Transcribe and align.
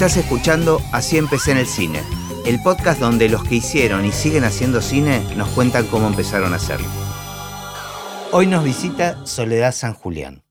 Estás 0.00 0.16
escuchando 0.16 0.80
Así 0.92 1.18
empecé 1.18 1.50
en 1.52 1.58
el 1.58 1.66
cine, 1.66 2.00
el 2.46 2.58
podcast 2.62 2.98
donde 3.00 3.28
los 3.28 3.44
que 3.44 3.56
hicieron 3.56 4.06
y 4.06 4.12
siguen 4.12 4.44
haciendo 4.44 4.80
cine 4.80 5.20
nos 5.36 5.50
cuentan 5.50 5.86
cómo 5.88 6.06
empezaron 6.06 6.54
a 6.54 6.56
hacerlo. 6.56 6.88
Hoy 8.32 8.46
nos 8.46 8.64
visita 8.64 9.26
Soledad 9.26 9.72
San 9.72 9.92
Julián. 9.92 10.42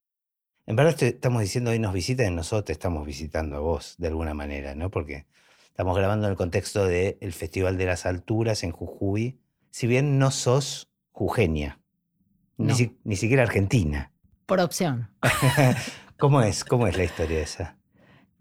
En 0.68 0.76
verdad 0.76 0.96
te- 0.96 1.08
estamos 1.08 1.42
diciendo 1.42 1.72
hoy 1.72 1.80
nos 1.80 1.94
visita 1.94 2.24
y 2.24 2.30
nosotros 2.30 2.66
te 2.66 2.74
estamos 2.74 3.08
visitando 3.08 3.56
a 3.56 3.60
vos 3.60 3.96
de 3.98 4.10
alguna 4.10 4.36
manera, 4.36 4.76
¿no? 4.76 4.92
Porque 4.92 5.26
estamos 5.66 5.98
grabando 5.98 6.28
en 6.28 6.32
el 6.34 6.38
contexto 6.38 6.86
del 6.86 7.34
Festival 7.34 7.76
de 7.80 7.88
las 7.88 8.06
Alturas 8.06 8.62
en 8.64 8.72
Jujuy. 8.72 9.40
Si 9.72 9.88
bien 9.88 10.20
no 10.20 10.30
sos 10.30 10.92
jujeña, 11.12 11.80
ni, 12.58 12.76
si- 12.76 13.00
ni 13.04 13.16
siquiera 13.16 13.42
argentina. 13.42 14.12
Por 14.46 14.60
opción. 14.60 15.10
¿Cómo 16.20 16.44
es? 16.44 16.64
¿Cómo 16.64 16.86
es 16.86 16.96
la 16.96 17.04
historia 17.06 17.40
esa? 17.42 17.79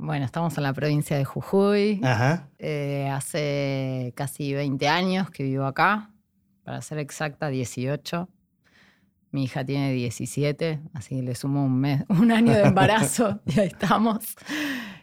Bueno, 0.01 0.25
estamos 0.25 0.57
en 0.57 0.63
la 0.63 0.73
provincia 0.73 1.19
de 1.19 1.25
Jujuy. 1.25 2.01
Ajá. 2.05 2.49
Eh, 2.61 3.11
hace 3.13 4.13
casi 4.15 4.55
20 4.55 4.89
años 4.89 5.29
que 5.31 5.43
vivo 5.43 5.65
acá. 5.65 6.13
Para 6.63 6.81
ser 6.83 6.99
exacta, 6.99 7.49
18. 7.49 8.29
Mi 9.33 9.45
hija 9.45 9.65
tiene 9.65 9.93
17, 9.93 10.81
así 10.95 11.17
que 11.17 11.23
le 11.23 11.35
sumo 11.35 11.65
un, 11.65 11.81
mes, 11.81 12.05
un 12.09 12.31
año 12.31 12.53
de 12.53 12.63
embarazo 12.63 13.41
y 13.47 13.59
ahí 13.59 13.67
estamos. 13.67 14.37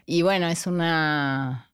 Y 0.06 0.22
bueno, 0.22 0.48
es 0.48 0.66
una, 0.66 1.70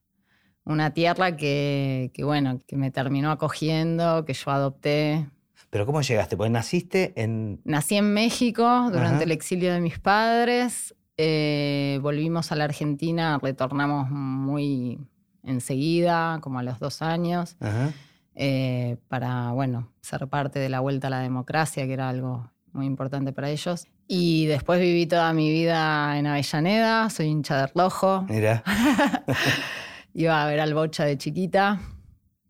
una 0.65 0.93
tierra 0.93 1.37
que, 1.37 2.11
que, 2.13 2.25
bueno, 2.25 2.59
que 2.67 2.77
me 2.77 2.91
terminó 2.91 3.31
acogiendo, 3.31 4.25
que 4.25 4.35
yo 4.35 4.51
adopté. 4.51 5.29
Pero 5.71 5.87
¿cómo 5.87 6.03
llegaste? 6.03 6.37
Pues 6.37 6.51
naciste 6.51 7.13
en... 7.15 7.61
Nací 7.65 7.95
en 7.95 8.13
México 8.13 8.65
durante 8.91 9.15
Ajá. 9.15 9.23
el 9.23 9.31
exilio 9.31 9.73
de 9.73 9.81
mis 9.81 10.01
padres. 10.01 10.93
Eh, 11.25 12.01
volvimos 12.03 12.51
a 12.51 12.57
la 12.57 12.65
Argentina, 12.65 13.39
retornamos 13.41 14.11
muy 14.11 14.99
enseguida, 15.45 16.39
como 16.41 16.59
a 16.59 16.65
los 16.65 16.81
dos 16.81 17.01
años, 17.01 17.57
Ajá. 17.61 17.93
eh, 18.35 18.97
para, 19.07 19.53
bueno, 19.53 19.93
ser 20.01 20.27
parte 20.27 20.59
de 20.59 20.69
la 20.69 20.81
vuelta 20.81 21.07
a 21.07 21.11
la 21.11 21.21
democracia, 21.21 21.87
que 21.87 21.93
era 21.93 22.09
algo 22.09 22.51
muy 22.73 22.87
importante 22.87 23.33
para 23.33 23.51
ellos. 23.51 23.87
Y 24.09 24.47
después 24.47 24.81
viví 24.81 25.07
toda 25.07 25.33
mi 25.33 25.49
vida 25.49 26.19
en 26.19 26.27
Avellaneda, 26.27 27.09
soy 27.09 27.27
hincha 27.27 27.57
de 27.57 27.67
rojo. 27.73 28.27
Mira. 28.29 28.65
Iba 30.15 30.43
a 30.43 30.47
ver 30.47 30.59
al 30.59 30.75
Bocha 30.75 31.05
de 31.05 31.17
chiquita 31.17 31.81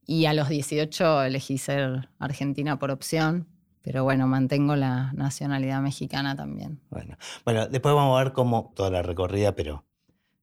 y 0.06 0.24
a 0.24 0.32
los 0.32 0.48
18 0.48 1.24
elegí 1.24 1.58
ser 1.58 2.08
argentina 2.18 2.78
por 2.78 2.90
opción, 2.90 3.46
pero 3.82 4.04
bueno, 4.04 4.26
mantengo 4.26 4.76
la 4.76 5.12
nacionalidad 5.12 5.80
mexicana 5.80 6.36
también. 6.36 6.80
Bueno, 6.90 7.16
bueno, 7.44 7.66
después 7.66 7.94
vamos 7.94 8.18
a 8.18 8.24
ver 8.24 8.32
cómo 8.32 8.72
toda 8.74 8.90
la 8.90 9.02
recorrida, 9.02 9.54
pero 9.54 9.84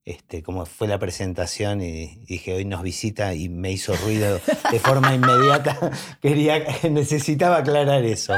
este, 0.10 0.42
cómo 0.42 0.66
fue 0.66 0.88
la 0.88 0.98
presentación 0.98 1.82
y 1.82 2.26
dije, 2.26 2.56
hoy 2.56 2.66
nos 2.66 2.82
visita 2.82 3.36
y 3.36 3.48
me 3.48 3.72
hizo 3.72 3.96
ruido 3.96 4.40
de 4.72 4.80
forma 4.80 5.14
inmediata. 5.14 5.78
Quería, 6.22 6.64
necesitaba 6.90 7.58
aclarar 7.58 8.04
eso. 8.04 8.34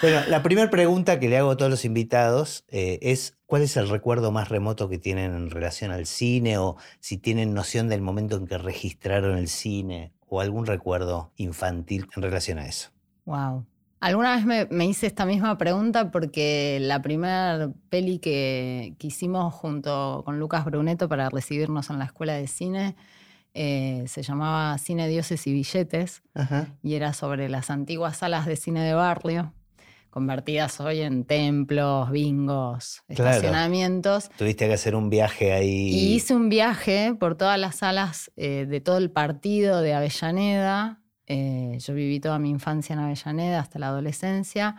Bueno, 0.00 0.20
la 0.28 0.44
primera 0.44 0.70
pregunta 0.70 1.18
que 1.18 1.28
le 1.28 1.38
hago 1.38 1.50
a 1.50 1.56
todos 1.56 1.70
los 1.70 1.84
invitados 1.84 2.64
eh, 2.68 3.00
es, 3.02 3.36
¿cuál 3.46 3.62
es 3.62 3.76
el 3.76 3.88
recuerdo 3.88 4.30
más 4.30 4.50
remoto 4.50 4.88
que 4.88 4.98
tienen 4.98 5.34
en 5.34 5.50
relación 5.50 5.90
al 5.90 6.06
cine 6.06 6.58
o 6.58 6.76
si 7.00 7.18
tienen 7.18 7.54
noción 7.54 7.88
del 7.88 8.02
momento 8.02 8.36
en 8.36 8.46
que 8.46 8.58
registraron 8.58 9.36
el 9.36 9.48
cine 9.48 10.12
o 10.28 10.40
algún 10.40 10.64
recuerdo 10.64 11.32
infantil 11.36 12.08
en 12.14 12.22
relación 12.22 12.58
a 12.58 12.66
eso? 12.66 12.90
Wow. 13.24 13.66
Alguna 14.00 14.36
vez 14.36 14.44
me, 14.44 14.66
me 14.70 14.84
hice 14.86 15.06
esta 15.06 15.24
misma 15.24 15.56
pregunta 15.58 16.10
porque 16.10 16.78
la 16.80 17.00
primera 17.02 17.70
peli 17.88 18.18
que, 18.18 18.94
que 18.98 19.06
hicimos 19.06 19.54
junto 19.54 20.22
con 20.24 20.38
Lucas 20.38 20.64
Brunetto 20.64 21.08
para 21.08 21.30
recibirnos 21.30 21.88
en 21.90 21.98
la 21.98 22.04
escuela 22.04 22.34
de 22.34 22.46
cine 22.46 22.94
eh, 23.54 24.04
se 24.06 24.22
llamaba 24.22 24.76
Cine, 24.76 25.08
Dioses 25.08 25.46
y 25.46 25.52
Billetes 25.54 26.22
Ajá. 26.34 26.68
y 26.82 26.92
era 26.94 27.14
sobre 27.14 27.48
las 27.48 27.70
antiguas 27.70 28.18
salas 28.18 28.44
de 28.44 28.56
cine 28.56 28.82
de 28.84 28.92
barrio, 28.92 29.54
convertidas 30.10 30.78
hoy 30.78 31.00
en 31.00 31.24
templos, 31.24 32.10
bingos, 32.10 33.02
Claro. 33.08 33.30
estacionamientos. 33.30 34.28
Tuviste 34.36 34.66
que 34.66 34.74
hacer 34.74 34.94
un 34.94 35.08
viaje 35.08 35.54
ahí. 35.54 35.88
Y 35.88 36.14
hice 36.16 36.34
un 36.34 36.50
viaje 36.50 37.14
por 37.18 37.34
todas 37.36 37.58
las 37.58 37.76
salas 37.76 38.30
eh, 38.36 38.66
de 38.68 38.80
todo 38.82 38.98
el 38.98 39.10
partido 39.10 39.80
de 39.80 39.94
Avellaneda. 39.94 41.00
Eh, 41.26 41.78
yo 41.80 41.94
viví 41.94 42.20
toda 42.20 42.38
mi 42.38 42.50
infancia 42.50 42.94
en 42.94 43.00
Avellaneda 43.00 43.60
hasta 43.60 43.78
la 43.78 43.88
adolescencia. 43.88 44.76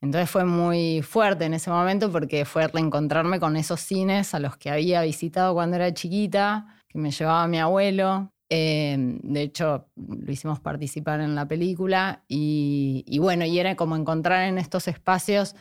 Entonces 0.00 0.28
fue 0.30 0.44
muy 0.44 1.02
fuerte 1.02 1.44
en 1.44 1.54
ese 1.54 1.70
momento 1.70 2.12
porque 2.12 2.44
fue 2.44 2.68
reencontrarme 2.68 3.40
con 3.40 3.56
esos 3.56 3.80
cines 3.80 4.34
a 4.34 4.40
los 4.40 4.56
que 4.56 4.70
había 4.70 5.02
visitado 5.02 5.54
cuando 5.54 5.76
era 5.76 5.92
chiquita, 5.94 6.66
que 6.88 6.98
me 6.98 7.10
llevaba 7.10 7.46
mi 7.48 7.58
abuelo. 7.58 8.32
Eh, 8.48 8.96
de 8.98 9.42
hecho, 9.42 9.88
lo 9.96 10.30
hicimos 10.30 10.60
participar 10.60 11.20
en 11.20 11.34
la 11.34 11.48
película 11.48 12.24
y, 12.28 13.04
y 13.06 13.18
bueno, 13.18 13.44
y 13.44 13.58
era 13.58 13.74
como 13.74 13.96
encontrar 13.96 14.48
en 14.48 14.58
estos 14.58 14.86
espacios 14.86 15.56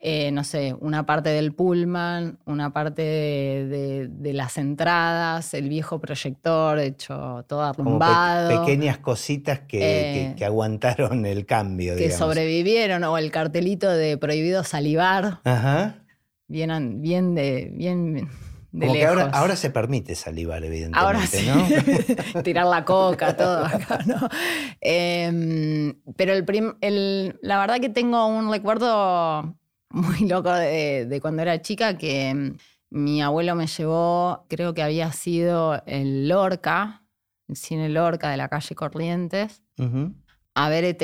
eh, 0.00 0.30
no 0.30 0.44
sé, 0.44 0.74
una 0.80 1.04
parte 1.06 1.30
del 1.30 1.52
pullman, 1.52 2.38
una 2.46 2.72
parte 2.72 3.02
de, 3.02 3.66
de- 3.68 4.08
de 4.08 4.32
las 4.32 4.56
entradas, 4.56 5.54
el 5.54 5.68
viejo 5.68 6.00
proyector 6.00 6.78
hecho 6.78 7.44
todo 7.48 7.72
como 7.74 7.98
pe- 7.98 8.04
arrumbado, 8.04 8.48
pequeñas 8.48 8.98
cositas 8.98 9.58
que, 9.60 9.66
que- 9.66 10.20
Eh, 10.30 10.34
que 10.36 10.44
aguantaron 10.44 11.26
el 11.26 11.46
cambio, 11.46 11.94
que 11.96 12.02
digamos. 12.04 12.18
sobrevivieron, 12.18 13.02
o 13.04 13.18
el 13.18 13.30
cartelito 13.32 13.90
de 13.90 14.16
prohibido 14.18 14.62
salivar, 14.62 15.40
Ajá. 15.44 16.04
bien, 16.46 17.00
bien 17.02 17.34
de, 17.34 17.72
bien 17.74 18.28
de 18.70 18.86
Como 18.86 18.92
que 18.92 18.98
lejos. 19.00 19.18
ahora, 19.18 19.30
ahora 19.36 19.56
se 19.56 19.70
permite 19.70 20.14
salivar, 20.14 20.62
evidentemente, 20.62 21.00
Ahora 21.04 21.26
sí, 21.26 21.44
¿no? 22.34 22.42
tirar 22.44 22.66
la 22.66 22.84
coca, 22.84 23.36
todo 23.36 23.64
acá, 23.64 23.98
¿no? 24.06 24.28
Em, 24.80 25.94
pero 26.16 26.34
el 26.34 26.44
prim- 26.44 26.76
el- 26.82 27.36
la 27.42 27.58
verdad 27.58 27.80
que 27.80 27.88
tengo 27.88 28.26
un 28.26 28.50
recuerdo 28.50 29.56
muy 29.90 30.28
loco 30.28 30.52
de, 30.52 31.06
de 31.06 31.20
cuando 31.20 31.42
era 31.42 31.60
chica 31.62 31.96
que 31.96 32.28
em, 32.28 32.56
mi 32.90 33.22
abuelo 33.22 33.54
me 33.54 33.66
llevó, 33.66 34.46
creo 34.48 34.74
que 34.74 34.82
había 34.82 35.12
sido 35.12 35.82
el 35.86 36.28
Lorca, 36.28 37.04
el 37.48 37.56
cine 37.56 37.88
Lorca 37.88 38.30
de 38.30 38.36
la 38.36 38.48
calle 38.48 38.74
Corrientes, 38.74 39.62
a 40.54 40.68
ver 40.68 40.84
ET. 40.84 41.02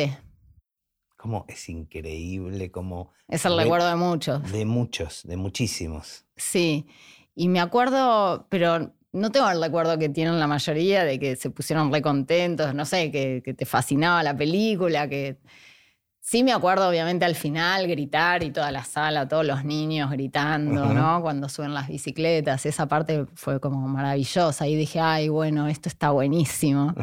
Como 1.17 1.47
es 1.49 1.69
increíble, 1.69 2.71
como 2.71 3.12
Es 3.28 3.45
el 3.47 3.56
recuerdo 3.56 3.89
de 3.89 3.97
muchos. 3.97 4.53
de 4.53 4.65
muchos, 4.65 5.22
de 5.25 5.37
muchísimos. 5.37 6.27
Sí, 6.37 6.87
y 7.34 7.49
me 7.49 7.61
acuerdo, 7.61 8.47
pero 8.51 8.95
no 9.12 9.31
tengo 9.31 9.49
el 9.49 9.61
recuerdo 9.62 9.99
que 9.99 10.09
tienen 10.09 10.39
la 10.39 10.47
mayoría 10.47 11.05
de 11.05 11.19
que 11.19 11.37
se 11.37 11.49
pusieron 11.51 11.93
re 11.93 12.03
contentos, 12.03 12.75
no 12.75 12.84
sé, 12.84 13.11
que, 13.11 13.43
que 13.45 13.55
te 13.55 13.65
fascinaba 13.65 14.22
la 14.22 14.37
película, 14.37 15.09
que 15.09 15.39
sí 16.27 16.43
me 16.43 16.53
acuerdo 16.55 16.89
obviamente 16.89 17.27
al 17.27 17.35
final 17.35 17.87
gritar 17.87 18.43
y 18.43 18.51
toda 18.51 18.73
la 18.73 18.83
sala, 18.83 19.29
todos 19.29 19.45
los 19.45 19.62
niños 19.62 20.11
gritando. 20.11 20.83
¿no? 20.95 21.21
Cuando 21.21 21.51
suben 21.51 21.75
las 21.75 21.87
bicicletas, 21.89 22.65
esa 22.65 22.87
parte 22.89 23.27
fue 23.35 23.61
como 23.61 23.87
maravillosa 23.87 24.67
y 24.67 24.75
dije, 24.75 25.01
ay, 25.01 25.29
bueno, 25.29 25.69
esto 25.69 25.91
está 25.91 26.11
buenísimo. 26.11 26.95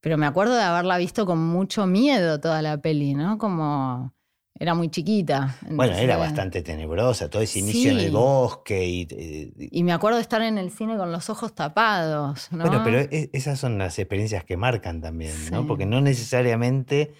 Pero 0.00 0.16
me 0.16 0.26
acuerdo 0.26 0.54
de 0.54 0.62
haberla 0.62 0.96
visto 0.96 1.26
con 1.26 1.38
mucho 1.44 1.86
miedo 1.88 2.38
toda 2.38 2.62
la 2.62 2.78
peli, 2.78 3.14
¿no? 3.14 3.36
Como 3.36 4.12
era 4.58 4.74
muy 4.74 4.88
chiquita. 4.90 5.56
Bueno, 5.68 5.94
era 5.96 6.16
bastante 6.16 6.62
tenebrosa, 6.62 7.28
todo 7.28 7.42
ese 7.42 7.58
inicio 7.58 7.90
en 7.90 7.96
el 7.98 8.04
bosque 8.12 8.86
y... 8.86 9.02
eh, 9.10 9.52
y- 9.58 9.80
Y 9.80 9.82
me 9.82 9.92
acuerdo 9.92 10.16
de 10.18 10.22
estar 10.22 10.40
en 10.42 10.56
el 10.58 10.70
cine 10.70 10.96
con 10.96 11.10
los 11.10 11.28
ojos 11.28 11.52
tapados, 11.54 12.52
¿no? 12.52 12.64
Bueno, 12.64 12.82
pero 12.84 13.00
e- 13.00 13.28
esas 13.32 13.58
son 13.58 13.76
las 13.78 13.98
experiencias 13.98 14.44
que 14.44 14.56
marcan 14.56 15.00
también, 15.00 15.50
¿no? 15.50 15.66
Porque 15.66 15.84
no 15.86 16.00
necesariamente 16.00 17.12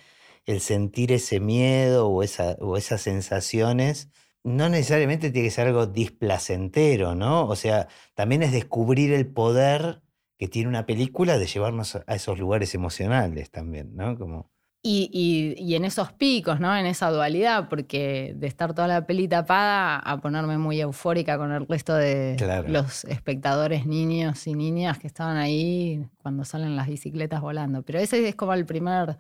el 0.47 0.61
sentir 0.61 1.13
ese 1.13 1.41
miedo 1.41 2.09
o, 2.09 2.23
esa, 2.23 2.53
o 2.61 2.77
esas 2.77 3.03
sensaciones, 3.03 4.09
no 4.45 4.69
necesariamente 4.69 5.31
tiene 5.31 5.49
que 5.49 5.53
ser 5.55 5.67
algo 5.69 5.87
displacentero, 5.87 7.15
¿no? 7.15 7.47
O 7.49 7.57
sea, 7.57 7.89
también 8.15 8.43
es 8.43 8.53
descubrir 8.53 9.13
el 9.13 9.27
poder 9.27 10.03
que 10.39 10.49
tiene 10.49 10.69
una 10.69 10.87
película 10.87 11.39
de 11.39 11.47
llevarnos 11.47 11.97
a 11.97 12.15
esos 12.15 12.39
lugares 12.39 12.75
emocionales 12.75 13.51
también, 13.51 13.95
¿no? 13.97 14.17
Como, 14.19 14.51
Y, 14.89 15.11
y- 15.13 15.61
y 15.61 15.75
en 15.75 15.85
esos 15.85 16.13
picos, 16.13 16.61
¿no? 16.61 16.77
En 16.77 16.87
esa 16.87 17.11
dualidad, 17.11 17.69
porque 17.69 18.35
de 18.37 18.47
estar 18.47 18.73
toda 18.73 18.87
la 18.87 19.05
peli 19.05 19.27
tapada 19.27 19.99
a 19.99 20.21
ponerme 20.21 20.59
muy 20.59 20.81
eufórica 20.81 21.39
con 21.39 21.51
el 21.51 21.67
resto 21.67 21.95
de 21.97 22.37
Claro. 22.39 22.69
los 22.69 23.05
espectadores, 23.07 23.85
niños 23.85 24.47
y 24.47 24.55
niñas 24.55 24.99
que 25.01 25.09
estaban 25.09 25.39
ahí 25.39 26.07
cuando 26.23 26.45
salen 26.45 26.77
las 26.77 26.87
bicicletas 26.87 27.41
volando. 27.41 27.83
Pero 27.83 27.99
ese 27.99 28.29
es 28.29 28.37
como 28.37 28.55
el 28.55 28.65
primer 28.65 29.17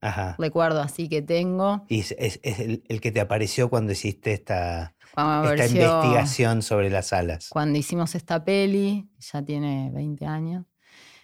ajá. 0.00 0.36
recuerdo 0.38 0.80
así 0.80 1.08
que 1.08 1.22
tengo. 1.22 1.84
Y 1.88 2.00
es, 2.00 2.14
es- 2.18 2.40
es 2.42 2.58
el, 2.60 2.82
el 2.88 3.00
que 3.00 3.12
te 3.12 3.20
apareció 3.20 3.68
cuando 3.70 3.92
hiciste 3.92 4.32
esta, 4.32 4.94
Cuando, 5.14 5.50
esta 5.52 5.64
apareció- 5.64 5.82
investigación 5.82 6.62
sobre 6.62 6.90
las 6.90 7.12
alas. 7.12 7.48
cuando 7.50 7.78
hicimos 7.78 8.14
esta 8.14 8.44
peli, 8.44 9.08
ya 9.18 9.42
tiene 9.42 9.90
20 9.92 10.26
años. 10.26 10.64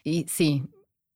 Y 0.03 0.26
sí, 0.29 0.65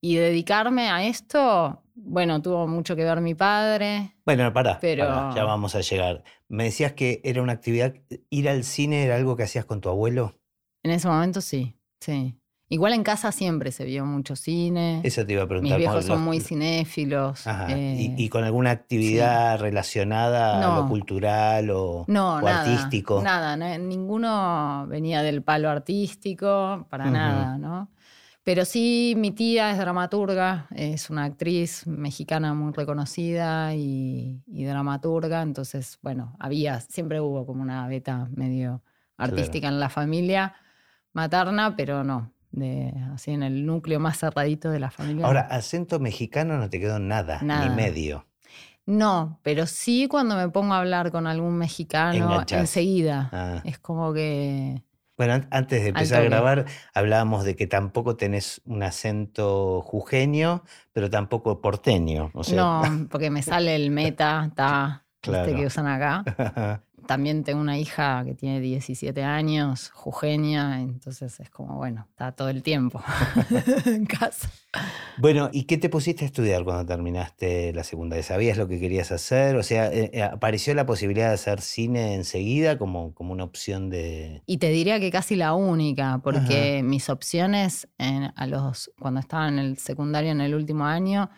y 0.01 0.17
dedicarme 0.17 0.89
a 0.91 1.05
esto, 1.05 1.83
bueno, 1.95 2.41
tuvo 2.41 2.67
mucho 2.69 2.95
que 2.95 3.03
ver 3.05 3.21
mi 3.21 3.35
padre. 3.35 4.15
Bueno, 4.25 4.53
pará, 4.53 4.79
Pero- 4.81 5.07
pará, 5.07 5.35
ya 5.35 5.45
vamos 5.45 5.75
a 5.75 5.81
llegar. 5.81 6.23
Me 6.49 6.65
decías 6.65 6.93
que 6.93 7.21
era 7.25 7.43
una 7.43 7.53
actividad, 7.55 7.95
ir 8.31 8.49
al 8.49 8.63
cine 8.65 9.05
era 9.05 9.17
algo 9.17 9.37
que 9.37 9.43
hacías 9.43 9.65
con 9.65 9.81
tu 9.81 9.89
abuelo. 9.89 10.39
En 10.85 10.93
ese 10.93 11.09
momento 11.09 11.41
sí, 11.41 11.75
sí. 12.01 12.38
Igual 12.71 12.93
en 12.93 13.03
casa 13.03 13.33
siempre 13.33 13.73
se 13.73 13.85
vio 13.85 14.05
mucho 14.05 14.37
cine. 14.37 15.01
Eso 15.05 15.25
te 15.25 15.33
iba 15.33 15.43
a 15.43 15.47
Mis 15.47 15.49
preguntar. 15.49 15.79
viejos 15.79 15.95
con 15.97 16.03
son 16.03 16.17
los- 16.17 16.25
muy 16.25 16.41
cinéfilos. 16.41 17.47
Ajá. 17.47 17.67
eh, 17.71 17.97
¿Y, 18.17 18.25
y 18.25 18.29
con 18.29 18.45
alguna 18.45 18.71
actividad 18.73 19.59
relacionada 19.61 20.59
a 20.59 20.77
lo 20.77 20.83
No. 20.83 20.89
cultural 20.89 21.71
o, 21.71 22.05
no, 22.09 22.35
o 22.37 22.41
nada, 22.43 22.61
artístico? 22.73 23.23
Nada, 23.23 23.57
na- 23.57 23.79
ninguno 23.79 24.87
venía 24.89 25.23
del 25.23 25.43
palo 25.43 25.71
artístico, 25.71 26.87
para 26.91 27.11
nada, 27.11 27.57
¿no? 27.59 27.91
Pero 28.45 28.65
sí, 28.65 29.13
mi 29.17 29.31
tía 29.31 29.71
es 29.73 29.79
dramaturga, 29.79 30.69
es 30.75 31.11
una 31.11 31.25
actriz 31.25 31.87
mexicana 31.87 32.55
muy 32.55 32.73
reconocida 32.73 33.75
y, 33.75 34.43
y 34.47 34.65
dramaturga, 34.65 35.43
entonces, 35.43 35.99
bueno, 36.03 36.35
había, 36.39 36.81
siempre 36.81 37.21
hubo 37.21 37.45
como 37.45 37.61
una 37.63 37.87
beta 37.89 38.27
medio 38.35 38.83
artística 39.19 39.69
en 39.69 39.81
la 39.81 39.91
familia 39.91 40.55
materna, 41.13 41.77
pero 41.77 42.05
no, 42.05 42.33
de, 42.59 42.93
así 43.15 43.31
en 43.33 43.43
el 43.43 43.65
núcleo 43.67 44.01
más 44.01 44.19
cerradito 44.19 44.71
de 44.71 44.81
la 44.81 44.91
familia. 44.91 45.27
Ahora, 45.27 45.41
acento 45.43 45.99
mexicano 46.01 46.57
no 46.59 46.69
te 46.71 46.79
quedó 46.81 46.99
nada, 46.99 47.39
Nada. 47.43 47.69
ni 47.69 47.75
medio. 47.75 48.27
No, 48.87 49.39
pero 49.43 49.67
sí 49.67 50.09
cuando 50.09 50.35
me 50.37 50.49
pongo 50.49 50.73
a 50.75 50.79
hablar 50.79 51.11
con 51.11 51.27
algún 51.27 51.59
mexicano, 51.59 52.25
Enganchás. 52.25 52.61
enseguida. 52.61 53.29
Ah. 53.33 53.61
Es 53.65 53.79
como 53.79 54.13
que. 54.15 54.83
Bueno, 55.19 55.35
an- 55.35 55.49
antes 55.51 55.83
de 55.83 55.89
empezar 55.89 56.23
a 56.23 56.25
grabar, 56.25 56.65
hablábamos 56.95 57.45
de 57.45 57.57
que 57.57 57.67
tampoco 57.67 58.17
tenés 58.17 58.63
un 58.65 58.83
acento 58.85 59.83
jujeño, 59.83 60.63
pero 60.93 61.11
tampoco 61.11 61.61
porteño. 61.61 62.31
O 62.35 62.45
sea, 62.45 62.57
no, 62.57 63.09
porque 63.11 63.29
me 63.29 63.43
sale 63.43 63.75
el 63.75 63.91
meta, 63.91 64.51
ta, 64.55 65.05
Claro. 65.21 65.45
este 65.49 65.57
que 65.61 65.67
usan 65.67 65.87
acá. 65.89 66.25
También 67.09 67.43
tengo 67.43 67.59
una 67.63 67.79
hija 67.79 68.23
que 68.27 68.35
tiene 68.35 68.61
17 68.61 69.25
años, 69.25 69.91
jujeña, 69.95 70.83
entonces 70.83 71.41
es 71.41 71.49
como, 71.49 71.77
bueno, 71.79 72.07
está 72.11 72.33
todo 72.33 72.51
el 72.51 72.63
tiempo 72.63 73.03
en 73.87 74.05
casa. 74.05 74.51
Bueno, 75.17 75.49
¿y 75.51 75.65
qué 75.65 75.79
te 75.79 75.89
pusiste 75.89 76.25
a 76.25 76.27
estudiar 76.27 76.65
cuando 76.65 76.85
terminaste 76.85 77.73
la 77.73 77.83
secundaria? 77.83 78.23
¿Sabías 78.23 78.59
lo 78.59 78.69
que 78.69 78.79
querías 78.79 79.11
hacer? 79.11 79.57
O 79.57 79.63
sea, 79.63 79.91
eh, 79.91 80.11
eh, 80.13 80.23
¿apareció 80.23 80.75
la 80.75 80.85
posibilidad 80.85 81.29
de 81.29 81.35
hacer 81.35 81.63
cine 81.63 82.15
enseguida 82.15 82.77
como, 82.77 83.15
como 83.15 83.33
una 83.33 83.45
opción 83.45 83.89
de... 83.89 84.43
Y 84.45 84.59
te 84.59 84.69
diría 84.69 85.01
que 85.01 85.11
casi 85.11 85.35
la 85.35 85.55
única, 85.55 86.21
porque 86.23 86.83
mis 86.85 87.09
opciones 87.09 87.89
en- 87.97 88.35
a 88.37 88.47
los, 88.47 88.91
cuando 89.01 89.21
estaba 89.21 89.49
en 89.49 89.59
el 89.59 89.79
secundario 89.79 90.31
en 90.31 90.43
el 90.43 90.55
último 90.55 90.85
año, 90.85 91.31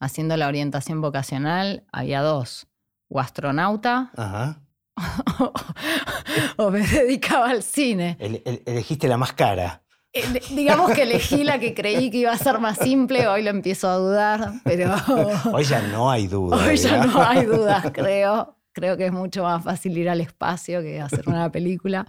haciendo 0.00 0.36
la 0.36 0.48
orientación 0.48 1.00
vocacional, 1.00 1.84
había 1.92 2.22
dos. 2.22 2.66
O 3.14 3.20
astronauta 3.20 4.10
Ajá. 4.16 4.61
o 6.56 6.70
me 6.70 6.80
dedicaba 6.86 7.50
al 7.50 7.62
cine. 7.62 8.16
El- 8.18 8.42
el- 8.44 8.62
elegiste 8.66 9.08
la 9.08 9.16
más 9.16 9.32
cara. 9.32 9.82
Eh, 10.14 10.24
digamos 10.50 10.90
que 10.92 11.02
elegí 11.04 11.42
la 11.42 11.58
que 11.58 11.72
creí 11.72 12.10
que 12.10 12.18
iba 12.18 12.32
a 12.32 12.36
ser 12.38 12.58
más 12.58 12.76
simple, 12.78 13.26
hoy 13.28 13.42
lo 13.42 13.48
empiezo 13.50 13.88
a 13.88 13.94
dudar, 13.96 14.52
pero 14.62 14.94
Hoy 15.52 15.64
ya 15.64 15.80
no 15.80 16.10
hay 16.10 16.26
duda. 16.26 16.56
hoy 16.66 16.76
ya 16.76 17.06
no 17.06 17.22
hay 17.22 17.46
dudas, 17.46 17.84
creo. 17.92 18.56
Creo 18.74 18.96
que 18.96 19.06
es 19.06 19.12
mucho 19.12 19.42
más 19.42 19.62
fácil 19.64 19.96
ir 19.98 20.08
al 20.08 20.20
espacio 20.20 20.80
que 20.82 21.00
hacer 21.00 21.28
una 21.28 21.50
película. 21.52 22.06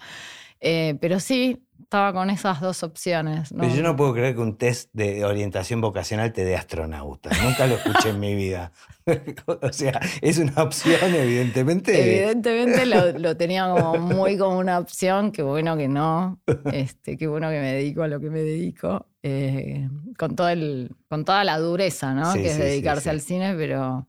Eh, 0.61 0.95
pero 1.01 1.19
sí, 1.19 1.61
estaba 1.93 2.11
con 2.11 2.31
esas 2.31 2.59
dos 2.59 2.81
opciones. 2.81 3.51
¿no? 3.51 3.61
Pero 3.61 3.75
yo 3.75 3.83
no 3.83 3.95
puedo 3.95 4.15
creer 4.15 4.33
que 4.33 4.41
un 4.41 4.57
test 4.57 4.89
de 4.93 5.23
orientación 5.25 5.79
vocacional 5.79 6.33
te 6.33 6.43
dé 6.43 6.55
astronauta. 6.55 7.29
Nunca 7.43 7.67
lo 7.67 7.75
escuché 7.75 8.09
en 8.09 8.19
mi 8.19 8.33
vida. 8.33 8.71
o 9.45 9.71
sea, 9.71 9.99
es 10.19 10.39
una 10.39 10.63
opción, 10.63 11.13
evidentemente. 11.13 12.17
Evidentemente 12.17 12.87
lo, 12.87 13.19
lo 13.19 13.37
tenía 13.37 13.69
como 13.69 13.99
muy 13.99 14.39
como 14.39 14.57
una 14.57 14.79
opción, 14.79 15.31
qué 15.31 15.43
bueno 15.43 15.77
que 15.77 15.87
no, 15.87 16.41
este, 16.71 17.15
qué 17.15 17.27
bueno 17.27 17.49
que 17.49 17.59
me 17.59 17.73
dedico 17.73 18.01
a 18.01 18.07
lo 18.07 18.19
que 18.19 18.31
me 18.31 18.41
dedico, 18.41 19.05
eh, 19.21 19.87
con, 20.17 20.35
todo 20.35 20.49
el, 20.49 20.95
con 21.09 21.25
toda 21.25 21.43
la 21.43 21.59
dureza 21.59 22.15
¿no? 22.15 22.33
Sí, 22.33 22.41
que 22.41 22.47
es 22.47 22.55
sí, 22.55 22.61
dedicarse 22.61 23.03
sí. 23.03 23.09
al 23.09 23.21
cine, 23.21 23.53
pero 23.55 24.07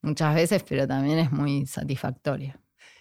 muchas 0.00 0.32
veces, 0.32 0.62
pero 0.62 0.86
también 0.86 1.18
es 1.18 1.32
muy 1.32 1.66
satisfactorio. 1.66 2.54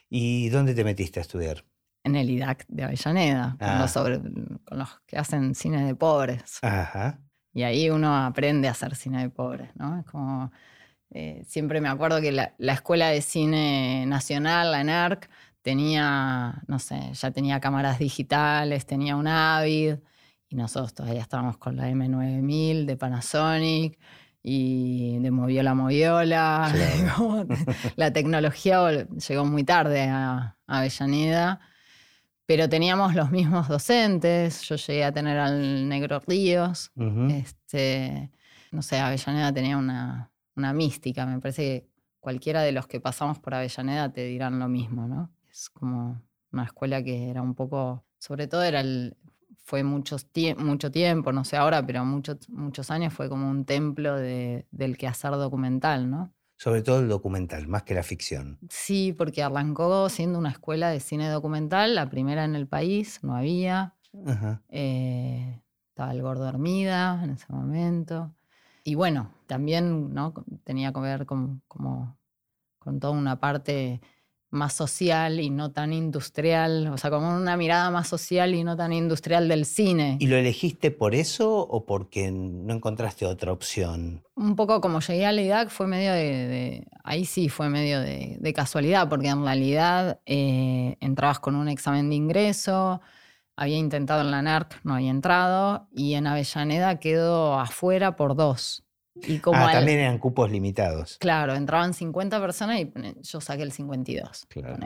¿Y 0.10 0.50
dónde 0.50 0.74
te 0.74 0.83
metiste 0.83 1.19
a 1.19 1.22
estudiar? 1.22 1.63
En 2.05 2.15
el 2.15 2.29
IDAC 2.29 2.65
de 2.67 2.83
Avellaneda, 2.85 3.55
con, 3.59 3.67
Ah. 3.67 3.79
los 3.81 3.91
sobre- 3.91 4.19
con 4.63 4.77
los 4.77 4.89
que 5.07 5.17
hacen 5.17 5.55
cine 5.55 5.83
de 5.85 5.95
pobres. 5.95 6.59
Ajá. 6.61 7.19
Y 7.53 7.63
ahí 7.63 7.89
uno 7.89 8.15
aprende 8.15 8.67
a 8.67 8.71
hacer 8.71 8.95
cine 8.95 9.21
de 9.23 9.29
pobres, 9.29 9.71
¿no? 9.75 9.99
Es 9.99 10.05
como. 10.05 10.51
eh, 11.11 11.43
siempre 11.47 11.79
me 11.81 11.87
acuerdo 11.89 12.19
que 12.21 12.31
la, 12.31 12.53
la 12.57 12.73
Escuela 12.73 13.07
de 13.09 13.21
Cine 13.21 14.05
Nacional, 14.07 14.71
la 14.71 14.81
ENARC, 14.81 15.29
tenía, 15.61 16.61
no 16.67 16.77
sé, 16.79 17.11
ya 17.13 17.31
tenía 17.31 17.59
cámaras 17.59 17.99
digitales, 17.99 18.85
tenía 18.85 19.15
un 19.15 19.27
Avid, 19.27 19.95
y 20.49 20.55
nosotros 20.55 20.93
todavía 20.93 21.21
estábamos 21.21 21.57
con 21.57 21.75
la 21.77 21.89
M9000 21.89 22.85
de 22.85 22.97
Panasonic 22.97 23.97
y 24.43 25.17
de 25.19 25.31
Moviola 25.31 25.73
Moviola. 25.73 26.69
Claro. 26.71 27.47
La 27.95 28.11
tecnología 28.11 29.07
llegó 29.27 29.45
muy 29.45 29.63
tarde 29.63 30.03
a, 30.09 30.55
a 30.67 30.77
Avellaneda. 30.79 31.61
Pero 32.45 32.69
teníamos 32.69 33.15
los 33.15 33.31
mismos 33.31 33.68
docentes. 33.68 34.62
Yo 34.63 34.75
llegué 34.75 35.03
a 35.03 35.12
tener 35.12 35.38
al 35.39 35.88
Negro 35.89 36.19
Ríos. 36.27 36.92
Este, 37.31 38.31
no 38.71 38.81
sé, 38.81 39.00
Avellaneda 39.00 39.51
tenía 39.53 39.77
una, 39.77 40.31
una 40.56 40.74
mística. 40.74 41.25
Me 41.25 41.39
parece 41.39 41.62
que 41.63 41.89
cualquiera 42.19 42.62
de 42.62 42.71
los 42.71 42.88
que 42.88 43.00
pasamos 43.00 43.39
por 43.39 43.53
Avellaneda 43.56 44.12
te 44.12 44.25
dirán 44.25 44.59
lo 44.59 44.68
mismo, 44.68 45.07
¿no? 45.07 45.31
Es 45.51 45.69
como 45.69 46.21
una 46.51 46.63
escuela 46.65 47.03
que 47.03 47.30
era 47.30 47.42
un 47.42 47.56
poco, 47.56 48.06
sobre 48.19 48.48
todo 48.48 48.62
era 48.63 48.80
el, 48.81 49.15
fue 49.63 49.83
muchos 49.83 50.31
tie- 50.31 50.56
mucho 50.56 50.91
tiempo, 50.91 51.31
no 51.31 51.44
sé 51.45 51.57
ahora, 51.57 51.86
pero 51.86 52.06
muchos 52.06 52.48
muchos 52.50 52.91
años 52.91 53.13
fue 53.13 53.27
como 53.30 53.50
un 53.50 53.65
templo 53.65 54.15
de- 54.15 54.68
del 54.71 54.98
quehacer 54.98 55.31
documental, 55.31 56.09
¿no? 56.09 56.31
Sobre 56.57 56.81
todo 56.81 56.99
el 56.99 57.09
documental, 57.09 57.67
más 57.67 57.83
que 57.83 57.93
la 57.93 58.03
ficción. 58.03 58.59
Sí, 58.69 59.13
porque 59.13 59.43
arrancó 59.43 60.07
siendo 60.09 60.39
una 60.39 60.51
escuela 60.51 60.89
de 60.89 60.99
cine 60.99 61.29
documental, 61.29 61.95
la 61.95 62.09
primera 62.09 62.45
en 62.45 62.55
el 62.55 62.67
país, 62.67 63.19
no 63.23 63.35
había. 63.35 63.93
Ajá. 64.25 64.61
Eh, 64.69 65.61
estaba 65.89 66.11
el 66.11 66.21
gordo 66.21 66.47
Hermida 66.47 67.21
en 67.23 67.31
ese 67.31 67.45
momento. 67.49 68.33
Y 68.83 68.95
bueno, 68.95 69.31
también 69.47 70.13
¿no? 70.13 70.33
tenía 70.63 70.93
que 70.93 70.99
ver 70.99 71.25
con, 71.25 71.61
como, 71.67 72.17
con 72.79 72.99
toda 72.99 73.13
una 73.13 73.39
parte 73.39 73.99
más 74.55 74.73
social 74.73 75.39
y 75.39 75.49
no 75.49 75.71
tan 75.71 75.93
industrial, 75.93 76.88
o 76.88 76.97
sea, 76.97 77.09
como 77.12 77.35
una 77.35 77.55
mirada 77.57 77.91
más 77.91 78.07
social 78.07 78.55
y 78.55 78.63
no 78.63 78.75
tan 78.75 78.93
industrial 78.93 79.47
del 79.47 79.65
cine. 79.65 80.17
¿Y 80.19 80.27
lo 80.27 80.38
elegiste 80.38 80.89
por 80.91 81.13
eso 81.13 81.59
o 81.59 81.85
porque 81.85 82.31
no 82.31 82.74
encontraste 82.74 83.25
otra 83.25 83.51
opción? 83.51 84.24
un 84.38 84.55
poco 84.57 84.81
como 84.81 85.00
llegué 85.00 85.25
al 85.25 85.39
IDAC 85.39 85.69
fue 85.69 85.88
medio 85.88 86.12
de, 86.12 86.24
de- 86.47 86.88
ahí 87.05 87.24
sí 87.25 87.47
fue 87.47 87.69
medio 87.69 88.01
de, 88.01 88.35
de 88.39 88.53
casualidad, 88.53 89.07
porque 89.07 89.27
en 89.29 89.43
realidad 89.43 90.19
eh, 90.25 90.97
entrabas 91.00 91.39
con 91.39 91.55
un 91.55 91.69
examen 91.69 92.09
de 92.09 92.15
ingreso, 92.15 93.00
había 93.55 93.77
intentado 93.77 94.21
en 94.21 94.31
la 94.31 94.41
NARC, 94.41 94.81
no 94.83 94.95
había 94.95 95.12
entrado, 95.12 95.88
y 95.93 96.15
en 96.15 96.27
Avellaneda 96.27 97.00
quedó 97.00 97.57
afuera 97.59 98.17
por 98.17 98.35
dos. 98.35 98.85
Y 99.15 99.39
como 99.39 99.57
ah, 99.60 99.67
al- 99.69 99.74
también 99.74 100.00
eran 100.00 100.17
cupos 100.17 100.51
limitados. 100.51 101.17
claro, 101.19 101.55
entraban 101.55 101.93
50 101.93 102.39
personas 102.41 102.79
y 102.79 102.86
pone- 102.86 103.15
yo 103.22 103.39
saqué 103.41 103.63
el 103.63 103.72
52. 103.72 104.45
Claro. 104.50 104.77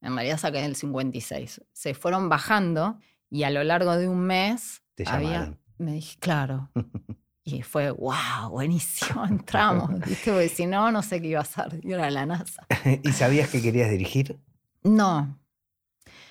En 0.00 0.14
realidad 0.16 0.38
saqué 0.38 0.64
el 0.64 0.74
56. 0.74 1.60
Se 1.72 1.94
fueron 1.94 2.28
bajando 2.28 2.98
y 3.30 3.44
a 3.44 3.50
lo 3.50 3.62
largo 3.62 3.96
de 3.96 4.08
un 4.08 4.20
mes 4.20 4.82
Te 4.94 5.04
había, 5.08 5.56
me 5.78 5.92
dije, 5.92 6.16
claro, 6.18 6.70
y 7.44 7.62
fue, 7.62 7.90
wow, 7.90 8.50
buenísimo, 8.50 9.24
entramos. 9.28 9.90
¿viste? 10.06 10.32
Porque 10.32 10.48
si 10.48 10.66
no, 10.66 10.90
no 10.90 11.02
sé 11.02 11.20
qué 11.20 11.28
iba 11.28 11.40
a 11.40 11.42
hacer. 11.42 11.80
Yo 11.82 11.96
era 11.96 12.10
la 12.10 12.26
NASA. 12.26 12.66
¿Y 13.02 13.12
sabías 13.12 13.48
que 13.50 13.60
querías 13.62 13.90
dirigir? 13.90 14.40
No, 14.82 15.38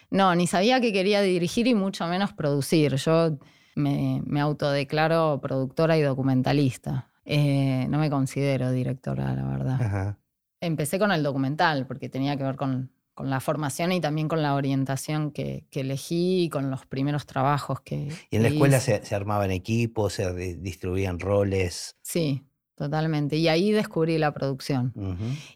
no, 0.09 0.35
ni 0.35 0.47
sabía 0.47 0.81
que 0.81 0.91
quería 0.91 1.21
dirigir 1.21 1.67
y 1.67 1.75
mucho 1.75 2.05
menos 2.07 2.33
producir. 2.33 2.95
Yo 2.95 3.37
me, 3.75 4.21
me 4.25 4.41
autodeclaro 4.41 5.39
productora 5.41 5.97
y 5.97 6.01
documentalista. 6.01 7.09
Eh, 7.25 7.85
no 7.89 7.99
me 7.99 8.09
considero 8.09 8.71
directora, 8.71 9.33
la 9.35 9.43
verdad. 9.43 9.81
Ajá. 9.81 10.17
Empecé 10.59 10.99
con 10.99 11.11
el 11.11 11.23
documental 11.23 11.87
porque 11.87 12.09
tenía 12.09 12.37
que 12.37 12.43
ver 12.43 12.55
con, 12.55 12.91
con 13.13 13.29
la 13.29 13.39
formación 13.39 13.91
y 13.91 13.99
también 14.01 14.27
con 14.27 14.41
la 14.41 14.53
orientación 14.55 15.31
que, 15.31 15.65
que 15.71 15.81
elegí 15.81 16.43
y 16.43 16.49
con 16.49 16.69
los 16.69 16.85
primeros 16.85 17.25
trabajos 17.25 17.81
que. 17.81 18.09
¿Y 18.29 18.35
en 18.35 18.43
la 18.43 18.49
escuela 18.49 18.79
se, 18.79 19.03
se 19.03 19.15
armaban 19.15 19.51
equipos, 19.51 20.13
se 20.13 20.33
di- 20.33 20.53
distribuían 20.55 21.19
roles? 21.19 21.95
Sí, 22.01 22.43
totalmente. 22.75 23.37
Y 23.37 23.47
ahí 23.47 23.71
descubrí 23.71 24.17
la 24.17 24.33
producción. 24.33 24.93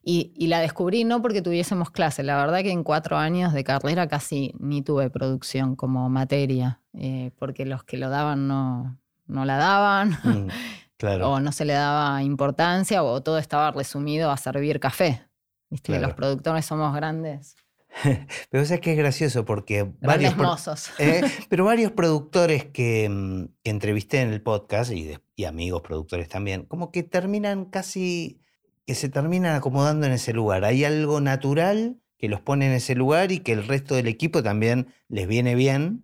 Y, 0.03 0.33
y 0.35 0.47
la 0.47 0.59
descubrí 0.59 1.03
no 1.03 1.21
porque 1.21 1.41
tuviésemos 1.41 1.89
clase. 1.91 2.23
La 2.23 2.37
verdad 2.37 2.61
que 2.61 2.71
en 2.71 2.83
cuatro 2.83 3.17
años 3.17 3.53
de 3.53 3.63
carrera 3.63 4.07
casi 4.07 4.53
ni 4.59 4.81
tuve 4.81 5.09
producción 5.09 5.75
como 5.75 6.09
materia, 6.09 6.81
eh, 6.93 7.31
porque 7.37 7.65
los 7.65 7.83
que 7.83 7.97
lo 7.97 8.09
daban 8.09 8.47
no, 8.47 8.97
no 9.27 9.45
la 9.45 9.57
daban, 9.57 10.11
Mm, 10.23 10.47
Claro. 10.97 11.29
o 11.31 11.39
no 11.39 11.51
se 11.51 11.65
le 11.65 11.73
daba 11.73 12.23
importancia, 12.23 13.03
o 13.03 13.21
todo 13.21 13.37
estaba 13.37 13.71
resumido 13.71 14.31
a 14.31 14.37
servir 14.37 14.79
café. 14.79 15.21
Viste 15.69 15.91
Claro. 15.91 16.07
los 16.07 16.15
productores 16.15 16.65
somos 16.65 16.95
grandes 16.95 17.55
Pero 18.49 18.63
o 18.63 18.65
sea 18.65 18.79
que 18.79 18.91
es 18.91 18.97
gracioso 18.97 19.45
porque 19.45 19.83
Grandes 20.01 20.01
varios, 20.01 20.37
mozos. 20.37 20.89
eh, 20.99 21.21
pero 21.49 21.65
varios 21.65 21.91
productores 21.93 22.65
que, 22.65 23.07
mm, 23.09 23.45
que 23.63 23.71
entrevisté 23.71 24.21
en 24.21 24.29
el 24.33 24.41
podcast 24.41 24.91
y, 24.91 25.03
de- 25.05 25.19
y 25.35 25.45
amigos 25.45 25.81
productores 25.81 26.27
también, 26.29 26.63
como 26.65 26.91
que 26.91 27.03
terminan 27.03 27.65
casi, 27.65 28.41
que 28.85 28.95
se 28.95 29.09
terminan 29.09 29.55
acomodando 29.55 30.05
en 30.07 30.13
ese 30.13 30.33
lugar. 30.33 30.65
Hay 30.65 30.83
algo 30.85 31.19
natural 31.21 31.97
que 32.17 32.27
los 32.29 32.41
pone 32.41 32.67
en 32.67 32.73
ese 32.73 32.95
lugar 32.95 33.31
y 33.31 33.39
que 33.39 33.51
el 33.53 33.65
resto 33.67 33.95
del 33.95 34.07
equipo 34.07 34.43
también 34.43 34.87
les 35.09 35.27
viene 35.27 35.55
bien. 35.55 36.03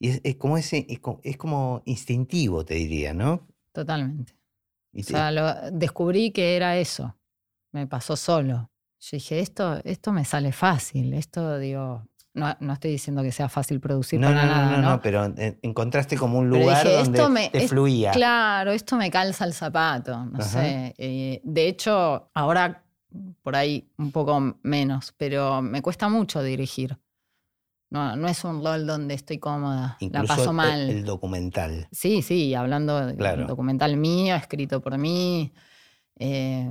Y 0.00 0.10
es, 0.10 0.20
es 0.24 0.36
como 0.36 0.56
ese, 0.56 0.86
es 0.88 1.00
co- 1.00 1.20
es 1.24 1.36
como 1.36 1.82
instintivo, 1.84 2.64
te 2.64 2.74
diría, 2.74 3.12
¿no? 3.14 3.46
Totalmente. 3.78 4.34
Y 4.92 5.02
O 5.02 5.04
sea, 5.04 5.30
lo- 5.30 5.70
descubrí 5.70 6.32
que 6.32 6.56
era 6.56 6.76
eso. 6.78 7.14
Me 7.70 7.86
pasó 7.86 8.16
solo. 8.16 8.70
Yo 9.00 9.10
dije, 9.12 9.38
esto, 9.38 9.80
esto 9.84 10.10
me 10.12 10.24
sale 10.24 10.50
fácil. 10.50 11.14
Esto, 11.14 11.58
digo, 11.58 12.04
no, 12.34 12.56
no 12.58 12.72
estoy 12.72 12.90
diciendo 12.90 13.22
que 13.22 13.30
sea 13.30 13.48
fácil 13.48 13.78
producir 13.78 14.18
no, 14.18 14.26
para 14.28 14.42
no, 14.42 14.48
no, 14.48 14.54
nada, 14.56 14.70
no, 14.76 14.82
¿no? 14.82 14.90
no, 14.90 15.00
pero 15.00 15.24
en- 15.26 15.58
encontraste 15.62 16.16
como 16.16 16.40
un 16.40 16.50
lugar 16.50 16.84
dije, 16.84 16.96
donde 16.96 17.18
esto 17.18 17.30
me- 17.30 17.50
te 17.50 17.58
es- 17.64 17.70
fluía. 17.70 18.10
Claro, 18.10 18.72
esto 18.72 18.96
me 18.96 19.10
calza 19.12 19.44
el 19.44 19.52
zapato, 19.54 20.24
no 20.26 20.38
Ajá. 20.40 20.48
sé. 20.48 20.94
Eh, 20.98 21.40
de 21.44 21.68
hecho, 21.68 22.30
ahora 22.34 22.82
por 23.42 23.54
ahí 23.54 23.88
un 23.98 24.10
poco 24.10 24.58
menos, 24.64 25.14
pero 25.16 25.62
me 25.62 25.82
cuesta 25.82 26.08
mucho 26.08 26.42
dirigir. 26.42 26.98
No, 27.90 28.16
no 28.16 28.28
es 28.28 28.44
un 28.44 28.62
rol 28.62 28.86
donde 28.86 29.14
estoy 29.14 29.38
cómoda, 29.38 29.96
Incluso 30.00 30.22
la 30.24 30.28
paso 30.36 30.50
el- 30.50 30.56
mal. 30.56 30.90
el 30.90 31.04
documental. 31.04 31.88
Sí, 31.90 32.20
sí, 32.22 32.54
hablando 32.54 33.14
Claro. 33.16 33.42
un 33.42 33.46
documental 33.48 33.96
mío, 33.96 34.34
escrito 34.36 34.80
por 34.82 34.98
mí, 34.98 35.52
eh, 36.18 36.70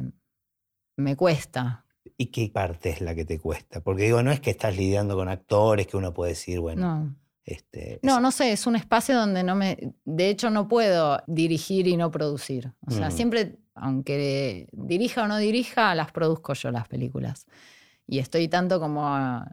me 0.95 1.15
cuesta. 1.15 1.86
¿Y 2.17 2.27
qué 2.27 2.50
parte 2.53 2.89
es 2.89 3.01
la 3.01 3.15
que 3.15 3.25
te 3.25 3.39
cuesta? 3.39 3.81
Porque 3.81 4.03
digo, 4.03 4.21
no 4.24 4.31
es 4.31 4.39
que 4.39 4.51
estás 4.51 4.75
lidiando 4.77 5.15
con 5.15 5.27
actores 5.29 5.88
que 5.88 5.97
uno 5.97 6.13
puede 6.13 6.31
decir, 6.31 6.59
bueno, 6.59 6.81
No. 7.05 7.15
este, 7.45 8.00
No, 8.03 8.17
es- 8.17 8.21
no 8.21 8.31
sé, 8.31 8.51
es 8.51 8.67
un 8.67 8.75
espacio 8.75 9.15
donde 9.17 9.43
no 9.43 9.55
me. 9.55 9.93
De 10.05 10.29
hecho, 10.29 10.50
no 10.51 10.67
puedo 10.67 11.21
dirigir 11.27 11.88
y 11.88 11.97
no 11.97 12.12
producir. 12.12 12.74
O 12.88 12.91
sea, 12.91 13.09
Mm. 13.09 13.12
siempre, 13.12 13.57
aunque 13.74 14.67
dirija 14.71 15.24
o 15.24 15.27
no 15.27 15.38
dirija, 15.38 15.93
las 15.95 16.12
produzco 16.12 16.53
yo 16.53 16.71
las 16.71 16.88
películas. 16.88 17.45
Y 18.07 18.19
estoy 18.19 18.47
tanto 18.47 18.79
como. 18.79 19.01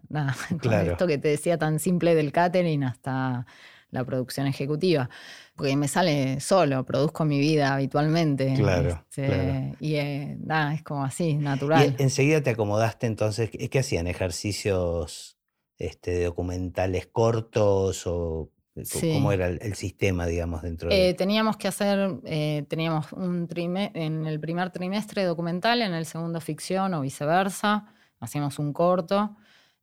Nada, 0.08 0.37
con 0.49 0.58
Claro. 0.58 0.92
esto 0.92 1.06
que 1.06 1.18
te 1.18 1.28
decía 1.28 1.58
tan 1.58 1.78
simple 1.80 2.14
del 2.14 2.32
catering 2.32 2.84
hasta 2.84 3.46
la 3.90 4.04
producción 4.04 4.46
ejecutiva. 4.46 5.08
Porque 5.56 5.76
me 5.76 5.87
sale 5.88 6.40
solo, 6.40 6.84
produzco 6.84 7.25
mi 7.25 7.38
vida 7.38 7.75
habitualmente. 7.75 8.54
Claro, 8.56 9.04
este, 9.11 9.26
claro. 9.26 9.76
Y 9.80 9.94
eh, 9.96 10.37
nada, 10.40 10.75
es 10.75 10.82
como 10.82 11.04
así, 11.04 11.30
Y 11.30 11.34
natural. 11.37 11.94
enseguida 11.99 12.42
te 12.42 12.50
acomodaste 12.50 13.06
entonces, 13.06 13.50
¿qué 13.50 13.78
hacían? 13.78 14.06
¿Ejercicios 14.08 15.37
este, 15.78 16.25
documentales 16.25 17.06
cortos 17.06 18.06
o 18.06 18.50
Sí. 18.82 19.12
cómo 19.12 19.30
era 19.30 19.46
el, 19.46 19.61
el 19.62 19.75
sistema, 19.75 20.26
digamos, 20.26 20.62
dentro 20.62 20.90
Eh, 20.90 20.96
de... 20.99 21.14
teníamos 21.14 21.56
que 21.56 21.68
hacer, 21.68 22.18
eh, 22.25 22.64
teníamos 22.68 23.12
un 23.12 23.46
en 23.94 24.26
el 24.26 24.40
primer 24.40 24.70
trimestre 24.70 25.23
documental, 25.23 25.80
en 25.80 25.94
el 25.94 26.06
segundo 26.06 26.40
ficción 26.40 26.92
o 26.94 27.00
viceversa, 27.02 27.87
hacíamos 28.25 28.59
un 28.59 28.73
corto. 28.73 29.37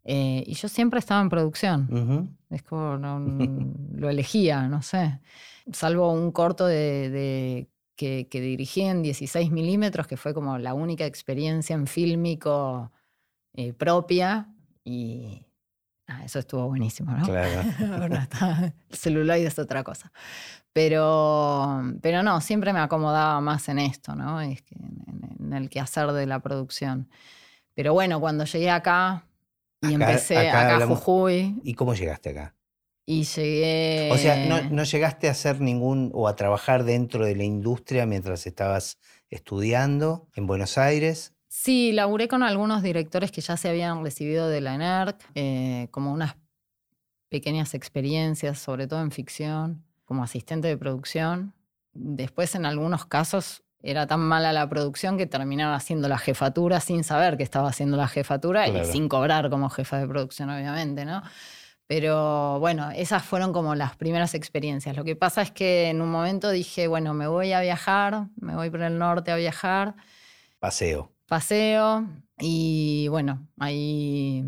eh, 0.03 0.43
y 0.48 0.53
yo 0.55 0.67
siempre 0.67 0.98
estaba 1.00 1.21
en 1.21 1.29
producción. 1.29 1.88
Ujú. 1.91 2.27
Es 2.50 2.63
como, 2.63 2.98
no- 2.98 3.19
lo 3.95 4.10
elegía, 4.10 4.67
no 4.67 4.81
sé. 4.81 5.19
Salvo 5.71 6.12
un 6.12 6.31
corto 6.31 6.65
de, 6.65 7.10
de- 7.12 7.67
que, 7.95 8.27
que 8.27 8.41
dirigí 8.41 8.81
en 8.81 9.03
16 9.03 9.51
milímetros, 9.51 10.07
que 10.07 10.17
fue 10.17 10.33
como 10.33 10.57
la 10.57 10.74
única 10.74 11.05
experiencia 11.05 11.75
en 11.75 11.86
fílmico 11.86 12.91
eh, 13.53 13.74
propia. 13.74 14.48
Y 14.83 15.45
ah, 16.07 16.25
eso 16.25 16.39
estuvo 16.39 16.67
buenísimo, 16.67 17.12
¿no? 17.12 17.24
Claro. 17.25 17.62
Bueno, 18.00 18.15
está- 18.15 18.74
el 18.89 18.98
celuloide 18.98 19.45
es 19.45 19.60
otra 19.60 19.83
cosa. 19.83 20.12
Pero, 20.74 21.83
pero 22.01 22.24
no, 22.24 22.41
siempre 22.41 22.74
me 22.74 22.79
acomodaba 22.79 23.39
más 23.41 23.69
en 23.69 23.77
esto, 23.79 24.15
¿no? 24.15 24.41
Es 24.41 24.62
que 24.63 24.75
en- 24.75 25.36
en 25.39 25.53
el 25.53 25.69
quehacer 25.69 26.12
de 26.12 26.25
la 26.25 26.39
producción. 26.39 27.07
Pero 27.73 27.93
bueno, 27.93 28.19
cuando 28.19 28.45
llegué 28.45 28.69
acá 28.69 29.27
y 29.81 29.87
Acá- 29.95 30.05
empecé 30.11 30.37
acá 30.37 30.49
acá, 30.61 30.69
a 30.69 30.73
hablamos- 30.75 30.99
Jujuy 30.99 31.59
¿Y 31.63 31.73
cómo 31.73 31.93
llegaste 31.93 32.29
acá? 32.29 32.55
y 33.05 33.23
llegué... 33.23 34.09
O 34.11 34.17
sea, 34.17 34.45
no, 34.45 34.69
no 34.69 34.83
llegaste 34.83 35.27
a 35.27 35.31
hacer 35.31 35.59
ningún 35.59 36.11
o 36.13 36.27
a 36.27 36.35
trabajar 36.35 36.83
dentro 36.83 37.25
de 37.25 37.35
la 37.35 37.43
industria 37.43 38.05
mientras 38.05 38.45
estabas 38.47 38.97
estudiando 39.29 40.27
en 40.35 40.47
Buenos 40.47 40.77
Aires. 40.77 41.33
Sí, 41.49 41.91
laburé 41.91 42.27
con 42.27 42.43
algunos 42.43 42.83
directores 42.83 43.31
que 43.31 43.41
ya 43.41 43.57
se 43.57 43.67
habían 43.69 44.03
recibido 44.03 44.47
de 44.47 44.61
la 44.61 44.75
ENERC, 44.75 45.19
eh, 45.35 45.87
como 45.91 46.13
unas 46.13 46.37
pequeñas 47.29 47.73
experiencias, 47.73 48.59
sobre 48.59 48.87
todo 48.87 49.01
en 49.01 49.11
ficción, 49.11 49.83
como 50.05 50.23
asistente 50.23 50.67
de 50.67 50.77
producción. 50.77 51.53
Después, 51.93 52.55
en 52.55 52.65
algunos 52.65 53.05
casos, 53.05 53.63
era 53.83 54.07
tan 54.07 54.19
mala 54.19 54.53
la 54.53 54.67
producción 54.69 55.17
que 55.17 55.25
terminaba 55.25 55.75
haciendo 55.75 56.07
la 56.07 56.17
jefatura 56.17 56.79
sin 56.79 57.03
saber 57.03 57.38
que 57.38 57.43
estaba 57.43 57.69
haciendo 57.69 57.97
la 57.97 58.07
jefatura 58.07 58.65
Claro. 58.65 58.88
y 58.88 58.91
sin 58.91 59.09
cobrar 59.09 59.50
como 59.50 59.69
jefa 59.69 59.97
de 60.00 60.07
producción, 60.07 60.50
obviamente, 60.50 61.05
¿no? 61.05 61.21
Pero 61.88 62.57
bueno, 62.59 62.89
esas 62.91 63.21
fueron 63.23 63.51
como 63.51 63.75
las 63.75 63.97
primeras 63.97 64.33
experiencias. 64.33 64.95
Lo 64.95 65.03
que 65.03 65.15
pasa 65.17 65.41
es 65.41 65.51
que 65.51 65.89
en 65.89 66.01
un 66.01 66.09
momento 66.09 66.50
dije, 66.50 66.88
bueno, 66.88 67.13
me 67.13 67.27
voy 67.27 67.51
a 67.51 67.59
viajar, 67.61 68.27
me 68.39 68.55
voy 68.55 68.69
por 68.69 68.81
el 68.81 68.97
norte 68.97 69.31
a 69.31 69.35
viajar 69.35 69.95
Paseo. 70.59 71.11
paseo 71.27 72.07
y 72.39 73.07
bueno, 73.09 73.45
ahí 73.59 74.45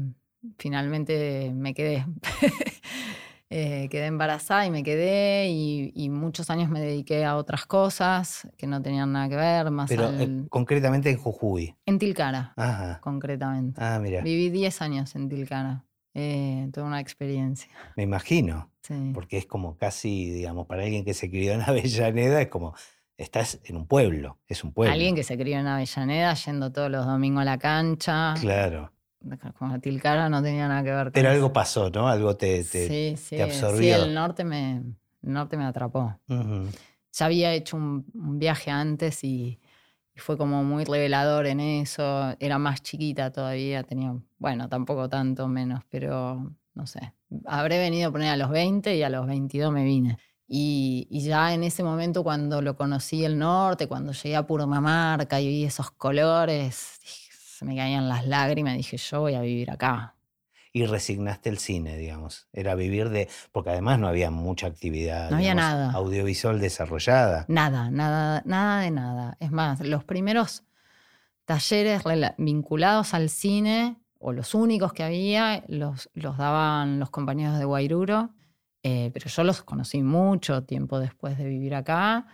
finalmente 0.57 1.51
me 1.53 1.73
quedé. 1.73 2.05
Eh, 3.49 3.87
quedé 3.91 4.07
embarazada 4.07 4.65
y 4.65 4.71
me 4.71 4.81
quedé 4.81 5.47
y, 5.49 5.91
y 5.95 6.09
muchos 6.09 6.49
años 6.49 6.69
me 6.71 6.81
dediqué 6.81 7.23
a 7.23 7.35
otras 7.35 7.65
cosas 7.67 8.47
que 8.57 8.65
no 8.65 8.81
tenían 8.81 9.11
nada 9.11 9.29
que 9.29 9.35
ver, 9.35 9.69
más 9.69 9.89
Pero 9.89 10.07
al- 10.07 10.21
eh, 10.21 10.45
concretamente 10.49 11.11
en 11.11 11.17
Jujuy. 11.17 11.75
en 11.85 11.99
Tilcara, 11.99 12.53
Ajá. 12.55 12.99
concretamente. 13.01 13.79
Ah, 13.83 13.99
mira, 14.01 14.21
Viví 14.21 14.49
10 14.49 14.81
años 14.81 15.15
en 15.15 15.29
Tilcara, 15.29 15.85
eh, 16.15 16.67
toda 16.73 16.87
una 16.87 16.99
experiencia. 16.99 17.69
me 17.95 18.03
imagino. 18.03 18.71
sí. 18.81 19.11
Porque 19.13 19.37
es 19.37 19.45
como 19.45 19.77
casi, 19.77 20.31
digamos, 20.31 20.65
para 20.65 20.83
alguien 20.83 21.05
que 21.05 21.13
se 21.13 21.29
crió 21.29 21.53
en 21.53 21.61
Avellaneda, 21.67 22.41
es 22.41 22.47
como, 22.47 22.73
estás 23.17 23.59
en 23.65 23.75
un 23.77 23.85
pueblo, 23.85 24.39
es 24.47 24.63
un 24.63 24.73
pueblo. 24.73 24.93
Alguien 24.93 25.13
que 25.15 25.23
se 25.23 25.37
crió 25.37 25.59
en 25.59 25.67
Avellaneda 25.67 26.33
yendo 26.33 26.71
todos 26.71 26.89
los 26.89 27.05
domingos 27.05 27.41
a 27.43 27.45
la 27.45 27.57
cancha, 27.59 28.33
Claro. 28.41 28.92
Como 29.57 29.79
Tilcara 29.79 30.29
no 30.29 30.41
tenía 30.41 30.67
nada 30.67 30.83
que 30.83 30.91
ver 30.91 31.05
con 31.05 31.13
Pero 31.13 31.29
eso. 31.29 31.35
algo 31.35 31.53
pasó, 31.53 31.89
¿no? 31.89 32.07
Algo 32.07 32.35
te... 32.35 32.63
te- 32.63 32.87
sí, 32.87 33.15
sí, 33.17 33.35
te 33.35 33.37
sí, 33.37 33.41
absorbió. 33.41 34.03
el 34.03 34.13
norte 34.13 34.43
me, 34.43 34.77
el 34.77 34.93
norte 35.21 35.57
me 35.57 35.65
atrapó. 35.65 36.19
Ujú. 36.27 36.69
Ya 37.13 37.25
había 37.25 37.53
hecho 37.53 37.77
un, 37.77 38.05
un 38.13 38.39
viaje 38.39 38.71
antes 38.71 39.23
y, 39.23 39.59
y 40.15 40.19
fue 40.19 40.37
como 40.37 40.63
muy 40.63 40.83
revelador 40.83 41.45
en 41.47 41.59
eso. 41.59 42.35
Era 42.39 42.57
más 42.57 42.81
chiquita 42.81 43.31
todavía, 43.31 43.83
tenía, 43.83 44.15
bueno, 44.39 44.67
tampoco 44.67 45.07
tanto 45.09 45.47
menos, 45.47 45.81
pero 45.89 46.51
no 46.73 46.87
sé. 46.87 47.13
Habré 47.45 47.77
venido 47.79 48.09
a 48.09 48.11
poner 48.11 48.31
a 48.31 48.37
los 48.37 48.49
20 48.49 48.95
y 48.95 49.03
a 49.03 49.09
los 49.09 49.27
22 49.27 49.71
me 49.71 49.83
vine. 49.83 50.17
Y, 50.47 51.07
y 51.09 51.21
ya 51.21 51.53
en 51.53 51.63
ese 51.63 51.83
momento 51.83 52.23
cuando 52.23 52.61
lo 52.61 52.75
conocí 52.75 53.23
el 53.23 53.39
norte, 53.39 53.87
cuando 53.87 54.11
llegué 54.11 54.35
a 54.35 54.45
Purmamarca 54.45 55.39
y 55.39 55.47
vi 55.47 55.63
esos 55.65 55.91
colores, 55.91 56.99
dije, 57.01 57.22
se 57.63 57.69
me 57.69 57.75
caían 57.77 58.09
las 58.09 58.27
lágrimas, 58.27 58.75
dije, 58.75 58.97
yo 58.97 59.21
voy 59.21 59.35
a 59.35 59.41
vivir 59.41 59.71
acá. 59.71 60.15
Y 60.73 60.85
resignaste 60.85 61.49
el 61.49 61.59
cine, 61.59 61.97
digamos. 61.97 62.47
Era 62.51 62.75
vivir 62.75 63.09
de... 63.09 63.29
Porque 63.51 63.69
además 63.69 63.99
no 63.99 64.07
había 64.07 64.31
mucha 64.31 64.67
actividad 64.67 65.29
No 65.29 65.37
había 65.37 65.53
nada. 65.53 65.91
audiovisual 65.91 66.59
desarrollada. 66.59 67.45
Nada, 67.47 67.91
nada, 67.91 68.41
nada 68.45 68.81
de 68.81 68.91
nada. 68.91 69.37
Es 69.39 69.51
más, 69.51 69.81
los 69.81 70.03
primeros 70.03 70.63
talleres 71.45 72.01
vinculados 72.37 73.13
al 73.13 73.29
cine, 73.29 73.97
o 74.19 74.33
los 74.33 74.55
únicos 74.55 74.93
que 74.93 75.03
había, 75.03 75.63
los, 75.67 76.09
los 76.15 76.37
daban 76.37 76.99
los 76.99 77.11
compañeros 77.11 77.59
de 77.59 77.65
Guairuro, 77.65 78.31
eh, 78.81 79.11
pero 79.13 79.29
yo 79.29 79.43
los 79.43 79.61
conocí 79.63 80.01
mucho 80.01 80.63
tiempo 80.63 80.99
después 80.99 81.37
de 81.37 81.45
vivir 81.45 81.75
acá. 81.75 82.25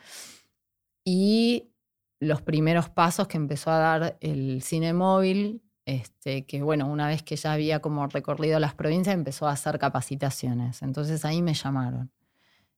Y 1.03 1.71
los 2.19 2.41
primeros 2.41 2.89
pasos 2.89 3.27
que 3.27 3.37
empezó 3.37 3.71
a 3.71 3.77
dar 3.79 4.17
el 4.21 4.61
cine 4.61 4.93
móvil, 4.93 5.61
este, 5.85 6.45
que 6.45 6.61
bueno, 6.61 6.87
una 6.87 7.07
vez 7.07 7.23
que 7.23 7.35
ya 7.35 7.53
había 7.53 7.79
como 7.79 8.05
recorrido 8.07 8.59
las 8.59 8.75
provincias, 8.75 9.15
empezó 9.15 9.47
a 9.47 9.51
hacer 9.53 9.79
capacitaciones. 9.79 10.81
Entonces 10.81 11.25
ahí 11.25 11.41
me 11.41 11.53
llamaron. 11.53 12.11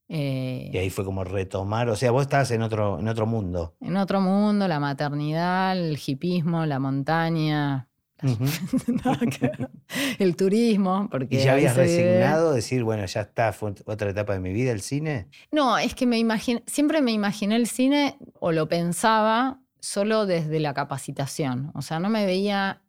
Eh, 0.08 0.70
Y 0.74 0.78
ahí 0.78 0.90
fue 0.90 1.06
como 1.06 1.24
retomar, 1.24 1.90
o 1.90 1.96
sea, 1.96 2.12
vos 2.12 2.24
estabas 2.24 2.52
en 2.52 2.62
otro, 2.62 3.00
en 3.00 3.08
otro 3.08 3.26
mundo. 3.26 3.76
en 3.80 3.96
otro 3.98 4.20
mundo, 4.22 4.68
la 4.68 4.80
maternidad, 4.80 5.78
el 5.78 5.98
hipismo, 6.06 6.66
la 6.66 6.80
montaña, 6.80 7.88
El 10.20 10.36
turismo, 10.36 11.08
porque 11.12 11.36
¿Y 11.36 11.44
ya 11.44 11.54
habías 11.54 11.76
resignado? 11.76 12.54
Decir, 12.54 12.84
bueno, 12.84 13.06
ya 13.06 13.22
está, 13.22 13.52
fue 13.54 13.74
otra 13.86 14.10
etapa 14.10 14.34
de 14.34 14.40
mi 14.40 14.54
vida 14.54 14.72
el 14.72 14.82
cine. 14.82 15.28
No, 15.52 15.78
es 15.78 15.96
que 15.96 16.06
me 16.06 16.18
imagino, 16.18 16.62
siempre 16.68 17.02
me 17.02 17.12
imaginé 17.12 17.56
el 17.56 17.68
cine 17.68 18.18
o 18.40 18.52
lo 18.52 18.68
pensaba 18.68 19.60
solo 19.80 20.26
desde 20.26 20.60
la 20.60 20.74
capacitación. 20.74 21.72
O 21.74 21.82
sea, 21.82 22.00
no 22.00 22.10
me 22.10 22.26
veía 22.26 22.82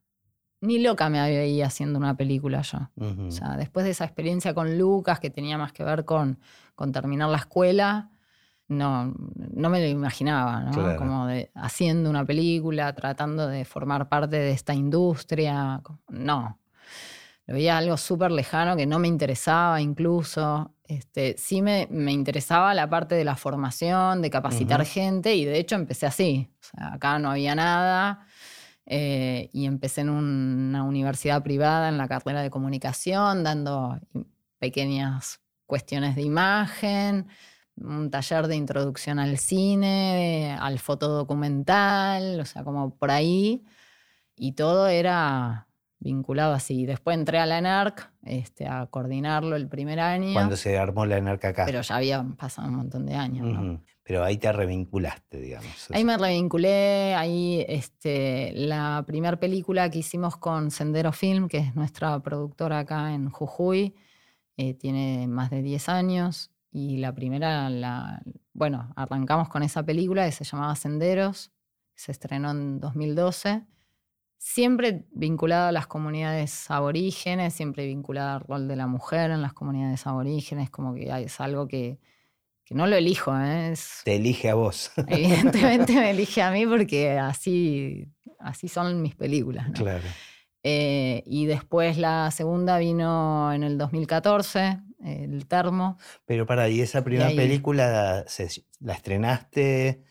ni 0.63 0.79
loca 0.79 1.09
me 1.11 1.21
veía 1.21 1.67
haciendo 1.67 1.99
una 1.99 2.17
película 2.17 2.63
yo. 2.63 2.89
O 2.97 3.31
sea, 3.33 3.57
después 3.57 3.85
de 3.85 3.91
esa 3.91 4.05
experiencia 4.05 4.55
con 4.55 4.79
Lucas, 4.79 5.19
que 5.19 5.29
tenía 5.29 5.59
más 5.59 5.73
que 5.73 5.83
ver 5.83 6.05
con, 6.05 6.39
con 6.77 6.93
terminar 6.93 7.29
la 7.31 7.39
escuela, 7.39 8.12
no, 8.77 9.15
no 9.35 9.69
me 9.71 9.81
lo 9.81 9.87
imaginaba, 9.89 10.61
¿no? 10.61 10.73
Claro. 10.73 10.97
Como 10.99 11.27
de, 11.27 11.51
haciendo 11.55 12.11
una 12.11 12.25
película, 12.25 12.93
tratando 12.95 13.47
de 13.47 13.65
formar 13.65 14.09
parte 14.09 14.37
de 14.37 14.51
esta 14.51 14.75
industria. 14.75 15.81
No. 16.09 16.59
Lo 17.47 17.55
veía 17.55 17.79
algo 17.79 17.97
súper 17.97 18.31
lejano 18.31 18.77
que 18.77 18.87
no 18.87 18.99
me 18.99 19.09
interesaba 19.09 19.81
incluso. 19.81 20.75
Este, 20.85 21.35
sí 21.39 21.63
me, 21.63 21.89
me 21.91 22.13
interesaba 22.13 22.73
la 22.75 22.89
parte 22.89 23.15
de 23.15 23.25
la 23.25 23.35
formación, 23.37 24.23
de 24.23 24.31
capacitar 24.31 24.85
gente, 24.85 25.35
y 25.35 25.45
de 25.45 25.59
hecho 25.59 25.75
empecé 25.75 26.07
así. 26.07 26.49
O 26.61 26.65
sea, 26.77 26.95
acá 26.95 27.19
no 27.19 27.31
había 27.31 27.55
nada. 27.55 28.27
eh, 28.87 29.49
y 29.53 29.67
empecé 29.67 30.03
en 30.03 30.11
una 30.11 30.83
universidad 30.85 31.43
privada 31.43 31.89
en 31.89 31.99
la 31.99 32.09
carrera 32.09 32.43
de 32.43 32.51
comunicación, 32.51 33.45
dando 33.45 33.99
pequeñas 34.59 35.41
cuestiones 35.67 36.17
de 36.17 36.23
imagen, 36.23 37.29
un 37.77 38.11
taller 38.11 38.47
de 38.47 38.57
introducción 38.57 39.19
al 39.19 39.39
cine, 39.39 40.57
al 40.61 40.79
fotodocumental, 40.79 42.41
o 42.41 42.45
sea, 42.45 42.65
como 42.65 42.95
por 42.97 43.11
ahí. 43.11 43.65
Y 44.37 44.53
todo 44.53 44.89
era 44.89 45.69
vinculado 45.99 46.53
así. 46.53 46.85
Después 46.85 47.17
entré 47.17 47.39
a 47.39 47.47
la 47.47 47.59
ENARC 47.59 48.11
este, 48.25 48.67
a 48.67 48.87
coordinarlo 48.87 49.57
el 49.57 49.69
primer 49.69 50.01
año, 50.01 50.33
Cuando 50.33 50.57
se 50.57 50.79
armó 50.79 51.07
la 51.07 51.21
NARC 51.21 51.45
acá. 51.45 51.65
pero 51.65 51.81
ya 51.81 51.97
había 51.97 52.25
pasado 52.37 52.69
un 52.69 52.75
montón 52.75 53.07
de 53.07 53.15
años. 53.15 53.47
¿no? 53.47 53.61
Ujú. 53.75 53.81
Pero 54.05 54.25
ahí 54.25 54.37
te 54.37 54.51
revinculaste, 54.51 55.39
digamos. 55.39 55.89
Ahí 55.93 56.05
me 56.05 56.19
revinculé, 56.19 57.15
ahí 57.15 57.65
este, 57.69 58.53
la 58.55 59.05
primera 59.07 59.39
película 59.39 59.89
que 59.91 60.01
hicimos 60.01 60.37
con 60.37 60.73
Sendero 60.73 61.13
Film, 61.13 61.49
que 61.49 61.59
es 61.59 61.77
nuestra 61.77 62.19
productora 62.21 62.81
acá 62.81 63.15
en 63.15 63.31
Jujuy, 63.31 63.95
eh, 64.57 64.75
tiene 64.75 65.29
más 65.29 65.51
de 65.51 65.63
10 65.63 65.89
años 65.89 66.52
y 66.73 66.97
la 66.97 67.15
primera, 67.15 67.69
la, 67.69 68.23
bueno, 68.55 68.93
arrancamos 68.97 69.49
con 69.49 69.63
esa 69.63 69.83
película 69.85 70.25
que 70.25 70.33
se 70.33 70.45
llamaba 70.45 70.75
Senderos, 70.75 71.53
se 71.95 72.13
estrenó 72.13 72.51
en 72.51 72.81
2012. 72.81 73.63
Siempre 74.39 75.05
vinculada 75.13 75.69
a 75.69 75.73
las 75.73 75.87
comunidades 75.87 76.69
aborígenes, 76.71 77.55
siempre 77.55 77.87
vinculada 77.87 78.37
al 78.37 78.41
rol 78.41 78.69
de 78.69 78.77
la 78.77 78.87
mujer 78.87 79.31
en 79.31 79.43
las 79.43 79.53
comunidades 79.53 80.07
aborígenes, 80.07 80.71
como 80.71 80.95
que 80.95 81.11
es 81.23 81.41
algo 81.41 81.69
que, 81.69 82.01
que 82.65 82.75
no 82.75 82.87
lo 82.87 82.97
elijo, 82.97 83.37
¿eh? 83.39 83.73
es, 83.73 84.01
Te 84.05 84.17
elige 84.17 84.49
a 84.49 84.55
vos. 84.55 84.91
Evidentemente 85.07 85.93
me 85.93 86.11
elige 86.11 86.43
a 86.43 86.51
mí 86.51 86.67
porque 86.67 87.19
así, 87.19 88.09
así 88.39 88.67
son 88.67 89.01
mis 89.03 89.15
películas. 89.15 89.69
¿no? 89.69 89.75
claro. 89.75 90.05
Eh, 90.65 91.25
y 91.27 91.47
después 91.47 91.99
la 91.99 92.31
segunda 92.31 92.79
vino 92.79 93.53
en 93.53 93.65
el 93.65 93.79
2014, 93.79 94.79
El 95.05 95.47
Termo. 95.47 95.99
Pero 96.25 96.47
para, 96.47 96.69
¿y 96.69 96.81
esa 96.81 97.03
primera 97.05 97.29
ahí- 97.29 97.37
película 97.37 98.25
se- 98.27 98.65
la 98.81 98.95
estrenaste? 98.95 100.03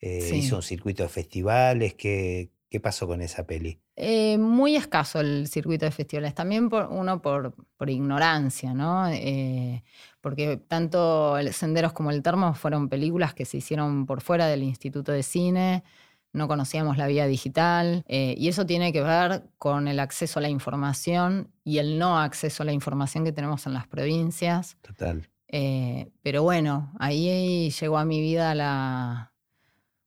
Eh, 0.00 0.20
Sí. 0.20 0.36
¿Hizo 0.36 0.56
un 0.56 0.62
circuito 0.62 1.02
de 1.04 1.08
festivales? 1.08 1.94
¿Qué, 1.94 2.50
qué 2.68 2.80
pasó 2.80 3.06
con 3.06 3.20
esa 3.22 3.46
peli? 3.46 3.80
Eh, 3.94 4.38
muy 4.38 4.74
escaso 4.74 5.20
el 5.20 5.46
circuito 5.48 5.84
de 5.84 5.90
festivales, 5.92 6.34
también 6.34 6.68
por, 6.70 6.86
uno 6.90 7.20
por, 7.22 7.54
por 7.76 7.90
ignorancia, 7.90 8.72
¿no? 8.74 9.06
Eh, 9.10 9.84
porque 10.20 10.56
tanto 10.56 11.36
el 11.38 11.52
Senderos 11.52 11.92
como 11.92 12.10
El 12.10 12.22
Termo 12.22 12.54
fueron 12.54 12.88
películas 12.88 13.34
que 13.34 13.44
se 13.44 13.58
hicieron 13.58 14.06
por 14.06 14.22
fuera 14.22 14.46
del 14.46 14.62
Instituto 14.62 15.12
de 15.12 15.22
Cine, 15.22 15.84
no 16.32 16.48
conocíamos 16.48 16.96
la 16.96 17.06
vía 17.06 17.26
digital, 17.26 18.04
eh, 18.08 18.34
y 18.38 18.48
eso 18.48 18.64
tiene 18.66 18.92
que 18.92 19.02
ver 19.02 19.44
con 19.58 19.88
el 19.88 20.00
acceso 20.00 20.38
a 20.38 20.42
la 20.42 20.48
información 20.48 21.50
y 21.64 21.78
el 21.78 21.98
no 21.98 22.18
acceso 22.18 22.62
a 22.62 22.66
la 22.66 22.72
información 22.72 23.24
que 23.24 23.32
tenemos 23.32 23.66
en 23.66 23.74
las 23.74 23.86
provincias. 23.86 24.76
Total. 24.80 25.28
Eh, 25.48 26.10
pero 26.22 26.42
bueno, 26.42 26.92
ahí 26.98 27.70
llegó 27.70 27.98
a 27.98 28.04
mi 28.04 28.20
vida 28.20 28.54
la, 28.54 29.32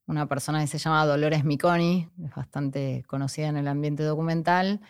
una 0.06 0.26
persona 0.26 0.60
que 0.60 0.66
se 0.66 0.78
llama 0.78 1.06
Dolores 1.06 1.44
Miconi, 1.44 2.08
es 2.24 2.34
bastante 2.34 3.04
conocida 3.06 3.46
en 3.48 3.56
el 3.56 3.68
ambiente 3.68 4.02
documental, 4.02 4.80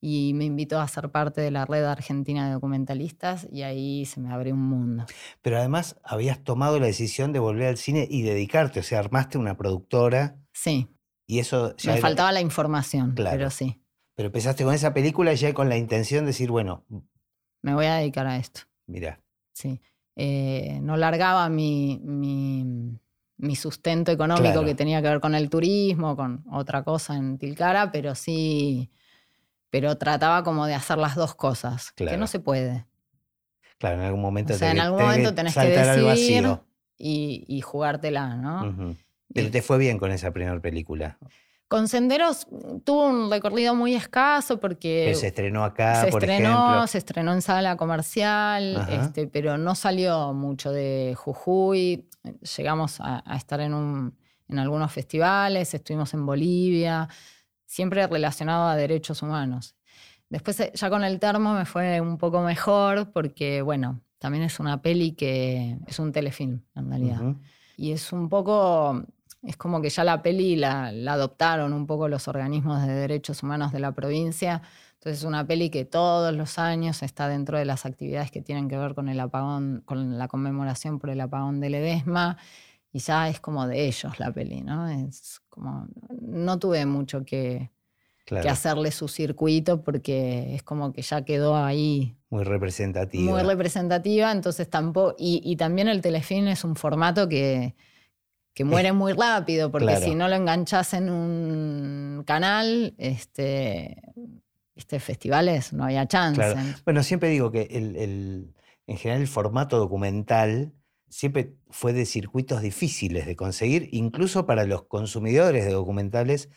y 0.00 0.32
me 0.34 0.44
invitó 0.44 0.78
a 0.78 0.88
ser 0.88 1.10
parte 1.10 1.40
de 1.40 1.50
la 1.50 1.64
red 1.64 1.84
argentina 1.84 2.46
de 2.46 2.52
documentalistas 2.52 3.48
y 3.50 3.62
ahí 3.62 4.04
se 4.04 4.20
me 4.20 4.32
abrió 4.32 4.54
un 4.54 4.62
mundo. 4.62 5.06
Pero 5.42 5.58
además 5.58 5.96
habías 6.04 6.44
tomado 6.44 6.78
la 6.78 6.86
decisión 6.86 7.32
de 7.32 7.38
volver 7.38 7.68
al 7.68 7.76
cine 7.76 8.06
y 8.08 8.22
dedicarte, 8.22 8.80
o 8.80 8.82
sea, 8.82 8.98
armaste 8.98 9.38
una 9.38 9.56
productora 9.56 10.36
Sí, 10.56 10.88
y 11.26 11.38
eso 11.40 11.76
ya 11.76 11.92
me 11.92 11.98
era- 11.98 12.06
faltaba 12.06 12.32
la 12.32 12.40
información, 12.40 13.12
Claro. 13.14 13.36
pero 13.36 13.50
sí, 13.50 13.80
Pero 14.14 14.28
empezaste 14.28 14.64
con 14.64 14.72
esa 14.74 14.94
película 14.94 15.34
ya 15.34 15.52
con 15.52 15.68
la 15.68 15.76
intención 15.76 16.24
de 16.24 16.28
decir, 16.28 16.50
bueno, 16.50 16.84
me 17.62 17.74
voy 17.74 17.86
a 17.86 17.96
dedicar 17.96 18.26
a 18.26 18.36
esto. 18.38 18.62
mira, 18.86 19.20
Sí. 19.52 19.80
Eh, 20.18 20.78
no 20.82 20.96
largaba 20.96 21.48
mi, 21.50 22.00
mi- 22.02 22.98
mi 23.38 23.54
sustento 23.56 24.10
económico 24.12 24.44
Claro. 24.52 24.64
que 24.66 24.74
tenía 24.74 25.02
que 25.02 25.08
ver 25.08 25.20
con 25.20 25.34
el 25.34 25.50
turismo, 25.50 26.16
con 26.16 26.42
otra 26.50 26.82
cosa 26.84 27.16
en 27.16 27.36
Tilcara, 27.36 27.90
pero 27.92 28.14
sí, 28.14 28.90
pero 29.68 29.98
trataba 29.98 30.42
como 30.42 30.64
de 30.66 30.74
hacer 30.74 30.96
las 30.96 31.14
dos 31.16 31.34
cosas, 31.34 31.92
que 31.92 32.16
no 32.16 32.26
se 32.26 32.40
puede. 32.40 32.86
claro, 33.78 33.96
en 33.98 34.04
algún 34.06 34.22
momento 34.22 34.54
O 34.54 34.56
sea, 34.56 34.70
te- 34.70 34.76
en 34.76 34.80
algún 34.80 34.98
tenés 35.00 35.10
momento 35.12 35.34
tenés 35.34 35.52
que 35.54 35.60
al 35.60 35.68
decidir 35.96 36.04
vacío. 36.44 36.64
y, 36.96 37.44
y 37.46 37.60
jugártela, 37.60 38.36
¿no? 38.36 38.70
Ujú. 38.70 38.96
Pero 39.36 39.50
te 39.50 39.62
fue 39.62 39.78
bien 39.78 39.98
con 39.98 40.10
esa 40.10 40.32
primera 40.32 40.58
película. 40.60 41.18
Con 41.68 41.88
Senderos 41.88 42.46
mm, 42.50 42.78
tuvo 42.80 43.06
un 43.08 43.30
recorrido 43.30 43.74
muy 43.74 43.94
escaso 43.94 44.58
porque 44.60 45.04
Que 45.08 45.14
se 45.14 45.26
estrenó 45.28 45.64
acá, 45.64 46.04
se 46.04 46.10
por 46.10 46.22
estrenó, 46.24 46.64
ejemplo. 46.64 46.86
se 46.86 46.98
estrenó 46.98 47.32
en 47.32 47.42
sala 47.42 47.76
comercial, 47.76 48.86
este, 48.88 49.26
pero 49.26 49.58
no 49.58 49.74
salió 49.74 50.32
mucho 50.32 50.70
de 50.72 51.14
Jujuy. 51.16 52.08
Llegamos 52.56 53.00
a, 53.00 53.22
a 53.24 53.36
estar 53.36 53.60
en, 53.60 53.74
un- 53.74 54.16
en 54.48 54.58
algunos 54.58 54.92
festivales, 54.92 55.74
estuvimos 55.74 56.14
en 56.14 56.24
Bolivia, 56.24 57.08
siempre 57.66 58.06
relacionado 58.06 58.68
a 58.68 58.76
derechos 58.76 59.22
humanos. 59.22 59.74
Después, 60.28 60.58
eh, 60.60 60.72
ya 60.74 60.88
con 60.90 61.02
el 61.04 61.18
termo 61.20 61.52
me 61.54 61.64
fue 61.64 62.00
un 62.00 62.16
poco 62.18 62.40
mejor 62.42 63.12
porque, 63.12 63.62
bueno, 63.62 64.00
también 64.18 64.44
es 64.44 64.58
una 64.60 64.80
peli 64.82 65.12
que 65.12 65.78
es 65.86 65.98
un 65.98 66.12
telefilm, 66.12 66.62
en 66.74 66.88
realidad. 66.88 67.20
Y 67.76 67.92
es 67.92 68.12
un 68.12 68.28
poco, 68.28 69.04
es 69.46 69.56
como 69.56 69.80
que 69.80 69.90
ya 69.90 70.04
la 70.04 70.22
peli 70.22 70.56
la, 70.56 70.90
la 70.92 71.12
adoptaron 71.12 71.72
un 71.72 71.86
poco 71.86 72.08
los 72.08 72.26
organismos 72.28 72.84
de 72.86 72.92
derechos 72.92 73.42
humanos 73.42 73.72
de 73.72 73.78
la 73.78 73.92
provincia. 73.92 74.62
Entonces 74.94 75.20
es 75.20 75.24
una 75.24 75.46
peli 75.46 75.70
que 75.70 75.84
todos 75.84 76.34
los 76.34 76.58
años 76.58 77.02
está 77.02 77.28
dentro 77.28 77.56
de 77.56 77.64
las 77.64 77.86
actividades 77.86 78.30
que 78.32 78.42
tienen 78.42 78.68
que 78.68 78.76
ver 78.76 78.94
con 78.94 79.08
el 79.08 79.20
apagón, 79.20 79.82
con 79.84 80.18
la 80.18 80.26
conmemoración 80.26 80.98
por 80.98 81.10
el 81.10 81.20
apagón 81.20 81.60
de 81.60 81.70
Ledesma. 81.70 82.38
Y 82.92 82.98
ya 82.98 83.28
es 83.28 83.38
como 83.40 83.66
de 83.68 83.86
ellos 83.86 84.18
la 84.18 84.32
peli, 84.32 84.62
¿no? 84.62 84.88
Es 84.88 85.40
como, 85.48 85.86
no 86.20 86.58
tuve 86.58 86.84
mucho 86.86 87.24
que, 87.24 87.70
Claro, 88.24 88.42
que 88.42 88.48
hacerle 88.48 88.90
su 88.90 89.06
circuito 89.06 89.82
porque 89.84 90.56
es 90.56 90.64
como 90.64 90.92
que 90.92 91.02
ya 91.02 91.24
quedó 91.24 91.56
ahí 91.56 92.16
muy 92.30 92.42
representativa. 92.42 93.30
muy 93.30 93.42
representativa, 93.42 94.32
entonces 94.32 94.68
tampoco. 94.68 95.14
Y, 95.18 95.40
y 95.44 95.54
también 95.56 95.86
el 95.86 96.00
telefilm 96.00 96.48
es 96.48 96.64
un 96.64 96.74
formato 96.74 97.28
que, 97.28 97.76
que 98.56 98.64
muere 98.64 98.92
muy 98.92 99.12
rápido, 99.12 99.70
porque 99.70 99.86
Claro. 99.88 100.04
si 100.06 100.14
no 100.14 100.28
lo 100.28 100.34
enganchas 100.34 100.94
en 100.94 101.10
un 101.10 102.24
canal, 102.26 102.94
este, 102.96 104.02
este 104.74 104.98
festivales 104.98 105.74
no 105.74 105.84
había 105.84 106.06
chance. 106.08 106.40
Claro. 106.40 106.58
Bueno, 106.86 107.02
siempre 107.02 107.28
digo 107.28 107.50
que 107.52 107.68
el, 107.70 107.96
el- 107.96 108.54
en 108.86 108.96
general 108.96 109.20
el 109.20 109.28
formato 109.28 109.76
documental 109.78 110.72
siempre 111.10 111.54
fue 111.68 111.92
de 111.92 112.06
circuitos 112.06 112.62
difíciles 112.62 113.26
de 113.26 113.36
conseguir, 113.36 113.90
incluso 113.92 114.46
para 114.46 114.64
los 114.64 114.84
consumidores 114.84 115.64
de 115.66 115.72
documentales. 115.72 116.48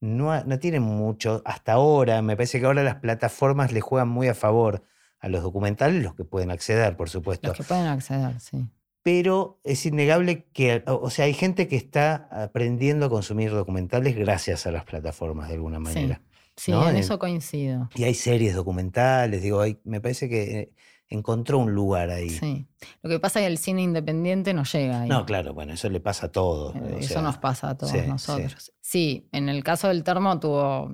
No, 0.00 0.44
no 0.44 0.58
tienen 0.58 0.82
mucho, 0.82 1.40
hasta 1.46 1.72
ahora, 1.72 2.20
me 2.22 2.36
parece 2.36 2.60
que 2.60 2.66
ahora 2.66 2.82
las 2.84 2.96
plataformas 2.96 3.72
le 3.72 3.80
juegan 3.80 4.08
muy 4.08 4.28
a 4.28 4.34
favor 4.34 4.84
a 5.18 5.28
los 5.28 5.42
documentales, 5.42 6.02
los 6.02 6.14
que 6.14 6.24
pueden 6.24 6.50
acceder, 6.52 6.94
por 6.96 7.08
supuesto. 7.08 7.48
Los 7.48 7.56
que 7.56 7.64
pueden 7.64 7.86
acceder, 7.86 8.38
sí. 8.38 8.68
Pero 9.10 9.58
es 9.64 9.86
innegable 9.86 10.44
que, 10.52 10.82
o 10.86 11.08
sea, 11.08 11.24
hay 11.24 11.32
gente 11.32 11.66
que 11.66 11.76
está 11.76 12.28
aprendiendo 12.30 13.06
a 13.06 13.08
consumir 13.08 13.50
documentales 13.52 14.14
gracias 14.14 14.66
a 14.66 14.70
las 14.70 14.84
plataformas 14.84 15.48
de 15.48 15.54
alguna 15.54 15.78
manera. 15.78 16.20
Sí, 16.58 16.72
¿no? 16.72 16.82
en 16.82 16.90
En- 16.90 16.96
eso 16.96 17.18
coincido. 17.18 17.88
Y 17.94 18.04
hay 18.04 18.12
series 18.12 18.54
documentales, 18.54 19.40
digo, 19.40 19.62
hay- 19.62 19.78
me 19.84 20.02
parece 20.02 20.28
que 20.28 20.42
eh, 20.60 20.72
encontró 21.08 21.56
un 21.58 21.72
lugar 21.72 22.10
ahí. 22.10 22.28
Sí. 22.28 22.66
Lo 23.02 23.08
que 23.08 23.18
pasa 23.18 23.38
es 23.40 23.44
que 23.44 23.52
el 23.52 23.56
cine 23.56 23.80
independiente 23.82 24.52
no 24.52 24.64
llega 24.64 25.00
ahí. 25.00 25.08
No, 25.08 25.24
claro, 25.24 25.54
bueno, 25.54 25.72
eso 25.72 25.88
le 25.88 26.00
pasa 26.00 26.26
a 26.26 26.30
todos. 26.32 26.76
Eh, 26.76 26.80
o 26.96 26.98
Eso 26.98 27.14
sea, 27.14 27.22
nos 27.22 27.38
pasa 27.38 27.70
a 27.70 27.78
todos 27.78 27.92
sí, 27.92 28.00
sí. 28.02 28.06
nosotros. 28.08 28.72
Sí. 28.82 29.26
en 29.32 29.48
el 29.48 29.64
caso 29.64 29.88
del 29.88 30.04
termo 30.04 30.38
tuvo 30.38 30.92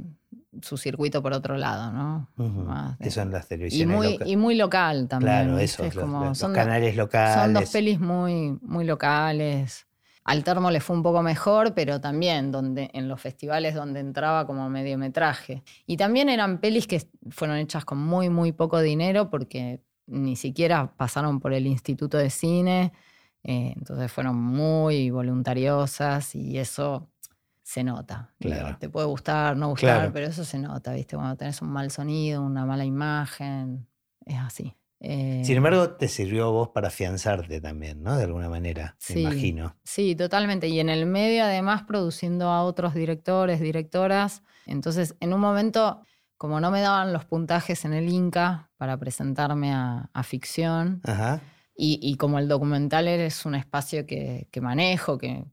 su 0.62 0.76
circuito 0.76 1.22
por 1.22 1.32
otro 1.32 1.56
lado, 1.56 1.92
¿no? 1.92 2.28
Más 2.36 2.98
de- 2.98 3.04
que 3.04 3.10
son 3.10 3.30
las 3.30 3.46
y, 3.46 3.48
televisiones 3.48 3.96
muy, 3.96 4.12
locales. 4.12 4.32
y 4.32 4.36
muy 4.36 4.54
local 4.54 5.08
también. 5.08 5.32
Claro, 5.32 5.58
eso, 5.58 5.84
Es 5.84 5.94
los, 5.94 6.04
como- 6.04 6.18
los- 6.20 6.28
los 6.28 6.38
son, 6.38 6.52
do- 6.52 6.58
canales 6.58 6.96
locales. 6.96 7.34
son 7.42 7.52
dos 7.54 7.70
pelis 7.70 8.00
muy, 8.00 8.58
muy 8.62 8.84
locales. 8.84 9.86
Al 10.26 10.42
termo 10.42 10.70
le 10.70 10.80
fue 10.80 10.96
un 10.96 11.02
poco 11.02 11.22
mejor, 11.22 11.74
pero 11.74 12.00
también 12.00 12.50
donde, 12.50 12.90
en 12.94 13.08
los 13.08 13.20
festivales 13.20 13.74
donde 13.74 14.00
entraba 14.00 14.46
como 14.46 14.70
mediometraje. 14.70 15.62
Y 15.86 15.98
también 15.98 16.30
eran 16.30 16.60
pelis 16.60 16.86
que 16.86 17.02
fueron 17.30 17.58
hechas 17.58 17.84
con 17.84 17.98
muy, 17.98 18.30
muy 18.30 18.52
poco 18.52 18.80
dinero 18.80 19.28
porque 19.28 19.82
ni 20.06 20.36
siquiera 20.36 20.94
pasaron 20.96 21.40
por 21.40 21.52
el 21.52 21.66
Instituto 21.66 22.16
de 22.16 22.30
Cine. 22.30 22.92
Eh, 23.42 23.74
entonces 23.76 24.10
fueron 24.10 24.36
muy 24.36 25.10
voluntariosas 25.10 26.34
y 26.34 26.58
eso 26.58 27.10
se 27.64 27.82
nota. 27.82 28.30
Te 28.78 28.88
puede 28.90 29.06
gustar, 29.06 29.56
no 29.56 29.70
gustar, 29.70 30.12
pero 30.12 30.26
eso 30.26 30.44
se 30.44 30.58
nota, 30.58 30.92
¿viste? 30.92 31.16
Cuando 31.16 31.34
tenés 31.34 31.60
un 31.62 31.70
mal 31.70 31.90
sonido, 31.90 32.42
una 32.42 32.66
mala 32.66 32.84
imagen, 32.84 33.88
es 34.26 34.38
así. 34.38 34.76
Sin 35.00 35.10
eh, 35.10 35.44
embargo, 35.56 35.90
te 35.90 36.08
sirvió 36.08 36.46
a 36.46 36.50
vos 36.50 36.68
para 36.68 36.88
afianzarte 36.88 37.60
también, 37.60 38.02
¿no? 38.02 38.16
De 38.16 38.24
alguna 38.24 38.48
manera, 38.48 38.96
me 39.10 39.20
imagino. 39.20 39.76
Sí, 39.82 40.14
totalmente. 40.14 40.68
Y 40.68 40.78
en 40.78 40.88
el 40.88 41.04
medio, 41.06 41.44
además, 41.44 41.82
produciendo 41.82 42.48
a 42.48 42.62
otros 42.62 42.94
directores, 42.94 43.60
directoras. 43.60 44.42
Entonces, 44.66 45.14
en 45.20 45.34
un 45.34 45.40
momento, 45.40 46.02
como 46.36 46.60
no 46.60 46.70
me 46.70 46.80
daban 46.80 47.12
los 47.12 47.24
puntajes 47.24 47.84
en 47.84 47.92
el 47.92 48.08
Inca 48.08 48.70
para 48.76 48.96
presentarme 48.98 49.72
a, 49.74 50.22
ficción, 50.22 51.02
Y, 51.76 52.16
como 52.16 52.38
el 52.38 52.46
documental 52.46 53.08
es 53.08 53.44
un 53.46 53.56
espacio 53.56 54.06
que, 54.06 54.48
manejo, 54.62 55.18
que, 55.18 55.44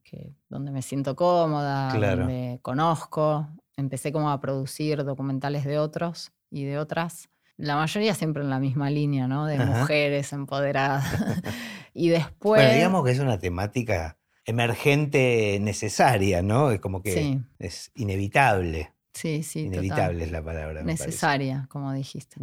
donde 0.50 0.72
me 0.72 0.82
siento 0.82 1.16
cómoda, 1.16 1.92
donde 1.94 2.60
conozco, 2.62 3.48
empecé 3.76 4.12
como 4.12 4.30
a 4.30 4.40
producir 4.40 5.04
documentales 5.04 5.66
de 5.66 5.80
otros 5.80 6.32
y 6.52 6.66
de 6.66 6.78
otras 6.78 7.32
la 7.62 7.76
mayoría 7.76 8.16
siempre 8.16 8.42
en 8.42 8.50
la 8.50 8.60
misma 8.60 8.90
línea, 8.90 9.28
¿no? 9.28 9.46
De 9.46 9.58
mujeres 9.58 10.34
empoderadas. 10.34 11.06
y 11.94 12.10
después... 12.10 12.62
Bueno, 12.62 12.74
digamos 12.74 13.06
que 13.06 13.12
es 13.12 13.20
una 13.20 13.38
temática 13.38 14.18
emergente 14.46 15.60
necesaria, 15.62 16.42
¿no? 16.42 16.72
Es 16.72 16.80
como 16.80 17.04
que 17.04 17.40
es 17.60 17.92
inevitable. 17.94 18.94
Sí, 19.14 19.44
sí. 19.44 19.62
Inevitable 19.62 20.24
es 20.24 20.32
la 20.32 20.44
palabra. 20.44 20.82
Necesaria, 20.84 21.68
como 21.70 21.94
dijiste. 21.94 22.38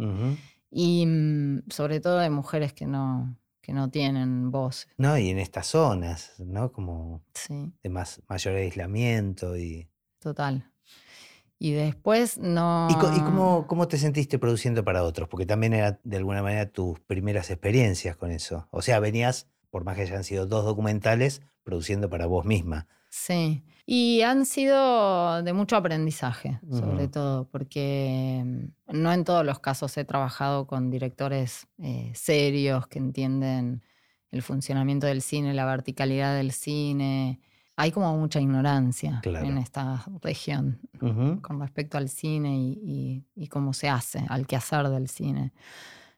Y 0.71 1.05
mm, 1.05 1.63
sobre 1.69 1.99
todo 1.99 2.19
de 2.19 2.29
mujeres 2.29 2.71
que 2.71 2.85
no, 2.85 3.35
que 3.61 3.73
no 3.73 3.89
tienen 3.89 4.51
voz. 4.51 4.87
No, 4.97 5.17
y 5.17 5.29
en 5.29 5.39
estas 5.39 5.67
zonas, 5.67 6.33
¿no? 6.39 6.71
Como 6.71 7.23
de 7.49 7.89
más, 7.89 8.21
mayor 8.27 8.55
aislamiento 8.55 9.57
y... 9.57 9.89
Total. 10.19 10.71
Y 11.57 11.71
después 11.71 12.37
no... 12.37 12.87
¿Y, 12.89 12.95
cómo, 12.95 13.67
cómo, 13.67 13.87
te 13.87 13.97
sentiste 13.97 14.39
produciendo 14.39 14.83
para 14.83 15.03
otros? 15.03 15.27
Porque 15.27 15.45
también 15.45 15.73
era 15.73 15.99
de 16.03 16.17
alguna 16.17 16.41
manera 16.41 16.71
tus 16.71 16.99
primeras 17.01 17.49
experiencias 17.51 18.15
con 18.15 18.31
eso. 18.31 18.67
O 18.71 18.81
sea, 18.81 18.99
venías, 18.99 19.47
por 19.69 19.83
más 19.83 19.95
que 19.95 20.03
hayan 20.03 20.23
sido 20.23 20.45
dos 20.45 20.63
documentales, 20.63 21.41
produciendo 21.63 22.09
para 22.09 22.27
vos 22.27 22.45
misma. 22.45 22.87
Sí, 23.09 23.63
y 23.91 24.21
han 24.21 24.45
sido 24.45 25.41
de 25.41 25.51
mucho 25.51 25.75
aprendizaje, 25.75 26.59
sobre 26.69 27.07
todo, 27.07 27.49
porque 27.49 28.43
mm, 28.45 29.01
no 29.01 29.11
en 29.11 29.23
todos 29.23 29.43
los 29.43 29.57
casos 29.57 29.97
he 29.97 30.05
trabajado 30.05 30.67
con 30.67 30.91
directores 30.91 31.65
eh, 31.79 32.11
serios 32.13 32.85
que 32.85 32.99
entienden 32.99 33.81
el 34.29 34.43
funcionamiento 34.43 35.07
del 35.07 35.23
cine, 35.23 35.55
la 35.55 35.65
verticalidad 35.65 36.35
del 36.35 36.51
cine, 36.51 37.39
hay 37.77 37.91
como 37.91 38.15
mucha 38.15 38.39
ignorancia 38.39 39.21
en 39.23 39.57
esta 39.57 40.05
región 40.21 40.79
con 41.41 41.59
respecto 41.59 41.97
al 41.97 42.09
cine 42.09 42.55
y, 42.59 43.47
cómo 43.49 43.73
se 43.73 43.89
hace, 43.89 44.23
al 44.29 44.45
quehacer 44.45 44.87
del 44.89 45.09
cine. 45.09 45.51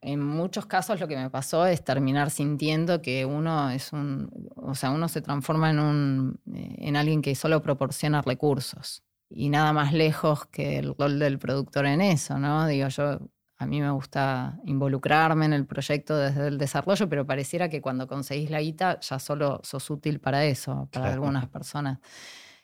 En 0.02 0.20
muchos 0.20 0.66
casos 0.66 1.00
lo 1.00 1.08
que 1.08 1.16
me 1.16 1.30
pasó 1.30 1.68
es 1.68 1.84
terminar 1.84 2.32
sintiendo 2.32 3.02
que 3.02 3.26
uno 3.26 3.70
es 3.70 3.94
un, 3.94 4.50
o 4.56 4.74
sea, 4.74 4.90
uno 4.90 5.08
se 5.08 5.22
transforma 5.22 5.70
en 5.70 5.80
un, 5.80 6.40
eh, 6.54 6.76
en 6.80 6.96
alguien 6.96 7.22
que 7.22 7.36
solo 7.36 7.62
proporciona 7.62 8.22
recursos 8.24 9.04
y 9.30 9.50
nada 9.50 9.74
más 9.74 9.94
lejos 9.94 10.46
que 10.48 10.80
el 10.80 10.96
rol 10.98 11.20
del 11.20 11.38
productor 11.40 11.86
en 11.86 12.02
eso, 12.02 12.40
¿no? 12.40 12.66
Digo, 12.68 12.88
yo 12.88 13.20
a 13.58 13.66
mí 13.68 13.80
me 13.80 13.92
gusta 13.92 14.60
involucrarme 14.66 15.46
en 15.46 15.54
el 15.54 15.68
proyecto 15.68 16.18
desde 16.18 16.48
el 16.48 16.58
desarrollo, 16.58 17.08
pero 17.08 17.28
pareciera 17.28 17.70
que 17.70 17.80
cuando 17.80 18.08
conseguís 18.08 18.50
la 18.50 18.60
guita 18.60 19.00
ya 19.02 19.20
solo 19.20 19.62
sos 19.64 19.88
útil 19.92 20.20
para 20.20 20.46
eso, 20.46 20.90
para 20.92 21.14
algunas 21.14 21.48
personas. 21.48 22.00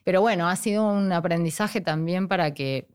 Pero 0.03 0.21
bueno, 0.21 0.49
ha 0.49 0.55
sido 0.55 0.87
un 0.87 1.11
aprendizaje 1.11 1.81
también 1.81 2.27
para 2.27 2.55
que 2.55 2.87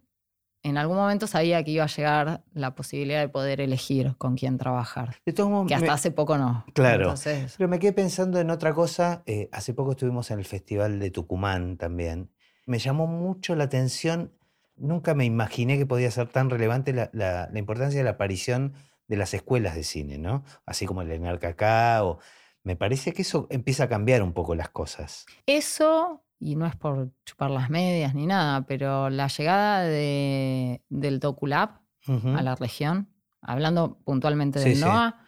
en 0.62 0.78
algún 0.78 0.96
momento 0.96 1.26
sabía 1.26 1.62
que 1.64 1.72
iba 1.72 1.84
a 1.84 1.88
llegar 1.88 2.44
la 2.52 2.74
posibilidad 2.74 3.20
de 3.20 3.28
poder 3.28 3.60
elegir 3.60 4.14
con 4.18 4.36
quién 4.36 4.58
trabajar. 4.58 5.16
que 5.24 5.74
hasta 5.74 5.92
hace 5.92 6.10
poco 6.10 6.38
no. 6.38 6.64
Claro. 6.74 7.14
Pero 7.56 7.68
me 7.68 7.78
quedé 7.78 7.92
pensando 7.92 8.38
en 8.38 8.50
otra 8.50 8.72
cosa. 8.74 9.22
Eh, 9.26 9.48
hace 9.52 9.74
poco 9.74 9.92
estuvimos 9.92 10.30
en 10.30 10.38
el 10.38 10.44
Festival 10.44 10.98
de 11.00 11.10
Tucumán 11.10 11.76
también. 11.76 12.30
Me 12.66 12.78
llamó 12.78 13.06
mucho 13.06 13.56
la 13.56 13.64
atención 13.64 14.32
nunca 14.76 15.14
me 15.14 15.24
imaginé 15.24 15.78
que 15.78 15.86
podía 15.86 16.10
ser 16.10 16.28
tan 16.28 16.50
relevante 16.50 16.92
la, 16.92 17.50
importancia 17.54 17.98
de 17.98 18.04
la 18.04 18.10
aparición 18.10 18.74
de 19.08 19.16
las 19.16 19.34
escuelas 19.34 19.74
de 19.74 19.84
cine, 19.84 20.18
¿no? 20.18 20.44
Así 20.66 20.86
como 20.86 21.02
el 21.02 21.10
Enarca 21.12 22.04
o... 22.04 22.18
Me 22.64 22.76
parece 22.76 23.12
que 23.12 23.22
eso 23.22 23.48
empieza 23.50 23.84
a 23.84 23.88
cambiar 23.88 24.22
un 24.22 24.32
poco 24.32 24.54
las 24.54 24.68
cosas. 24.68 25.26
Eso, 25.46 26.22
y 26.42 26.56
no 26.56 26.66
es 26.66 26.74
por 26.74 27.12
chupar 27.24 27.50
las 27.50 27.70
medias 27.70 28.14
ni 28.14 28.26
nada, 28.26 28.62
pero 28.62 29.10
la 29.10 29.28
llegada 29.28 29.82
de, 29.82 30.82
del 30.88 31.20
DocuLab 31.20 31.80
a 32.08 32.42
la 32.42 32.56
región, 32.56 33.08
hablando 33.40 33.98
puntualmente 34.04 34.58
del 34.58 34.80
NOA, 34.80 35.24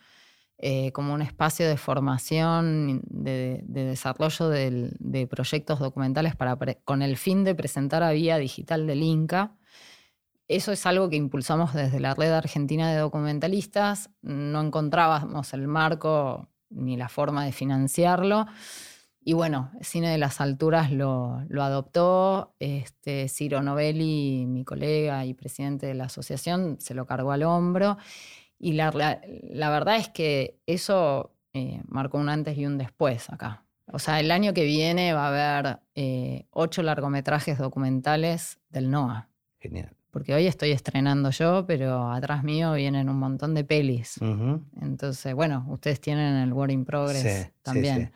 eh, 0.59 0.91
como 0.91 1.15
un 1.15 1.23
espacio 1.23 1.69
de 1.69 1.77
formación, 1.77 3.01
de, 3.05 3.63
desarrollo 3.65 4.49
de 4.49 5.29
proyectos 5.31 5.79
documentales 5.79 6.35
para 6.35 6.57
con 6.85 7.01
el 7.01 7.17
fin 7.17 7.45
de 7.45 7.55
presentar 7.55 8.03
a 8.03 8.11
vía 8.11 8.39
digital 8.39 8.89
del 8.89 9.05
Inca. 9.05 9.55
Eso 10.49 10.73
es 10.73 10.85
algo 10.85 11.09
que 11.09 11.17
impulsamos 11.17 11.75
desde 11.75 12.01
la 12.01 12.15
red 12.15 12.33
argentina 12.33 12.91
de 12.91 12.99
documentalistas. 12.99 14.11
No 14.21 14.61
encontrábamos 14.61 15.55
el 15.55 15.69
marco 15.69 16.49
ni 16.71 16.97
la 16.97 17.09
forma 17.09 17.45
de 17.45 17.53
financiarlo. 17.53 18.47
Y 19.27 19.33
bueno, 19.33 19.71
Cine 19.81 20.11
de 20.11 20.19
las 20.19 20.43
Alturas 20.43 20.93
lo, 20.93 21.47
adoptó. 21.61 22.55
Este, 22.59 23.29
Ciro 23.29 23.63
Novelli, 23.63 24.45
mi 24.47 24.65
colega 24.65 25.25
y 25.25 25.33
presidente 25.33 25.87
de 25.87 25.95
la 25.95 26.05
asociación, 26.05 26.77
se 26.79 26.93
lo 26.93 27.07
cargó 27.07 27.33
al 27.33 27.43
hombro. 27.43 27.97
Y 28.59 28.75
la, 28.75 28.91
verdad 28.91 29.97
es 29.97 30.11
que 30.11 30.61
eso 30.67 31.33
eh, 31.55 31.81
marcó 31.89 32.19
un 32.19 32.29
antes 32.29 32.59
y 32.59 32.67
un 32.67 32.77
después 32.77 33.31
acá. 33.31 33.65
O 33.91 33.99
sea, 33.99 34.21
el 34.21 34.31
año 34.31 34.53
que 34.53 34.65
viene 34.65 35.15
va 35.15 35.27
a 35.27 35.29
haber 35.29 35.81
eh, 35.95 36.47
ocho 36.51 36.83
largometrajes 36.83 37.57
documentales 37.57 38.59
del 38.69 38.91
NOA. 38.91 39.31
Genial. 39.59 39.91
Porque 40.11 40.35
hoy 40.35 40.47
estoy 40.47 40.71
estrenando 40.71 41.31
yo, 41.31 41.65
pero 41.67 42.11
atrás 42.13 42.45
mío 42.45 42.75
vienen 42.75 43.09
un 43.09 43.19
montón 43.19 43.55
de 43.55 43.65
pelis. 43.65 44.21
Entonces, 44.81 45.35
bueno, 45.35 45.65
ustedes 45.69 46.01
tienen 46.01 46.37
el 46.37 46.53
Work 46.53 46.73
in 46.73 46.85
Progress 46.85 47.51
también 47.63 48.13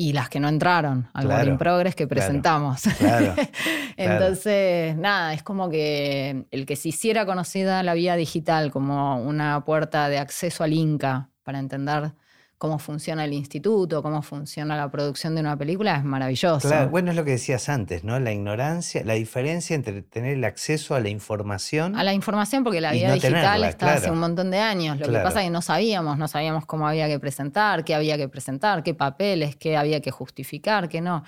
y 0.00 0.12
las 0.12 0.28
que 0.28 0.38
no 0.38 0.48
entraron 0.48 1.10
al 1.12 1.24
claro, 1.24 1.50
in 1.50 1.58
Progress 1.58 1.96
que 1.96 2.06
presentamos. 2.06 2.82
Entonces, 3.96 4.96
nada, 4.96 5.34
es 5.34 5.42
como 5.42 5.68
que 5.68 6.46
el 6.52 6.66
que 6.66 6.76
se 6.76 6.90
hiciera 6.90 7.26
conocida 7.26 7.82
la 7.82 7.94
vía 7.94 8.14
digital 8.14 8.70
como 8.70 9.20
una 9.20 9.64
puerta 9.64 10.08
de 10.08 10.18
acceso 10.18 10.62
al 10.62 10.72
Inca 10.72 11.30
para 11.42 11.58
entender 11.58 12.12
cómo 12.58 12.80
funciona 12.80 13.24
el 13.24 13.32
instituto, 13.32 14.02
cómo 14.02 14.20
funciona 14.20 14.76
la 14.76 14.90
producción 14.90 15.34
de 15.36 15.40
una 15.40 15.56
película, 15.56 15.96
es 15.96 16.04
maravilloso. 16.04 16.68
Claro, 16.68 16.90
bueno, 16.90 17.12
es 17.12 17.16
lo 17.16 17.24
que 17.24 17.30
decías 17.30 17.68
antes, 17.68 18.02
¿no? 18.02 18.18
La 18.18 18.32
ignorancia, 18.32 19.02
la 19.04 19.14
diferencia 19.14 19.76
entre 19.76 20.02
tener 20.02 20.36
el 20.36 20.44
acceso 20.44 20.96
a 20.96 21.00
la 21.00 21.08
información. 21.08 21.96
A 21.96 22.02
la 22.02 22.12
información, 22.12 22.64
porque 22.64 22.80
la 22.80 22.90
vida 22.90 23.14
digital 23.14 23.62
está 23.62 23.94
hace 23.94 24.10
un 24.10 24.18
montón 24.18 24.50
de 24.50 24.58
años. 24.58 24.98
Lo 24.98 25.06
que 25.06 25.18
pasa 25.20 25.40
es 25.40 25.46
que 25.46 25.50
no 25.50 25.62
sabíamos, 25.62 26.18
no 26.18 26.26
sabíamos 26.26 26.66
cómo 26.66 26.88
había 26.88 27.06
que 27.06 27.20
presentar, 27.20 27.84
qué 27.84 27.94
había 27.94 28.16
que 28.16 28.28
presentar, 28.28 28.82
qué 28.82 28.92
papeles, 28.92 29.54
qué 29.54 29.76
había 29.76 30.00
que 30.00 30.10
justificar, 30.10 30.88
qué 30.88 31.00
no. 31.00 31.22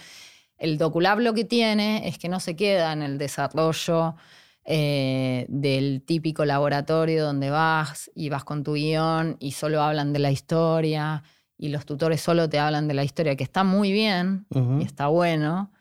El 0.58 0.78
Doculab 0.78 1.20
lo 1.20 1.32
que 1.32 1.44
tiene 1.44 2.06
es 2.08 2.18
que 2.18 2.28
no 2.28 2.40
se 2.40 2.56
queda 2.56 2.92
en 2.92 3.02
el 3.02 3.18
desarrollo 3.18 4.16
eh, 4.64 5.46
del 5.48 6.02
típico 6.02 6.44
laboratorio 6.44 7.24
donde 7.24 7.50
vas 7.50 8.10
y 8.14 8.28
vas 8.28 8.44
con 8.44 8.62
tu 8.62 8.74
guion 8.74 9.36
y 9.40 9.52
solo 9.52 9.82
hablan 9.82 10.12
de 10.12 10.18
la 10.18 10.30
historia 10.30 11.22
y 11.56 11.68
los 11.68 11.86
tutores 11.86 12.20
solo 12.20 12.48
te 12.48 12.58
hablan 12.58 12.88
de 12.88 12.94
la 12.94 13.04
historia, 13.04 13.36
que 13.36 13.44
está 13.44 13.64
muy 13.64 13.92
bien 13.92 14.46
y 14.78 14.82
está 14.82 15.08
bueno, 15.08 15.72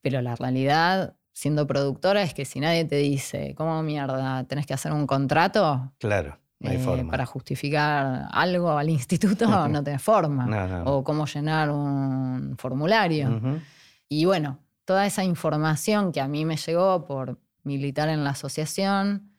pero 0.00 0.20
la 0.22 0.36
realidad 0.36 1.16
siendo 1.32 1.66
productora 1.66 2.22
es 2.22 2.34
que 2.34 2.44
si 2.44 2.60
nadie 2.60 2.84
te 2.84 2.96
dice, 2.96 3.54
¿cómo 3.56 3.82
mierda? 3.82 4.44
¿Tenés 4.44 4.66
que 4.66 4.74
hacer 4.74 4.92
un 4.92 5.06
contrato? 5.06 5.92
Claro. 5.98 6.38
No 6.60 6.70
hay 6.70 6.76
eh, 6.76 6.80
forma. 6.80 7.10
Para 7.10 7.26
justificar 7.26 8.26
algo 8.30 8.70
al 8.70 8.88
instituto 8.88 9.68
no 9.68 9.82
tenés 9.82 10.02
forma. 10.02 10.82
O 10.86 11.02
cómo 11.02 11.26
llenar 11.26 11.70
un 11.70 12.54
formulario. 12.56 13.60
Y 14.08 14.24
bueno, 14.24 14.58
toda 14.84 15.06
esa 15.06 15.24
información 15.24 16.12
que 16.12 16.20
a 16.20 16.28
mí 16.28 16.44
me 16.44 16.56
llegó 16.56 17.04
por 17.04 17.38
militar 17.64 18.08
en 18.08 18.24
la 18.24 18.30
asociación. 18.30 19.32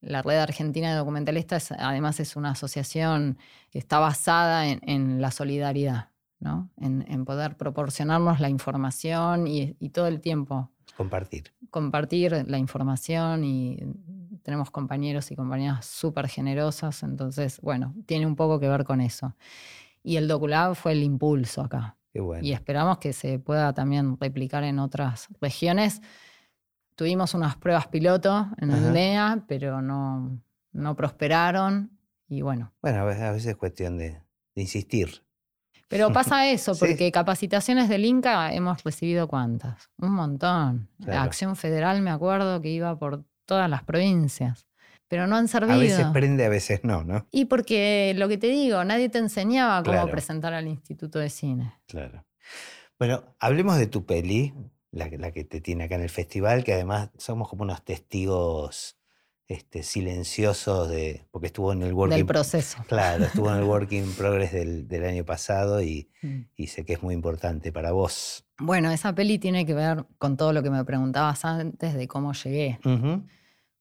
La 0.00 0.22
Red 0.22 0.38
Argentina 0.38 0.90
de 0.90 0.96
Documentalistas 0.96 1.72
además 1.72 2.20
es 2.20 2.36
una 2.36 2.50
asociación 2.50 3.38
que 3.70 3.78
está 3.78 3.98
basada 3.98 4.66
en, 4.68 5.20
la 5.20 5.30
solidaridad. 5.30 6.10
¿no? 6.40 6.70
En, 6.76 7.04
en 7.08 7.24
poder 7.24 7.56
proporcionarnos 7.56 8.40
la 8.40 8.50
información 8.50 9.46
y, 9.46 9.76
y 9.78 9.90
todo 9.90 10.08
el 10.08 10.20
tiempo 10.20 10.70
Compartir. 10.96 11.52
compartir 11.70 12.44
la 12.46 12.58
información 12.58 13.42
y 13.44 13.78
tenemos 14.42 14.70
compañeros 14.70 15.30
y 15.32 15.36
compañeras 15.36 15.86
súper 15.86 16.28
generosas, 16.28 17.02
entonces, 17.02 17.60
bueno, 17.62 17.94
tiene 18.06 18.26
un 18.26 18.36
poco 18.36 18.60
que 18.60 18.68
ver 18.68 18.84
con 18.84 19.00
eso. 19.00 19.34
Y 20.04 20.16
el 20.16 20.28
DocuLab 20.28 20.76
fue 20.76 20.92
el 20.92 21.02
impulso 21.02 21.62
acá. 21.62 21.96
Qué 22.12 22.20
bueno. 22.20 22.46
Y 22.46 22.52
esperamos 22.52 22.98
que 22.98 23.12
se 23.12 23.38
pueda 23.40 23.72
también 23.72 24.16
replicar 24.20 24.62
en 24.62 24.78
otras 24.78 25.28
regiones. 25.40 26.00
Tuvimos 26.96 27.34
unas 27.34 27.56
pruebas 27.56 27.88
piloto 27.88 28.48
en 28.58 28.92
NEA, 28.92 29.44
pero 29.48 29.82
no, 29.82 30.40
no 30.72 30.94
prosperaron. 30.96 31.90
Y 32.28 32.42
bueno, 32.42 32.72
Bueno, 32.82 33.00
a 33.00 33.04
veces, 33.04 33.22
a 33.22 33.30
veces 33.32 33.46
es 33.50 33.56
cuestión 33.56 33.98
de, 33.98 34.20
de 34.54 34.62
insistir. 34.62 35.22
pero 35.88 36.12
pasa 36.12 36.48
eso, 36.50 36.74
Sí. 36.74 36.80
porque 36.86 37.10
capacitaciones 37.12 37.88
del 37.88 38.04
Inca 38.04 38.52
hemos 38.54 38.82
recibido 38.84 39.28
cuántas, 39.28 39.90
un 39.98 40.12
montón. 40.12 40.88
La. 40.98 41.22
Acción 41.22 41.56
Federal 41.56 42.00
me 42.00 42.10
acuerdo 42.10 42.60
que 42.60 42.70
iba 42.70 42.96
por 42.98 43.24
todas 43.44 43.68
las 43.68 43.82
provincias, 43.82 44.66
pero 45.08 45.26
no 45.26 45.36
han 45.36 45.44
A 45.44 45.48
servido. 45.48 45.78
veces 45.80 46.06
prende, 46.12 46.46
a 46.46 46.48
veces 46.48 46.80
no, 46.82 47.04
¿no? 47.04 47.26
Y 47.30 47.44
porque 47.44 48.14
lo 48.16 48.26
que 48.28 48.38
te 48.38 48.46
digo, 48.46 48.82
nadie 48.84 49.08
te 49.10 49.18
enseñaba 49.18 49.82
cómo 49.82 49.92
Claro. 49.98 50.10
presentar 50.10 50.54
al 50.54 50.66
Instituto 50.68 51.18
de 51.18 51.28
Cine. 51.28 51.74
Claro. 51.86 52.24
Bueno, 52.98 53.22
hablemos 53.40 53.76
de 53.76 53.86
tu 53.86 54.06
peli, 54.06 54.54
la, 54.94 55.10
que- 55.10 55.18
la 55.18 55.32
que 55.32 55.44
te 55.44 55.60
tiene 55.60 55.84
acá 55.84 55.96
en 55.96 56.02
el 56.02 56.10
festival, 56.10 56.64
que 56.64 56.72
además 56.74 57.10
somos 57.18 57.48
como 57.48 57.62
unos 57.64 57.82
testigos 57.84 58.96
este, 59.46 59.82
silenciosos 59.82 60.88
de. 60.88 61.26
porque 61.30 61.48
estuvo 61.48 61.72
en 61.72 61.78
el 61.82 61.88
Del 61.88 61.94
working. 61.94 62.26
proceso. 62.26 62.78
Claro, 62.88 63.24
estuvo 63.24 63.50
en 63.50 63.56
el 63.58 63.64
Working 63.68 64.12
Progress 64.16 64.52
del, 64.52 64.88
del 64.88 65.04
año 65.04 65.24
pasado 65.24 65.82
y, 65.82 66.08
Mm. 66.22 66.40
y 66.56 66.66
sé 66.68 66.84
que 66.86 66.94
es 66.94 67.02
muy 67.02 67.12
importante 67.14 67.70
para 67.72 67.92
vos. 67.92 68.46
Bueno, 68.58 68.90
esa 68.90 69.14
peli 69.14 69.38
tiene 69.38 69.66
que 69.66 69.74
ver 69.74 70.06
con 70.16 70.36
todo 70.38 70.52
lo 70.54 70.62
que 70.62 70.70
me 70.70 70.82
preguntabas 70.84 71.44
antes 71.44 71.92
de 71.94 72.08
cómo 72.08 72.32
llegué, 72.32 72.78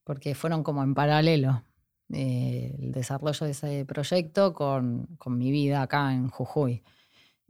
porque 0.04 0.36
fueron 0.36 0.64
como 0.64 0.84
en 0.84 0.94
paralelo 0.94 1.64
eh, 2.12 2.76
el 2.80 2.92
desarrollo 2.92 3.46
de 3.46 3.52
ese 3.54 3.86
proyecto 3.86 4.54
con, 4.54 5.08
con 5.18 5.38
mi 5.38 5.52
vida 5.52 5.82
acá 5.84 6.14
en 6.14 6.28
Jujuy. 6.28 6.84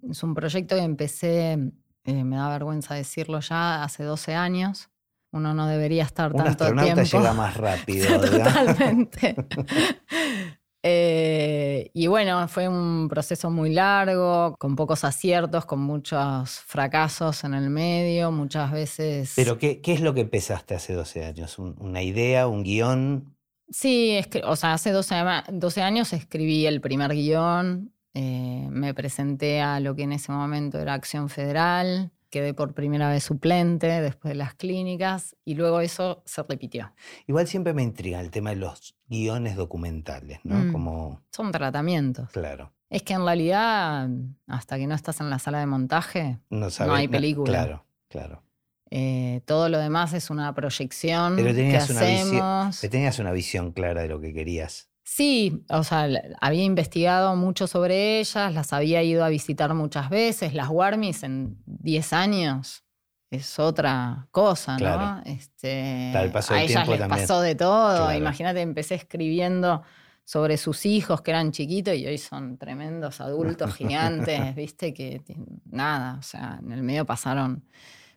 Es 0.07 0.21
un 0.21 0.35
proyecto 0.35 0.75
que 0.75 0.83
empecé, 0.83 1.57
eh, 2.05 2.23
me 2.23 2.35
da 2.37 2.49
vergüenza 2.49 2.95
decirlo 2.95 3.39
ya, 3.39 3.83
hace 3.83 4.03
12 4.03 4.35
años. 4.35 4.89
Uno 5.31 5.53
no 5.55 5.67
debería 5.67 6.03
estar 6.03 6.31
Un 6.31 6.37
tanto 6.43 6.63
astronauta 6.65 6.93
tiempo. 7.03 7.17
llega 7.17 7.33
más 7.33 7.57
rápido. 7.57 8.19
Totalmente. 8.21 9.35
Eh, 10.85 11.91
y 11.93 12.07
bueno, 12.07 12.45
fue 12.49 12.67
un 12.67 13.07
proceso 13.07 13.49
muy 13.49 13.71
largo, 13.73 14.57
con 14.59 14.75
pocos 14.75 15.05
aciertos, 15.05 15.65
con 15.65 15.79
muchos 15.79 16.59
fracasos 16.59 17.45
en 17.45 17.53
el 17.53 17.69
medio, 17.69 18.33
muchas 18.33 18.69
veces... 18.69 19.31
Pero, 19.37 19.57
¿qué, 19.57 19.79
qué 19.79 19.93
es 19.93 20.01
lo 20.01 20.13
que 20.13 20.19
empezaste 20.19 20.75
hace 20.75 20.91
12 20.93 21.23
años? 21.23 21.57
¿Un- 21.57 21.77
¿Una 21.79 22.01
idea, 22.03 22.47
un 22.47 22.63
guion? 22.63 23.33
Sí, 23.69 24.11
es 24.11 24.27
que, 24.27 24.41
o 24.43 24.57
sea, 24.57 24.73
hace 24.73 24.91
12, 24.91 25.15
ama- 25.15 25.45
12 25.49 25.81
años 25.81 26.11
escribí 26.11 26.65
el 26.65 26.81
primer 26.81 27.13
guion, 27.13 27.93
eh, 28.13 28.67
me 28.69 28.93
presenté 28.93 29.61
a 29.61 29.79
lo 29.79 29.95
que 29.95 30.03
en 30.03 30.11
ese 30.13 30.31
momento 30.31 30.79
era 30.79 30.93
Acción 30.93 31.29
Federal, 31.29 32.11
quedé 32.29 32.53
por 32.53 32.73
primera 32.73 33.09
vez 33.09 33.23
suplente 33.23 33.87
después 34.01 34.31
de 34.31 34.35
las 34.35 34.55
clínicas 34.55 35.35
y 35.45 35.53
luego 35.55 35.81
eso 35.81 36.23
se 36.25 36.41
repitió. 36.43 36.93
Igual 37.27 37.47
siempre 37.47 37.73
me 37.73 37.83
intriga 37.83 38.19
el 38.21 38.31
tema 38.31 38.49
de 38.51 38.55
los 38.57 38.95
guiones 39.07 39.55
documentales, 39.55 40.39
¿no? 40.43 40.55
Mm. 40.57 40.71
Como, 40.71 41.21
Son 41.31 41.51
tratamientos. 41.51 42.29
claro, 42.31 42.71
Es 42.89 43.03
que 43.03 43.13
en 43.13 43.25
realidad, 43.25 44.07
hasta 44.47 44.77
que 44.77 44.87
no 44.87 44.95
estás 44.95 45.19
en 45.21 45.29
la 45.29 45.39
sala 45.39 45.59
de 45.59 45.65
montaje, 45.67 46.39
no, 46.49 46.69
sabes- 46.69 46.93
hay 46.95 47.07
película. 47.07 47.51
Claro, 47.51 47.85
claro. 48.09 48.43
eh, 48.91 49.41
todo 49.45 49.69
lo 49.69 49.79
demás 49.79 50.13
es 50.13 50.29
una 50.29 50.53
proyección 50.53 51.35
Pero 51.35 51.47
que 51.49 51.53
tenías 51.55 51.89
una 51.89 52.01
visión- 52.01 52.27
hacemos. 52.27 52.81
Que 52.81 52.89
tenías 52.89 53.17
una 53.19 53.31
visión 53.31 53.71
clara 53.71 54.01
de 54.03 54.07
lo 54.07 54.19
que 54.21 54.33
querías. 54.33 54.89
Sí, 55.03 55.63
o 55.69 55.83
sea, 55.83 56.07
había 56.39 56.63
investigado 56.63 57.35
mucho 57.35 57.67
sobre 57.67 58.19
ellas, 58.19 58.53
las 58.53 58.71
había 58.73 59.03
ido 59.03 59.23
a 59.25 59.29
visitar 59.29 59.73
muchas 59.73 60.09
veces. 60.09 60.53
Las 60.53 60.69
Warmis 60.69 61.23
en 61.23 61.57
10 61.65 62.13
años 62.13 62.83
es 63.29 63.59
otra 63.59 64.27
cosa, 64.31 64.77
Claro. 64.77 65.01
¿no? 65.17 65.21
Este, 65.25 66.11
el 66.13 66.31
paso 66.31 66.53
a 66.53 66.57
del 66.57 66.69
ellas 66.69 66.87
les 66.87 66.99
también. 66.99 67.19
pasó 67.21 67.41
de 67.41 67.55
todo. 67.55 67.97
Claro. 68.05 68.17
Imagínate, 68.17 68.61
empecé 68.61 68.95
escribiendo 68.95 69.81
sobre 70.23 70.55
sus 70.55 70.85
hijos 70.85 71.21
que 71.21 71.31
eran 71.31 71.51
chiquitos 71.51 71.95
y 71.95 72.05
hoy 72.07 72.17
son 72.17 72.57
tremendos 72.57 73.19
adultos 73.19 73.75
gigantes, 73.75 74.55
¿viste? 74.55 74.93
Que 74.93 75.21
nada, 75.65 76.15
o 76.17 76.21
sea, 76.23 76.59
en 76.63 76.71
el 76.71 76.81
medio 76.81 77.05
pasaron 77.05 77.65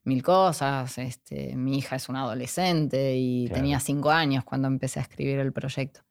mil 0.05 0.23
cosas. 0.23 0.99
Este, 0.99 1.57
mi 1.57 1.79
hija 1.79 1.97
es 1.97 2.09
una 2.09 2.21
adolescente 2.23 3.17
y 3.17 3.47
Claro. 3.49 3.61
tenía 3.61 3.81
cinco 3.81 4.13
años 4.13 4.45
cuando 4.45 4.69
empecé 4.69 5.01
a 5.01 5.03
escribir 5.03 5.41
el 5.41 5.53
proyecto. 5.53 6.03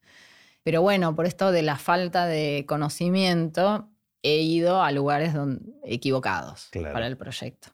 Pero 0.65 0.81
bueno, 0.81 1.15
por 1.15 1.27
esto 1.27 1.51
de 1.51 1.61
la 1.61 1.77
falta 1.77 2.25
de 2.25 2.65
conocimiento, 2.67 3.87
he 4.23 4.37
ido 4.41 4.81
a 4.81 4.91
lugares 4.91 5.35
equivocados 5.83 6.69
Claro. 6.71 6.91
para 6.91 7.05
el 7.05 7.17
proyecto. 7.17 7.67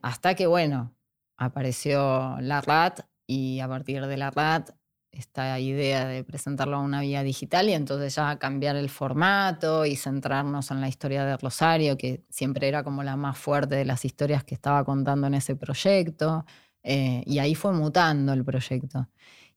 Hasta 0.00 0.34
que, 0.34 0.46
bueno, 0.46 0.94
apareció 1.36 2.36
la 2.40 2.62
RAT 2.62 3.00
y 3.26 3.60
a 3.60 3.68
partir 3.68 4.06
de 4.06 4.16
la 4.16 4.30
RAT 4.30 4.70
esta 5.12 5.60
idea 5.60 6.06
de 6.06 6.24
presentarlo 6.24 6.76
a 6.76 6.80
una 6.80 7.02
vía 7.02 7.22
digital 7.22 7.68
y 7.68 7.74
entonces 7.74 8.14
ya 8.16 8.36
cambiar 8.38 8.76
el 8.76 8.88
formato 8.88 9.84
y 9.84 9.94
centrarnos 9.96 10.70
en 10.70 10.80
la 10.80 10.88
historia 10.88 11.24
de 11.26 11.36
Rosario, 11.36 11.96
que 11.98 12.24
siempre 12.30 12.66
era 12.66 12.82
como 12.82 13.02
la 13.02 13.14
más 13.16 13.36
fuerte 13.38 13.76
de 13.76 13.84
las 13.84 14.04
historias 14.06 14.42
que 14.42 14.54
estaba 14.54 14.84
contando 14.84 15.26
en 15.26 15.34
ese 15.34 15.54
proyecto. 15.54 16.46
Eh, 16.82 17.22
y 17.26 17.38
ahí 17.40 17.54
fue 17.54 17.72
mutando 17.72 18.32
el 18.32 18.42
proyecto. 18.44 19.06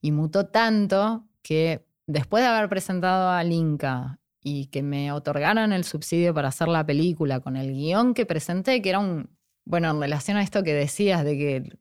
Y 0.01 0.11
mutó 0.11 0.45
tanto 0.47 1.25
que 1.41 1.86
después 2.07 2.43
de 2.43 2.49
haber 2.49 2.69
presentado 2.69 3.29
al 3.29 3.51
Inca 3.51 4.19
y 4.41 4.67
que 4.67 4.81
me 4.81 5.11
otorgaran 5.11 5.73
el 5.73 5.83
subsidio 5.83 6.33
para 6.33 6.47
hacer 6.47 6.67
la 6.69 6.85
película 6.85 7.39
con 7.41 7.55
el 7.57 7.73
guion 7.73 8.13
que 8.13 8.25
presenté, 8.25 8.81
que 8.81 8.89
era 8.89 8.99
un, 8.99 9.29
bueno, 9.65 9.91
en 9.91 9.99
relación 9.99 10.37
a 10.37 10.41
esto 10.43 10.63
que 10.63 10.73
decías 10.73 11.23
de 11.25 11.37
que, 11.37 11.77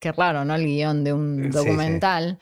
qué 0.00 0.12
raro, 0.12 0.44
¿no? 0.44 0.54
El 0.54 0.66
guion 0.66 1.02
de 1.02 1.12
un 1.14 1.44
Sí, 1.44 1.50
sí. 1.50 1.56
documental, 1.58 2.38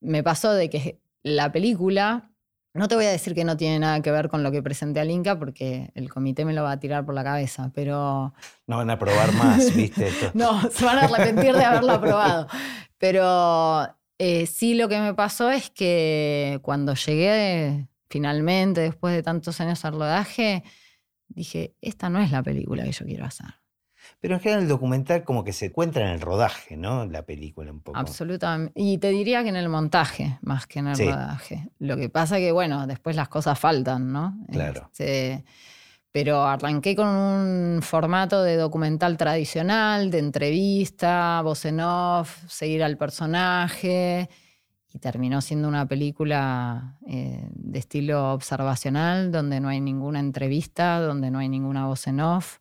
me 0.00 0.22
pasó 0.22 0.52
de 0.52 0.70
que 0.70 1.00
la 1.24 1.50
película, 1.50 2.30
no 2.74 2.86
te 2.88 2.94
voy 2.94 3.06
a 3.06 3.10
decir 3.10 3.34
que 3.34 3.44
no 3.44 3.56
tiene 3.56 3.80
nada 3.80 4.00
que 4.02 4.10
ver 4.12 4.28
con 4.28 4.42
lo 4.44 4.52
que 4.52 4.62
presenté 4.62 5.00
al 5.00 5.10
Inca 5.10 5.38
porque 5.38 5.90
el 5.94 6.08
comité 6.10 6.44
me 6.44 6.52
lo 6.52 6.62
va 6.62 6.72
a 6.72 6.80
tirar 6.80 7.04
por 7.04 7.14
la 7.14 7.24
cabeza, 7.24 7.70
pero 7.74 8.34
No 8.68 8.76
van 8.76 8.90
a 8.90 8.98
probar 8.98 9.32
más, 9.34 9.74
¿viste? 9.74 10.06
Esto- 10.08 10.30
no, 10.34 10.60
se 10.70 10.84
van 10.84 10.98
a 10.98 11.02
arrepentir 11.06 11.54
de 11.56 11.64
haberlo 11.64 11.92
aprobado. 11.92 12.46
Pero 12.98 13.88
eh, 14.24 14.46
sí 14.46 14.74
lo 14.74 14.88
que 14.88 15.00
me 15.00 15.14
pasó 15.14 15.50
es 15.50 15.68
que 15.70 16.60
cuando 16.62 16.94
llegué 16.94 17.88
finalmente, 18.08 18.82
después 18.82 19.14
de 19.14 19.22
tantos 19.24 19.60
años 19.60 19.84
al 19.84 19.94
rodaje, 19.94 20.62
dije, 21.28 21.74
esta 21.80 22.08
no 22.08 22.20
es 22.20 22.30
la 22.30 22.42
película 22.42 22.84
que 22.84 22.92
yo 22.92 23.04
quiero 23.04 23.24
hacer. 23.24 23.46
Pero 24.20 24.34
en 24.34 24.40
general 24.40 24.62
el 24.62 24.68
documental 24.68 25.24
como 25.24 25.42
que 25.42 25.52
se 25.52 25.66
encuentra 25.66 26.02
en 26.06 26.10
el 26.12 26.20
rodaje, 26.20 26.76
¿no? 26.76 27.04
La 27.06 27.22
película 27.24 27.72
un 27.72 27.80
poco. 27.80 27.98
Absolutamente. 27.98 28.72
Y 28.76 28.98
te 28.98 29.08
diría 29.10 29.42
que 29.42 29.48
en 29.48 29.56
el 29.56 29.68
montaje, 29.68 30.38
más 30.42 30.66
que 30.68 30.78
en 30.78 30.88
el 30.88 30.96
Sí. 30.96 31.04
rodaje. 31.04 31.70
Lo 31.80 31.96
que 31.96 32.08
pasa 32.08 32.36
que, 32.36 32.52
bueno, 32.52 32.86
después 32.86 33.16
las 33.16 33.28
cosas 33.28 33.58
faltan, 33.58 34.12
¿no? 34.12 34.36
Claro. 34.52 34.88
Este, 34.92 35.44
pero 36.12 36.44
arranqué 36.44 36.94
con 36.94 37.08
un 37.08 37.80
formato 37.82 38.42
de 38.42 38.56
documental 38.56 39.16
tradicional, 39.16 40.10
de 40.10 40.18
entrevista, 40.18 41.40
voz 41.42 41.64
en 41.64 41.80
off, 41.80 42.44
seguir 42.48 42.82
al 42.84 42.96
personaje. 42.98 44.28
Y 44.94 44.98
terminó 44.98 45.40
siendo 45.40 45.68
una 45.68 45.86
película 45.88 46.98
eh, 47.08 47.48
de 47.50 47.78
estilo 47.78 48.34
observacional, 48.34 49.32
donde 49.32 49.58
no 49.58 49.68
hay 49.70 49.80
ninguna 49.80 50.20
entrevista, 50.20 51.00
donde 51.00 51.30
no 51.30 51.38
hay 51.38 51.48
ninguna 51.48 51.86
voz 51.86 52.06
en 52.06 52.20
off. 52.20 52.58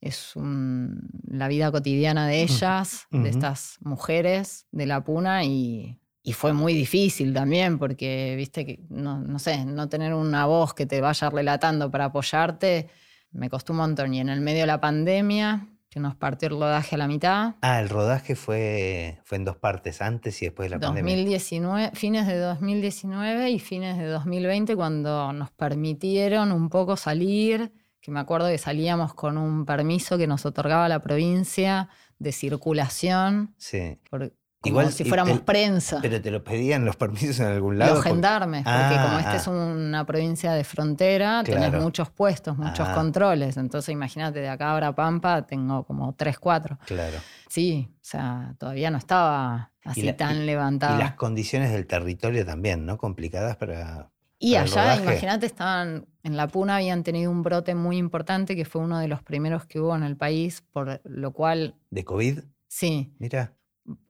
Es 0.00 0.36
un- 0.36 1.08
la 1.26 1.48
vida 1.48 1.72
cotidiana 1.72 2.28
de 2.28 2.42
ellas, 2.42 3.06
de 3.10 3.30
estas 3.30 3.78
mujeres 3.80 4.66
de 4.70 4.86
la 4.86 5.02
puna, 5.02 5.42
y, 5.42 5.98
y 6.28 6.32
fue 6.32 6.52
muy 6.52 6.74
difícil 6.74 7.32
también, 7.32 7.78
porque, 7.78 8.34
viste, 8.36 8.66
que 8.66 8.80
no, 8.88 9.20
no 9.20 9.38
sé, 9.38 9.64
no 9.64 9.88
tener 9.88 10.12
una 10.12 10.44
voz 10.44 10.74
que 10.74 10.84
te 10.84 11.00
vaya 11.00 11.30
relatando 11.30 11.88
para 11.88 12.06
apoyarte, 12.06 12.88
me 13.30 13.48
costó 13.48 13.72
un 13.72 13.78
montón. 13.78 14.12
Y 14.12 14.18
en 14.18 14.28
el 14.28 14.40
medio 14.40 14.62
de 14.62 14.66
la 14.66 14.80
pandemia, 14.80 15.68
que 15.88 16.00
nos 16.00 16.16
partió 16.16 16.48
el 16.48 16.54
rodaje 16.58 16.96
a 16.96 16.98
la 16.98 17.06
mitad, 17.06 17.54
Ah, 17.62 17.80
el 17.80 17.88
rodaje 17.88 18.34
fue, 18.34 19.20
fue 19.24 19.36
en 19.38 19.44
dos 19.44 19.56
partes, 19.56 20.02
antes 20.02 20.42
y 20.42 20.46
después 20.46 20.66
de 20.68 20.76
la 20.76 20.80
pandemia. 20.80 21.14
2019, 21.14 21.90
fines 21.94 22.26
de 22.26 22.38
2019 22.38 23.50
y 23.50 23.58
fines 23.60 23.96
de 23.96 24.06
2020, 24.06 24.74
cuando 24.74 25.32
nos 25.32 25.52
permitieron 25.52 26.50
un 26.50 26.68
poco 26.70 26.96
salir, 26.96 27.72
que 28.00 28.10
me 28.10 28.18
acuerdo 28.18 28.48
que 28.48 28.58
salíamos 28.58 29.14
con 29.14 29.38
un 29.38 29.64
permiso 29.64 30.18
que 30.18 30.26
nos 30.26 30.44
otorgaba 30.44 30.88
la 30.88 30.98
provincia 30.98 31.88
de 32.18 32.32
circulación. 32.32 33.54
Sí. 33.58 33.98
por- 34.10 34.32
como 34.68 34.80
Igual, 34.80 34.92
si 34.92 35.02
y 35.02 35.08
fuéramos 35.08 35.34
el- 35.38 35.42
prensa. 35.42 35.98
Pero 36.02 36.20
te 36.20 36.30
lo 36.30 36.42
pedían 36.44 36.84
los 36.84 36.96
permisos 36.96 37.40
en 37.40 37.46
algún 37.46 37.78
lado. 37.78 37.92
Los 37.94 37.98
porque- 37.98 38.10
gendarmes, 38.10 38.62
porque 38.64 38.76
Ah, 38.78 39.02
como 39.06 39.18
esta 39.18 39.32
ah. 39.32 39.36
es 39.36 39.46
una 39.46 40.04
provincia 40.06 40.52
de 40.52 40.64
frontera, 40.64 41.42
tenés 41.44 41.68
Claro. 41.70 41.82
muchos 41.82 42.10
puestos, 42.10 42.56
muchos 42.58 42.88
Ah. 42.88 42.94
controles. 42.94 43.56
Entonces, 43.56 43.90
imagínate, 43.92 44.40
de 44.40 44.48
acá 44.48 44.68
a 44.68 44.72
Abra 44.74 44.94
Pampa 44.94 45.42
tengo 45.46 45.84
como 45.84 46.14
tres, 46.14 46.38
cuatro. 46.38 46.78
Claro. 46.86 47.16
Sí, 47.48 47.88
o 47.94 47.98
sea, 48.02 48.54
todavía 48.58 48.90
no 48.90 48.98
estaba 48.98 49.72
así 49.84 50.02
la- 50.02 50.16
tan 50.16 50.36
Y 50.42 50.46
levantada. 50.46 50.98
las 50.98 51.14
condiciones 51.14 51.72
del 51.72 51.86
territorio 51.86 52.44
también, 52.44 52.84
¿no? 52.86 52.98
Complicadas 52.98 53.56
para. 53.56 54.10
Y 54.38 54.52
para 54.54 54.64
allá, 54.64 55.02
imagínate, 55.02 55.46
estaban 55.46 56.06
en 56.22 56.36
La 56.36 56.46
Puna, 56.48 56.76
habían 56.76 57.02
tenido 57.02 57.30
un 57.30 57.42
brote 57.42 57.74
muy 57.74 57.96
importante 57.96 58.54
que 58.54 58.66
fue 58.66 58.82
uno 58.82 58.98
de 58.98 59.08
los 59.08 59.22
primeros 59.22 59.64
que 59.64 59.80
hubo 59.80 59.96
en 59.96 60.02
el 60.02 60.16
país, 60.16 60.62
por 60.72 61.00
lo 61.04 61.32
cual, 61.32 61.74
¿De 61.90 62.04
COVID? 62.04 62.40
sí, 62.68 63.14
Mira. 63.18 63.54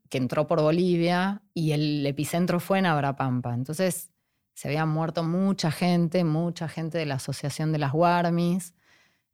Que 0.09 0.19
entró 0.19 0.47
por 0.47 0.61
Bolivia 0.63 1.43
y 1.55 1.73
el 1.73 2.05
epicentro 2.07 2.61
fue 2.61 2.79
en 2.79 2.87
Abrapampa. 2.87 3.55
Entonces 3.55 4.11
se 4.55 4.69
había 4.69 4.87
muerto 4.87 5.23
mucha 5.23 5.71
gente, 5.71 6.25
mucha 6.25 6.69
gente 6.69 6.99
de 6.99 7.07
la 7.07 7.17
Asociación 7.17 7.73
de 7.73 7.79
las 7.79 7.93
Guarmis. 7.93 8.75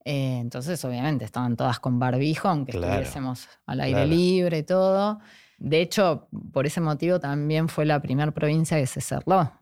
Eh, 0.05 0.39
entonces, 0.41 0.85
obviamente, 0.85 1.25
estaban 1.25 1.57
todas 1.57 1.79
con 1.79 1.99
barbijo, 2.01 2.49
aunque 2.49 2.73
Claro, 2.73 2.95
estuviésemos 2.95 3.49
al 3.67 3.81
aire 3.83 4.01
claro. 4.01 4.11
libre 4.11 4.59
y 4.59 4.63
todo. 4.65 5.21
De 5.59 5.81
hecho, 5.81 6.29
por 6.53 6.67
ese 6.67 6.81
motivo 6.81 7.21
también 7.21 7.69
fue 7.69 7.85
la 7.87 8.01
primera 8.03 8.33
provincia 8.33 8.77
que 8.79 8.87
se 8.89 9.01
cerró 9.01 9.53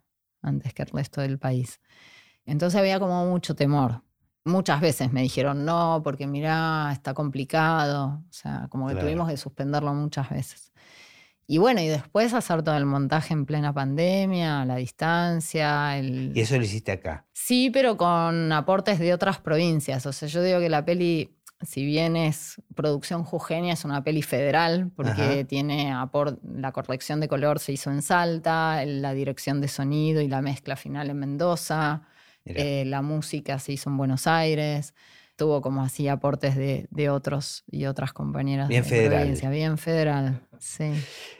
antes 0.40 0.72
que 0.72 0.82
el 0.82 0.88
resto 0.88 1.20
del 1.20 1.38
país. 1.38 1.80
Entonces 2.46 2.80
había 2.80 2.98
como 2.98 3.26
mucho 3.26 3.54
temor. 3.54 4.02
Muchas 4.44 4.80
veces 4.80 5.12
me 5.12 5.22
dijeron 5.22 5.64
no, 5.64 6.00
porque 6.02 6.26
mirá, 6.26 6.90
está 6.92 7.12
complicado. 7.14 8.22
O 8.28 8.32
sea, 8.32 8.66
como 8.70 8.86
que 8.88 8.94
Claro. 8.94 9.06
tuvimos 9.06 9.28
que 9.30 9.36
suspenderlo 9.36 9.92
muchas 9.94 10.30
veces. 10.30 10.72
Y 11.46 11.58
bueno, 11.58 11.80
y 11.80 11.88
después 11.88 12.32
hacer 12.32 12.62
todo 12.62 12.76
el 12.76 12.86
montaje 12.86 13.34
en 13.34 13.44
plena 13.44 13.72
pandemia, 13.72 14.64
la 14.64 14.76
distancia, 14.76 15.98
el... 15.98 16.32
Y 16.34 16.40
eso 16.40 16.56
lo 16.56 16.62
hiciste 16.62 16.92
acá. 16.92 17.26
Sí, 17.32 17.70
pero 17.72 17.96
con 17.96 18.52
aportes 18.52 18.98
de 19.00 19.12
otras 19.12 19.38
provincias. 19.40 20.06
O 20.06 20.12
sea, 20.12 20.28
yo 20.28 20.42
digo 20.44 20.60
que 20.60 20.68
la 20.68 20.84
peli, 20.84 21.36
si 21.60 21.84
bien 21.84 22.16
es 22.16 22.62
producción 22.76 23.24
jujeña, 23.24 23.72
es 23.72 23.84
una 23.84 24.04
peli 24.04 24.22
federal, 24.22 24.92
porque 24.94 25.10
Ajá. 25.22 25.44
tiene 25.44 25.92
apor- 25.92 26.38
la 26.42 26.70
corrección 26.70 27.18
de 27.18 27.26
color 27.26 27.58
se 27.58 27.72
hizo 27.72 27.90
en 27.90 28.02
Salta, 28.02 28.84
la 28.86 29.12
dirección 29.12 29.60
de 29.60 29.66
sonido 29.66 30.20
y 30.22 30.28
la 30.28 30.42
mezcla 30.42 30.76
final 30.76 31.10
en 31.10 31.18
Mendoza. 31.18 32.02
Eh, 32.44 32.84
la 32.86 33.02
música 33.02 33.58
se 33.58 33.72
hizo 33.72 33.90
en 33.90 33.96
Buenos 33.96 34.26
Aires. 34.26 34.94
Tuvo 35.36 35.62
como 35.62 35.82
así 35.82 36.06
aportes 36.06 36.54
de, 36.54 36.86
de 36.90 37.08
otros 37.08 37.64
y 37.66 37.86
otras 37.86 38.12
compañeras 38.12 38.68
Bien 38.68 38.82
de 38.82 38.88
federal. 38.90 39.20
provincia. 39.20 39.48
Bien 39.50 39.78
federal, 39.78 40.46
sí. 40.58 40.92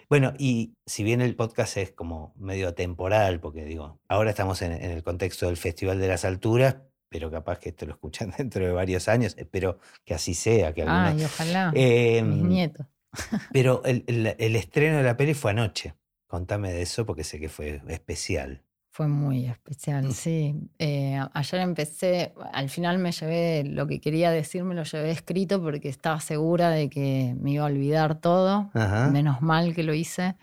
Bueno, 0.08 0.32
y 0.38 0.72
si 0.86 1.04
bien 1.04 1.20
el 1.20 1.36
podcast 1.36 1.76
es 1.76 1.92
como 1.92 2.32
medio 2.38 2.68
atemporal, 2.68 3.40
porque 3.40 3.64
digo, 3.64 4.00
ahora 4.08 4.30
estamos 4.30 4.62
en, 4.62 4.72
en 4.72 4.90
el 4.90 5.02
contexto 5.02 5.46
del 5.46 5.58
Festival 5.58 6.00
de 6.00 6.08
las 6.08 6.24
Alturas, 6.24 6.76
pero 7.10 7.30
capaz 7.30 7.58
que 7.58 7.68
esto 7.70 7.84
lo 7.84 7.92
escuchan 7.92 8.32
dentro 8.38 8.64
de 8.64 8.72
varios 8.72 9.06
años, 9.08 9.34
espero 9.36 9.78
que 10.06 10.14
así 10.14 10.32
sea, 10.32 10.72
que 10.72 10.82
algunos- 10.82 11.20
Ay, 11.20 11.24
ojalá. 11.24 11.72
Eh, 11.74 12.22
Mis 12.22 12.42
nietos. 12.42 12.86
pero 13.52 13.82
el, 13.84 14.04
el- 14.06 14.34
el 14.38 14.56
estreno 14.56 14.96
de 14.96 15.02
la 15.02 15.16
peli 15.18 15.34
fue 15.34 15.50
anoche. 15.50 15.94
Contame 16.26 16.72
de 16.72 16.82
eso 16.82 17.04
porque 17.04 17.24
sé 17.24 17.38
que 17.38 17.48
fue 17.50 17.82
especial. 17.88 18.62
Fue 18.92 19.07
muy 19.07 19.46
especial, 19.46 20.12
sí. 20.12 20.55
Eh, 20.81 21.18
ayer 21.33 21.61
empecé, 21.61 22.35
al 22.53 22.68
final 22.68 22.98
me 22.98 23.12
llevé 23.12 23.62
lo 23.64 23.87
que 23.87 24.00
quería 24.00 24.33
decir, 24.33 24.64
me 24.64 24.74
lo 24.74 24.83
llevé 24.83 25.12
escrito 25.12 25.62
porque 25.62 25.88
estaba 25.88 26.18
segura 26.20 26.70
de 26.70 26.90
que 26.90 27.37
me 27.40 27.53
iba 27.53 27.62
a 27.62 27.66
olvidar 27.68 28.16
todo. 28.16 28.70
Ajá. 28.74 29.09
Menos 29.11 29.42
mal 29.42 29.74
que 29.76 29.85
lo 29.85 29.94
hice. 29.94 30.35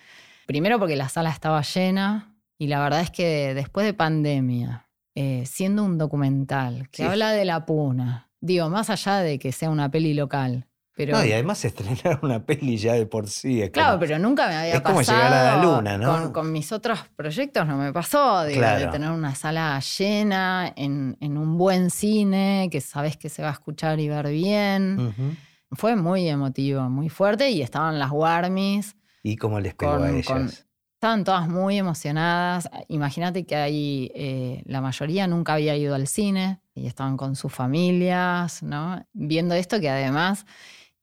Primero 0.46 0.80
porque 0.80 0.96
la 0.96 1.10
sala 1.10 1.30
estaba 1.30 1.62
llena 1.62 2.34
y 2.58 2.68
la 2.68 2.80
verdad 2.82 3.02
es 3.02 3.12
que 3.12 3.54
después 3.54 3.86
de 3.86 3.94
pandemia, 3.94 4.88
eh, 5.14 5.44
siendo 5.46 5.84
un 5.84 5.98
documental 5.98 6.90
que 6.90 7.04
Sí. 7.04 7.04
habla 7.04 7.32
de 7.32 7.44
la 7.44 7.66
puna, 7.66 8.30
digo, 8.40 8.70
más 8.70 8.90
allá 8.90 9.18
de 9.18 9.40
que 9.40 9.52
sea 9.52 9.70
una 9.70 9.92
peli 9.92 10.14
local, 10.14 10.67
pero... 10.98 11.16
No, 11.18 11.24
y 11.24 11.32
además 11.32 11.64
estrenar 11.66 12.20
una 12.24 12.44
peli 12.46 12.76
ya 12.78 12.94
de 12.94 13.06
por 13.06 13.28
sí. 13.30 13.62
Es 13.62 13.70
Claro, 13.70 13.92
como- 13.92 14.00
pero 14.02 14.20
nunca 14.20 14.48
me 14.48 14.56
había 14.56 14.74
es 14.74 14.82
como 14.82 14.98
pasado. 14.98 15.18
llegar 15.20 15.34
a 15.34 15.56
la 15.56 15.64
luna, 15.64 15.98
¿no? 15.98 16.12
Con, 16.24 16.34
con 16.34 16.52
mis 16.52 16.72
otros 16.74 17.00
proyectos 17.16 17.66
no 17.68 17.78
me 17.78 17.94
pasó, 17.94 18.44
digo, 18.44 18.60
Claro. 18.60 18.80
de 18.80 18.88
tener 18.88 19.12
una 19.12 19.34
sala 19.36 19.80
llena, 19.80 20.74
en, 20.76 21.16
en 21.22 21.38
un 21.38 21.58
buen 21.58 21.90
cine, 21.92 22.68
que 22.72 22.82
sabes 22.82 23.16
que 23.16 23.30
se 23.30 23.44
va 23.44 23.50
a 23.50 23.54
escuchar 23.54 24.00
y 24.00 24.10
ver 24.10 24.28
bien. 24.30 25.46
Fue 25.72 25.96
muy 25.96 26.28
emotivo, 26.28 26.90
muy 26.90 27.10
fuerte, 27.10 27.50
y 27.52 27.62
estaban 27.62 28.00
las 28.00 28.12
Warmis. 28.12 28.96
¿Y 29.24 29.36
cómo 29.36 29.60
les 29.60 29.76
pegó 29.76 29.94
Con- 29.98 30.04
a 30.04 30.10
ellas? 30.10 30.26
con- 30.26 30.50
Estaban 30.98 31.24
todas 31.24 31.48
muy 31.48 31.78
emocionadas. 31.78 32.68
Imagínate 32.88 33.46
que 33.46 33.56
ahí 33.56 34.12
eh, 34.16 34.64
la 34.66 34.82
mayoría 34.82 35.28
nunca 35.28 35.54
había 35.54 35.76
ido 35.78 35.94
al 35.94 36.08
cine 36.08 36.60
y 36.74 36.88
estaban 36.88 37.18
con 37.18 37.36
sus 37.36 37.54
familias, 37.54 38.64
¿no? 38.64 39.06
Viendo 39.14 39.54
esto 39.54 39.80
que 39.80 39.92
además, 39.92 40.48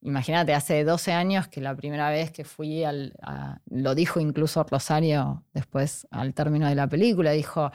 imagínate, 0.05 0.55
hace 0.55 0.85
12 0.85 1.13
años 1.13 1.49
que 1.49 1.61
la 1.61 1.75
primera 1.75 2.09
vez 2.11 2.31
que 2.31 2.45
fui 2.45 2.85
al... 2.85 3.15
a- 3.23 3.59
lo 3.71 3.95
dijo 3.95 4.21
incluso 4.21 4.63
Rosario 4.65 5.43
después 5.53 6.07
al 6.11 6.33
término 6.35 6.69
de 6.69 6.75
la 6.77 6.87
película, 6.89 7.33
dijo... 7.33 7.73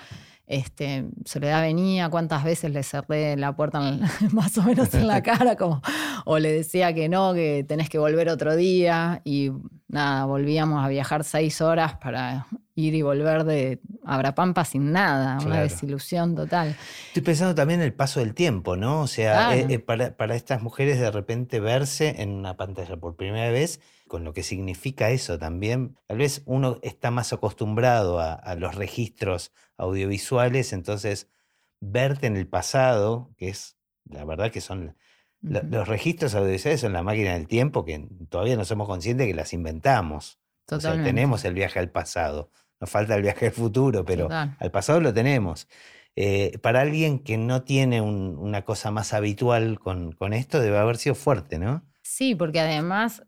Este, 0.50 1.06
Soledad 1.26 1.62
venía, 1.62 2.10
cuántas 2.10 2.44
veces 2.44 2.72
le 2.72 2.82
cerré 2.82 3.38
la 3.38 3.56
puerta 3.56 3.80
más 4.32 4.58
o 4.58 4.64
menos 4.64 4.92
en 4.96 5.08
la 5.08 5.22
cara, 5.24 5.56
como, 5.56 5.80
o 6.26 6.40
le 6.40 6.52
decía 6.52 6.92
que 6.94 7.08
no, 7.08 7.36
que 7.36 7.64
tenés 7.68 7.88
que 7.88 8.00
volver 8.00 8.30
otro 8.30 8.56
día. 8.56 9.22
Y 9.24 9.52
nada, 9.88 10.26
volvíamos 10.26 10.84
a 10.84 10.88
viajar 10.88 11.24
seis 11.24 11.62
horas 11.62 11.98
para 11.98 12.48
ir 12.74 12.96
y 12.96 13.02
volver 13.04 13.44
de 13.44 13.80
Abrapampa 14.06 14.66
sin 14.66 14.92
nada, 14.92 15.38
una 15.46 15.62
desilusión 15.62 16.34
total. 16.36 16.76
Estoy 17.08 17.22
pensando 17.22 17.54
también 17.54 17.82
en 17.82 17.86
el 17.86 17.94
paso 17.94 18.20
del 18.20 18.34
tiempo, 18.34 18.76
¿no? 18.76 19.02
O 19.02 19.08
sea, 19.08 19.34
Claro. 19.50 19.52
eh, 19.54 19.66
eh, 19.70 19.80
para, 19.80 20.18
para 20.18 20.36
estas 20.36 20.64
mujeres 20.64 21.00
de 21.00 21.12
repente 21.12 21.60
verse 21.60 22.22
en 22.24 22.32
una 22.32 22.58
pantalla 22.58 22.98
por 22.98 23.16
primera 23.18 23.52
vez, 23.52 23.82
con 24.08 24.24
lo 24.24 24.34
que 24.34 24.42
significa 24.42 25.12
eso 25.12 25.38
también. 25.38 25.96
Tal 26.08 26.18
vez 26.18 26.42
uno 26.46 26.80
está 26.82 27.12
más 27.12 27.34
acostumbrado 27.34 28.20
a, 28.20 28.34
a 28.34 28.56
los 28.56 28.74
registros 28.74 29.52
audiovisuales, 29.80 30.74
entonces 30.74 31.30
verte 31.82 32.28
en 32.28 32.38
el 32.38 32.48
pasado, 32.48 33.32
que 33.38 33.50
es, 33.50 33.78
la 34.06 34.26
verdad 34.26 34.52
que 34.52 34.62
son... 34.62 34.96
Los 35.42 35.88
registros 35.88 36.36
audiovisuales 36.36 36.82
son 36.82 36.92
la 36.92 37.02
máquina 37.02 37.34
del 37.34 37.48
tiempo 37.48 37.86
que 37.86 38.10
todavía 38.28 38.58
no 38.58 38.66
somos 38.66 38.88
conscientes 38.90 39.26
que 39.26 39.34
las 39.34 39.54
inventamos. 39.54 40.38
O 40.68 40.70
sea, 40.72 40.78
Totalmente. 40.80 41.10
tenemos 41.12 41.46
el 41.46 41.54
viaje 41.54 41.80
al 41.80 41.90
pasado. 41.90 42.52
Nos 42.82 42.90
falta 42.90 43.16
el 43.16 43.22
viaje 43.22 43.46
al 43.48 43.52
futuro, 43.54 44.04
pero 44.04 44.24
Total. 44.24 44.58
al 44.60 44.72
pasado 44.72 45.00
lo 45.00 45.14
tenemos. 45.14 45.70
Eh, 46.18 46.58
para 46.62 46.82
alguien 46.82 47.20
que 47.20 47.38
no 47.38 47.64
tiene 47.64 48.02
un- 48.02 48.38
una 48.38 48.66
cosa 48.66 48.92
más 48.92 49.14
habitual 49.14 49.80
con, 49.80 50.12
con 50.12 50.34
esto, 50.34 50.60
debe 50.60 50.78
haber 50.78 50.98
sido 50.98 51.16
fuerte, 51.16 51.58
¿no? 51.58 51.89
Sí, 52.12 52.34
porque 52.34 52.60
además, 52.60 53.22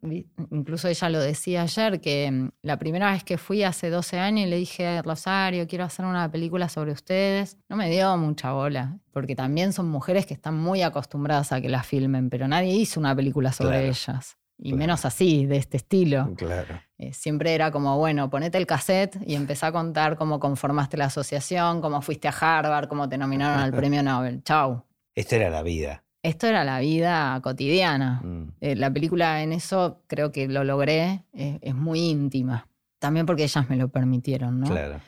incluso 0.50 0.88
ella 0.88 1.10
lo 1.10 1.20
decía 1.20 1.62
ayer, 1.62 2.02
que 2.02 2.32
mm, 2.32 2.50
la 2.64 2.80
primera 2.80 3.12
vez 3.12 3.24
que 3.24 3.38
fui 3.38 3.62
hace 3.62 3.92
12 3.92 4.18
años 4.18 4.48
y 4.48 4.50
le 4.50 4.56
dije, 4.58 5.04
Rosario, 5.04 5.68
quiero 5.68 5.84
hacer 5.84 6.04
una 6.04 6.32
película 6.32 6.68
sobre 6.68 6.92
ustedes, 6.92 7.60
no 7.70 7.76
me 7.76 7.92
dio 7.92 8.18
mucha 8.18 8.54
bola, 8.54 8.98
porque 9.12 9.36
también 9.36 9.72
son 9.72 9.88
mujeres 9.88 10.26
que 10.26 10.34
están 10.34 10.56
muy 10.58 10.82
acostumbradas 10.82 11.52
a 11.52 11.62
que 11.62 11.70
las 11.70 11.86
filmen, 11.86 12.32
pero 12.32 12.48
nadie 12.48 12.74
hizo 12.74 13.00
una 13.00 13.16
película 13.16 13.52
sobre 13.52 13.78
Claro, 13.78 13.88
ellas. 13.88 14.38
Y 14.58 14.70
claro. 14.70 14.78
menos 14.78 15.06
así, 15.06 15.46
de 15.46 15.58
este 15.58 15.78
estilo. 15.78 16.34
Claro. 16.36 16.82
Eh, 16.98 17.14
siempre 17.14 17.54
era 17.54 17.72
como, 17.72 18.00
bueno, 18.00 18.32
ponete 18.32 18.58
el 18.58 18.66
cassette 18.66 19.16
y 19.28 19.36
empezá 19.36 19.68
a 19.68 19.72
contar 19.72 20.18
cómo 20.18 20.40
conformaste 20.40 20.98
la 20.98 21.06
asociación, 21.06 21.82
cómo 21.82 22.02
fuiste 22.02 22.28
a 22.28 22.32
Harvard, 22.32 22.88
cómo 22.88 23.08
te 23.08 23.20
nominaron 23.20 23.60
al 23.60 23.72
premio 23.76 24.02
Nobel. 24.02 24.42
Chau. 24.44 24.84
Esto 25.14 25.36
era 25.36 25.52
la 25.52 25.62
vida. 25.62 26.04
Esto 26.24 26.48
era 26.48 26.64
la 26.64 26.80
vida 26.80 27.40
cotidiana. 27.42 28.22
Mm. 28.24 28.54
Eh, 28.62 28.76
la 28.76 28.92
película 28.92 29.42
en 29.42 29.54
eso 29.54 30.02
creo 30.08 30.32
que 30.32 30.48
lo 30.48 30.64
logré, 30.64 31.24
eh, 31.34 31.60
es 31.62 31.76
muy 31.76 32.00
íntima. 32.00 32.68
También 33.00 33.26
porque 33.26 33.44
ellas 33.44 33.70
me 33.70 33.78
lo 33.78 33.90
permitieron, 33.90 34.60
¿no? 34.60 34.68
Claro. 34.68 35.00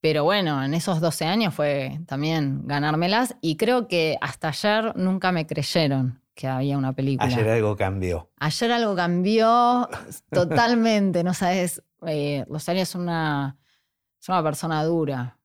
Pero 0.00 0.24
bueno, 0.24 0.64
en 0.64 0.74
esos 0.74 1.00
12 1.00 1.26
años 1.26 1.54
fue 1.54 2.00
también 2.06 2.66
ganármelas 2.66 3.36
y 3.40 3.56
creo 3.56 3.86
que 3.86 4.16
hasta 4.20 4.48
ayer 4.48 4.96
nunca 4.96 5.30
me 5.30 5.46
creyeron 5.46 6.20
que 6.34 6.48
había 6.48 6.78
una 6.78 6.94
película. 6.94 7.28
Ayer 7.28 7.48
algo 7.50 7.76
cambió. 7.76 8.30
Ayer 8.38 8.72
algo 8.72 8.96
cambió 8.96 9.88
totalmente, 10.30 11.22
no 11.22 11.34
sabes. 11.34 11.82
Eh, 12.06 12.46
Rosario 12.48 12.82
es 12.82 12.94
una, 12.94 13.58
es 14.18 14.28
una 14.28 14.42
persona 14.42 14.82
dura, 14.84 15.36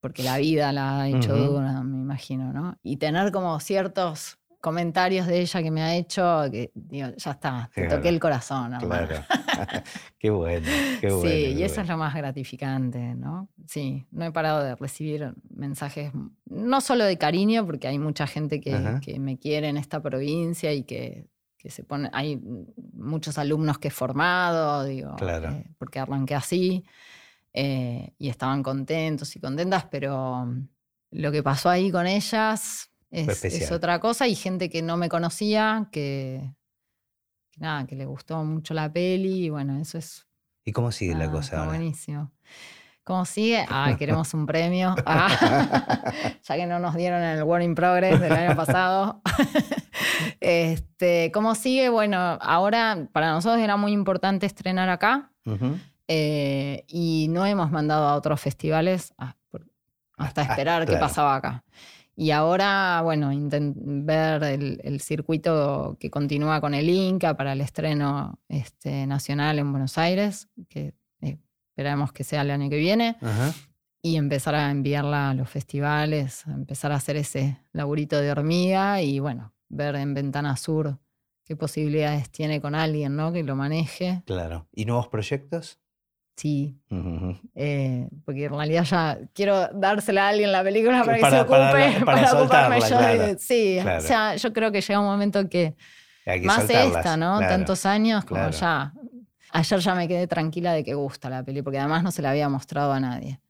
porque 0.00 0.22
la 0.22 0.38
vida 0.38 0.72
la 0.72 1.02
ha 1.02 1.08
hecho 1.08 1.34
Ujú. 1.34 1.52
dura, 1.54 1.82
me 1.82 1.98
imagino, 1.98 2.52
¿no? 2.52 2.78
Y 2.82 2.96
tener 2.96 3.32
como 3.32 3.58
ciertos 3.60 4.38
comentarios 4.60 5.26
de 5.26 5.40
ella 5.40 5.62
que 5.62 5.70
me 5.70 5.82
ha 5.82 5.94
hecho, 5.96 6.44
que 6.50 6.70
digo, 6.74 7.08
ya 7.16 7.30
está, 7.32 7.70
te 7.72 7.82
Claro, 7.82 7.96
toqué 7.96 8.08
el 8.08 8.18
corazón. 8.20 8.72
Claro. 8.78 9.22
qué 10.18 10.30
bueno, 10.30 10.66
qué 11.00 11.10
bueno. 11.10 11.22
sí, 11.22 11.28
qué 11.28 11.50
y 11.50 11.62
eso 11.62 11.80
es 11.80 11.88
lo 11.88 11.96
más 11.96 12.14
gratificante, 12.14 13.14
¿no? 13.14 13.48
Sí, 13.66 14.06
no 14.10 14.24
he 14.24 14.32
parado 14.32 14.62
de 14.64 14.74
recibir 14.74 15.34
mensajes, 15.50 16.12
no 16.46 16.80
solo 16.80 17.04
de 17.04 17.16
cariño, 17.16 17.64
porque 17.64 17.86
hay 17.88 17.98
mucha 17.98 18.26
gente 18.26 18.60
que, 18.60 18.98
que 19.02 19.18
me 19.20 19.38
quiere 19.38 19.68
en 19.68 19.76
esta 19.76 20.00
provincia 20.00 20.72
y 20.72 20.82
que 20.82 21.28
que 21.58 21.70
se 21.70 21.82
pone, 21.82 22.08
hay 22.12 22.40
muchos 22.92 23.38
alumnos 23.38 23.78
que 23.78 23.88
he 23.88 23.90
formado, 23.90 24.84
digo, 24.84 25.16
Claro. 25.16 25.50
eh, 25.50 25.64
porque 25.78 25.98
arranqué 25.98 26.34
así, 26.36 26.84
eh, 27.56 28.12
y 28.18 28.28
estaban 28.28 28.62
contentos 28.62 29.34
y 29.34 29.40
contentas, 29.40 29.86
pero 29.90 30.46
lo 31.10 31.32
que 31.32 31.42
pasó 31.42 31.68
ahí 31.70 31.90
con 31.90 32.06
ellas 32.06 32.90
es, 33.10 33.44
es 33.44 33.72
otra 33.72 33.98
cosa, 33.98 34.28
y 34.28 34.34
gente 34.34 34.68
que 34.68 34.82
no 34.82 34.96
me 34.98 35.08
conocía, 35.08 35.88
que, 35.90 36.52
que 37.50 37.60
nada, 37.60 37.86
que 37.86 37.96
le 37.96 38.04
gustó 38.04 38.44
mucho 38.44 38.74
la 38.74 38.92
peli, 38.92 39.46
y 39.46 39.50
bueno, 39.50 39.78
eso 39.80 39.96
es 39.98 40.26
¿Y 40.64 40.72
cómo 40.72 40.92
sigue 40.92 41.14
la 41.14 41.24
Ah, 41.26 41.30
cosa 41.30 41.40
está 41.44 41.58
ahora? 41.60 41.70
buenísimo. 41.70 42.32
¿Cómo 43.04 43.24
sigue? 43.24 43.64
Ah, 43.70 43.94
queremos 43.98 44.34
un 44.34 44.46
premio. 44.46 44.94
Ah, 45.06 45.30
ya 46.42 46.56
que 46.56 46.66
no 46.66 46.78
nos 46.78 46.94
dieron 46.94 47.22
el 47.22 47.42
Work 47.44 47.62
in 47.64 47.74
Progress 47.74 48.20
del 48.20 48.32
año 48.32 48.56
pasado. 48.56 49.22
este, 50.40 51.30
¿Cómo 51.32 51.54
sigue? 51.54 51.88
Bueno, 51.88 52.18
ahora 52.40 53.08
para 53.12 53.30
nosotros 53.32 53.62
era 53.62 53.76
muy 53.76 53.92
importante 53.92 54.46
estrenar 54.46 54.88
acá 54.88 55.30
Ujú. 55.44 55.78
Eh, 56.08 56.84
y 56.88 57.26
no 57.30 57.44
hemos 57.46 57.70
mandado 57.70 58.06
a 58.08 58.14
otros 58.14 58.40
festivales 58.40 59.12
ah, 59.18 59.34
hasta 60.16 60.42
Ah, 60.42 60.44
esperar 60.44 60.82
qué 60.82 60.92
claro. 60.92 61.06
pasaba 61.06 61.34
acá. 61.36 61.64
Y 62.18 62.30
ahora, 62.30 63.02
bueno, 63.04 63.30
ver 63.74 64.42
el, 64.44 64.80
el 64.82 65.00
circuito 65.00 65.98
que 66.00 66.10
continúa 66.10 66.62
con 66.62 66.72
el 66.72 66.88
Inca 66.88 67.36
para 67.36 67.52
el 67.52 67.60
estreno 67.60 68.38
este, 68.48 69.06
nacional 69.06 69.58
en 69.58 69.70
Buenos 69.70 69.98
Aires, 69.98 70.48
que 70.70 70.94
eh, 71.20 71.36
esperamos 71.68 72.12
que 72.12 72.24
sea 72.24 72.40
el 72.40 72.50
año 72.50 72.70
que 72.70 72.78
viene, 72.78 73.18
Ajá. 73.20 73.52
y 74.00 74.16
empezar 74.16 74.54
a 74.54 74.70
enviarla 74.70 75.28
a 75.30 75.34
los 75.34 75.50
festivales, 75.50 76.46
empezar 76.46 76.90
a 76.92 76.94
hacer 76.94 77.16
ese 77.16 77.60
laburito 77.72 78.18
de 78.18 78.30
hormiga 78.30 79.02
y, 79.02 79.18
bueno, 79.18 79.52
ver 79.68 79.96
en 79.96 80.14
Ventana 80.14 80.56
Sur 80.56 80.98
qué 81.44 81.54
posibilidades 81.54 82.30
tiene 82.30 82.62
con 82.62 82.74
alguien, 82.74 83.14
¿no? 83.14 83.30
Que 83.30 83.42
lo 83.42 83.56
maneje. 83.56 84.22
Claro. 84.24 84.66
¿Y 84.72 84.86
nuevos 84.86 85.08
proyectos? 85.08 85.78
Sí, 86.36 86.76
eh, 87.54 88.08
porque 88.24 88.44
en 88.44 88.52
realidad 88.52 88.84
ya 88.84 89.18
quiero 89.34 89.68
dársela 89.72 90.26
a 90.26 90.28
alguien 90.28 90.52
la 90.52 90.62
película 90.62 91.02
para, 91.02 91.16
que 91.18 91.30
se 91.30 91.40
ocupe, 91.40 91.56
para- 91.56 92.04
para, 92.04 92.04
para 92.04 92.32
ocuparme 92.40 92.80
yo. 92.80 92.98
de- 93.00 93.38
sí, 93.38 93.78
claro. 93.80 93.98
o 93.98 94.06
sea, 94.06 94.36
yo 94.36 94.52
creo 94.52 94.70
que 94.70 94.80
llega 94.82 95.00
un 95.00 95.06
momento 95.06 95.48
que, 95.48 95.74
Hay 96.26 96.40
que 96.42 96.46
más 96.46 96.58
soltarlas, 96.58 96.96
esta, 96.98 97.16
¿no? 97.16 97.38
claro. 97.38 97.52
Tantos 97.54 97.86
años 97.86 98.24
como 98.26 98.50
ya. 98.50 98.92
Ayer 99.52 99.78
ya 99.80 99.94
me 99.94 100.08
quedé 100.08 100.26
tranquila 100.26 100.72
de 100.74 100.84
que 100.84 100.92
gusta 100.94 101.30
la 101.30 101.42
peli, 101.42 101.62
porque 101.62 101.78
además 101.78 102.02
no 102.02 102.10
se 102.10 102.20
la 102.20 102.30
había 102.30 102.48
mostrado 102.50 102.92
a 102.92 103.00
nadie. 103.00 103.40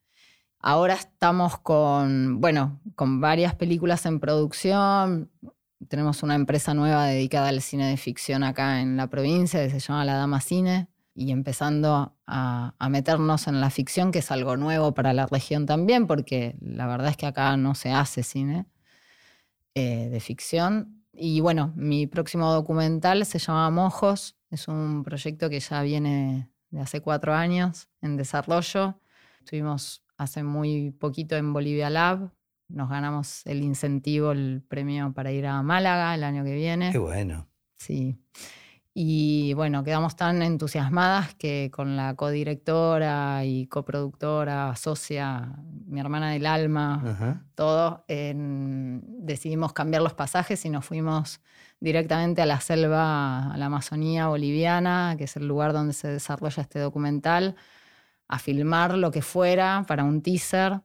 Ahora 0.61 0.95
estamos 0.95 1.59
con, 1.59 2.41
bueno, 2.41 2.81
con 2.95 3.21
varias 3.21 3.55
películas 3.57 4.07
en 4.07 4.21
producción. 4.21 5.29
Tenemos 5.89 6.23
una 6.23 6.35
empresa 6.37 6.73
nueva 6.75 7.07
dedicada 7.07 7.49
al 7.49 7.61
cine 7.63 7.89
de 7.89 7.97
ficción 7.97 8.45
acá 8.45 8.81
en 8.81 8.97
la 8.97 9.09
provincia 9.09 9.61
que 9.61 9.71
se 9.71 9.81
llama 9.81 10.05
La 10.05 10.15
Dama 10.15 10.41
Cine 10.41 10.87
y 11.17 11.33
empezando 11.33 12.15
a, 12.27 12.75
a 12.79 12.89
meternos 12.91 13.49
en 13.49 13.61
la 13.61 13.71
ficción, 13.71 14.13
que 14.13 14.19
es 14.19 14.31
algo 14.31 14.57
nuevo 14.59 14.93
para 14.93 15.15
la 15.15 15.27
región 15.27 15.65
también, 15.65 16.07
porque 16.07 16.57
la 16.61 16.87
verdad 16.87 17.09
es 17.09 17.17
que 17.17 17.27
acá 17.27 17.57
no 17.57 17.75
se 17.75 17.91
hace 17.91 18.23
cine 18.23 18.67
eh, 19.75 20.09
de 20.11 20.21
ficción. 20.21 21.03
Y 21.13 21.41
bueno, 21.41 21.73
mi 21.75 22.07
próximo 22.07 22.53
documental 22.53 23.25
se 23.25 23.39
llama 23.39 23.71
Mojos, 23.71 24.37
es 24.51 24.69
un 24.69 25.03
proyecto 25.03 25.49
que 25.49 25.61
ya 25.61 25.83
viene 25.83 26.51
de 26.71 26.81
hace 26.81 27.01
cuatro 27.01 27.35
años 27.35 27.89
en 28.03 28.17
desarrollo. 28.17 29.01
Estuvimos 29.41 30.03
hace 30.19 30.43
muy 30.43 30.91
poquito 30.93 31.37
en 31.37 31.53
Bolivia 31.53 31.89
Lab, 31.89 32.31
nos 32.69 32.89
ganamos 32.91 33.47
el 33.47 33.63
incentivo, 33.63 34.33
el 34.33 34.63
premio 34.69 35.13
para 35.15 35.33
ir 35.33 35.47
a 35.47 35.63
Málaga 35.63 36.15
el 36.15 36.25
año 36.25 36.45
que 36.45 36.55
viene. 36.55 36.93
Qué 36.93 36.99
bueno. 36.99 37.47
Sí. 37.77 38.19
Y 38.99 39.53
bueno, 39.53 39.85
quedamos 39.85 40.17
tan 40.17 40.41
entusiasmadas 40.41 41.35
que 41.35 41.71
con 41.71 41.97
la 41.99 42.15
codirectora 42.15 43.45
y 43.45 43.67
coproductora, 43.67 44.75
socia, 44.75 45.53
mi 45.85 46.01
hermana 46.01 46.31
del 46.31 46.47
alma, 46.47 47.03
Ajá. 47.07 47.43
todo, 47.55 48.07
en- 48.09 49.03
decidimos 49.27 49.75
cambiar 49.75 50.01
los 50.01 50.15
pasajes 50.15 50.65
y 50.65 50.71
nos 50.71 50.87
fuimos 50.87 51.43
directamente 51.79 52.41
a 52.41 52.47
la 52.47 52.59
selva, 52.63 53.53
a 53.53 53.57
la 53.59 53.67
Amazonía 53.67 54.29
boliviana, 54.29 55.15
que 55.19 55.25
es 55.25 55.37
el 55.37 55.47
lugar 55.47 55.75
donde 55.75 55.93
se 55.93 56.09
desarrolla 56.09 56.63
este 56.63 56.79
documental, 56.79 57.55
a 58.29 58.39
filmar 58.39 58.97
lo 58.97 59.11
que 59.11 59.21
fuera 59.21 59.85
para 59.87 60.05
un 60.05 60.23
teaser. 60.23 60.81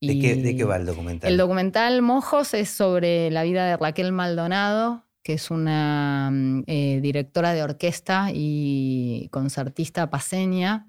¿De 0.00 0.20
qué, 0.20 0.36
¿De 0.36 0.52
Y- 0.52 0.56
qué 0.56 0.62
va 0.62 0.76
el 0.76 0.86
documental? 0.86 1.32
el 1.32 1.36
documental 1.36 2.00
Mojos 2.00 2.54
es 2.54 2.70
sobre 2.70 3.28
la 3.32 3.42
vida 3.42 3.66
de 3.66 3.76
Raquel 3.76 4.12
Maldonado, 4.12 5.02
que 5.24 5.32
es 5.32 5.50
una 5.50 6.30
mm, 6.30 6.64
eh, 6.66 7.00
directora 7.00 7.54
de 7.54 7.62
orquesta 7.64 8.28
y 8.32 9.28
concertista 9.32 10.10
paseña, 10.10 10.86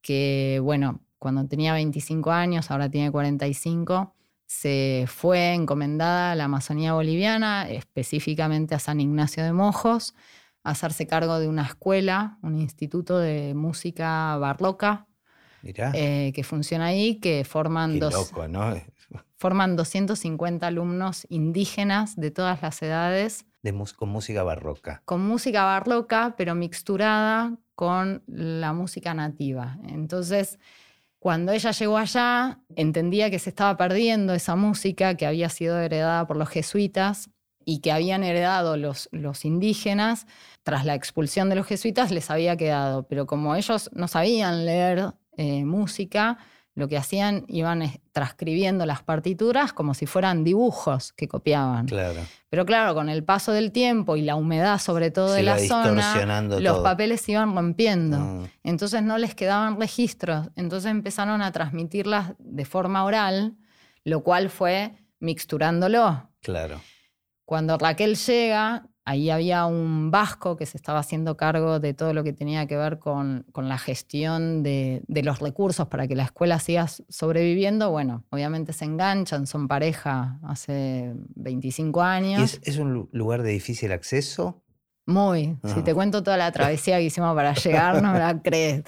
que, 0.00 0.60
bueno, 0.62 1.02
cuando 1.18 1.46
tenía 1.46 1.74
25 1.74 2.30
años, 2.30 2.70
ahora 2.70 2.88
tiene 2.88 3.10
45, 3.10 4.14
se 4.46 5.06
fue 5.08 5.54
encomendada 5.54 6.32
a 6.32 6.34
la 6.36 6.44
Amazonía 6.44 6.92
boliviana, 6.92 7.68
específicamente 7.68 8.76
a 8.76 8.78
San 8.78 9.00
Ignacio 9.00 9.42
de 9.42 9.52
Mojos, 9.52 10.14
a 10.62 10.70
hacerse 10.70 11.08
cargo 11.08 11.40
de 11.40 11.48
una 11.48 11.62
escuela, 11.62 12.38
un 12.42 12.60
instituto 12.60 13.18
de 13.18 13.54
música 13.54 14.36
barroca 14.36 15.08
eh, 15.64 16.30
que 16.32 16.44
funciona 16.44 16.86
ahí, 16.86 17.16
que 17.16 17.44
forman 17.44 17.94
qué 17.94 18.00
dos, 18.00 18.12
loco, 18.12 18.46
¿no? 18.46 18.74
Forman 19.36 19.76
250 19.76 20.66
alumnos 20.66 21.26
indígenas 21.28 22.16
de 22.16 22.30
todas 22.30 22.62
las 22.62 22.80
edades 22.82 23.46
De 23.62 23.72
con 23.96 24.08
música 24.08 24.42
barroca. 24.42 25.02
con 25.04 25.26
música 25.26 25.64
barroca, 25.64 26.34
pero 26.36 26.54
mixturada 26.54 27.56
con 27.74 28.22
la 28.26 28.72
música 28.72 29.14
nativa. 29.14 29.78
Entonces, 29.88 30.58
cuando 31.18 31.52
ella 31.52 31.70
llegó 31.70 31.96
allá, 31.98 32.60
entendía 32.76 33.30
que 33.30 33.38
se 33.38 33.50
estaba 33.50 33.76
perdiendo 33.76 34.34
esa 34.34 34.56
música 34.56 35.16
que 35.16 35.26
había 35.26 35.48
sido 35.48 35.78
heredada 35.78 36.26
por 36.26 36.36
los 36.36 36.48
jesuitas 36.50 37.30
y 37.64 37.80
que 37.80 37.92
habían 37.92 38.22
heredado 38.24 38.76
los, 38.76 39.08
los 39.10 39.44
indígenas. 39.46 40.26
Tras 40.62 40.84
la 40.84 40.94
expulsión 40.94 41.48
de 41.48 41.56
los 41.56 41.66
jesuitas 41.66 42.10
les 42.10 42.30
había 42.30 42.56
quedado, 42.58 43.04
pero 43.08 43.26
como 43.26 43.56
ellos 43.56 43.90
no 43.94 44.06
sabían 44.06 44.66
leer 44.66 45.14
eh, 45.36 45.64
música, 45.64 46.38
lo 46.74 46.88
que 46.88 46.96
hacían 46.96 47.44
iban 47.48 47.82
transcribiendo 48.12 48.84
las 48.84 49.02
partituras 49.02 49.72
como 49.72 49.94
si 49.94 50.06
fueran 50.06 50.42
dibujos 50.42 51.12
que 51.12 51.28
copiaban. 51.28 51.86
Claro. 51.86 52.20
Pero 52.50 52.66
claro, 52.66 52.94
con 52.94 53.08
el 53.08 53.22
paso 53.24 53.52
del 53.52 53.70
tiempo 53.70 54.16
y 54.16 54.22
la 54.22 54.34
humedad 54.34 54.78
sobre 54.78 55.10
todo 55.10 55.28
Se 55.30 55.36
de 55.36 55.42
la 55.44 55.58
zona, 55.58 56.42
los 56.60 56.78
papeles 56.78 57.20
se 57.20 57.32
iban 57.32 57.54
rompiendo. 57.54 58.18
Mm, 58.18 58.44
Entonces 58.64 59.02
no 59.02 59.18
les 59.18 59.34
quedaban 59.34 59.78
registros. 59.80 60.48
Entonces 60.56 60.90
empezaron 60.90 61.42
a 61.42 61.52
transmitirlas 61.52 62.32
de 62.38 62.64
forma 62.64 63.04
oral, 63.04 63.56
lo 64.04 64.22
cual 64.22 64.50
fue 64.50 64.92
mixturándolo. 65.20 66.28
claro. 66.42 66.80
Cuando 67.46 67.76
Raquel 67.76 68.16
llega, 68.16 68.86
ahí 69.06 69.28
había 69.30 69.66
un 69.66 70.10
vasco 70.10 70.56
que 70.56 70.66
se 70.66 70.76
estaba 70.76 70.98
haciendo 70.98 71.36
cargo 71.36 71.78
de 71.80 71.92
todo 71.94 72.14
lo 72.14 72.24
que 72.24 72.32
tenía 72.32 72.66
que 72.66 72.76
ver 72.76 72.98
con, 72.98 73.44
con 73.52 73.68
la 73.68 73.76
gestión 73.78 74.62
de, 74.62 75.02
de 75.06 75.22
los 75.22 75.40
recursos 75.40 75.88
para 75.88 76.06
que 76.08 76.14
la 76.16 76.24
escuela 76.24 76.58
siga 76.58 76.86
sobreviviendo. 77.08 77.90
Bueno, 77.90 78.24
obviamente 78.30 78.72
se 78.72 78.84
enganchan, 78.84 79.46
son 79.46 79.68
pareja 79.68 80.38
hace 80.42 81.12
25 81.34 82.02
años. 82.02 82.40
¿Y 82.40 82.44
es, 82.44 82.60
es 82.64 82.78
un 82.78 82.92
lu- 82.94 83.08
lugar 83.12 83.42
de 83.42 83.50
difícil 83.50 83.92
acceso? 83.92 84.62
Muy. 85.06 85.58
Si 85.64 85.80
Ah. 85.80 85.84
te 85.84 85.92
cuento 85.92 86.22
toda 86.22 86.38
la 86.38 86.50
travesía 86.50 86.96
que 86.96 87.04
hicimos 87.04 87.34
para 87.34 87.52
llegar, 87.52 88.00
no 88.02 88.10
me 88.12 88.18
la 88.18 88.40
crees. 88.42 88.84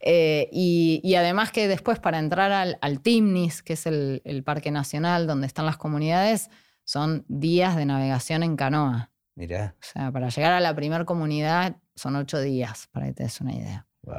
Eh, 0.00 0.48
y, 0.50 1.00
y 1.04 1.14
además 1.14 1.52
que 1.52 1.68
después 1.68 2.00
para 2.00 2.18
entrar 2.18 2.50
al, 2.50 2.76
al 2.80 3.00
Timnis, 3.00 3.62
que 3.62 3.74
es 3.74 3.86
el, 3.86 4.20
el 4.24 4.42
parque 4.42 4.72
nacional 4.72 5.28
donde 5.28 5.46
están 5.46 5.66
las 5.66 5.76
comunidades, 5.76 6.50
son 6.82 7.24
días 7.28 7.76
de 7.76 7.84
navegación 7.86 8.42
en 8.42 8.56
canoa. 8.56 9.09
Mirá. 9.34 9.74
O 9.80 9.84
sea, 9.84 10.10
para 10.12 10.28
llegar 10.28 10.52
a 10.52 10.60
la 10.60 10.74
primera 10.74 11.04
comunidad 11.04 11.76
son 11.94 12.16
ocho 12.16 12.40
días, 12.40 12.88
para 12.92 13.06
que 13.06 13.12
te 13.14 13.22
des 13.24 13.40
una 13.40 13.54
idea. 13.54 13.86
Wow. 14.02 14.16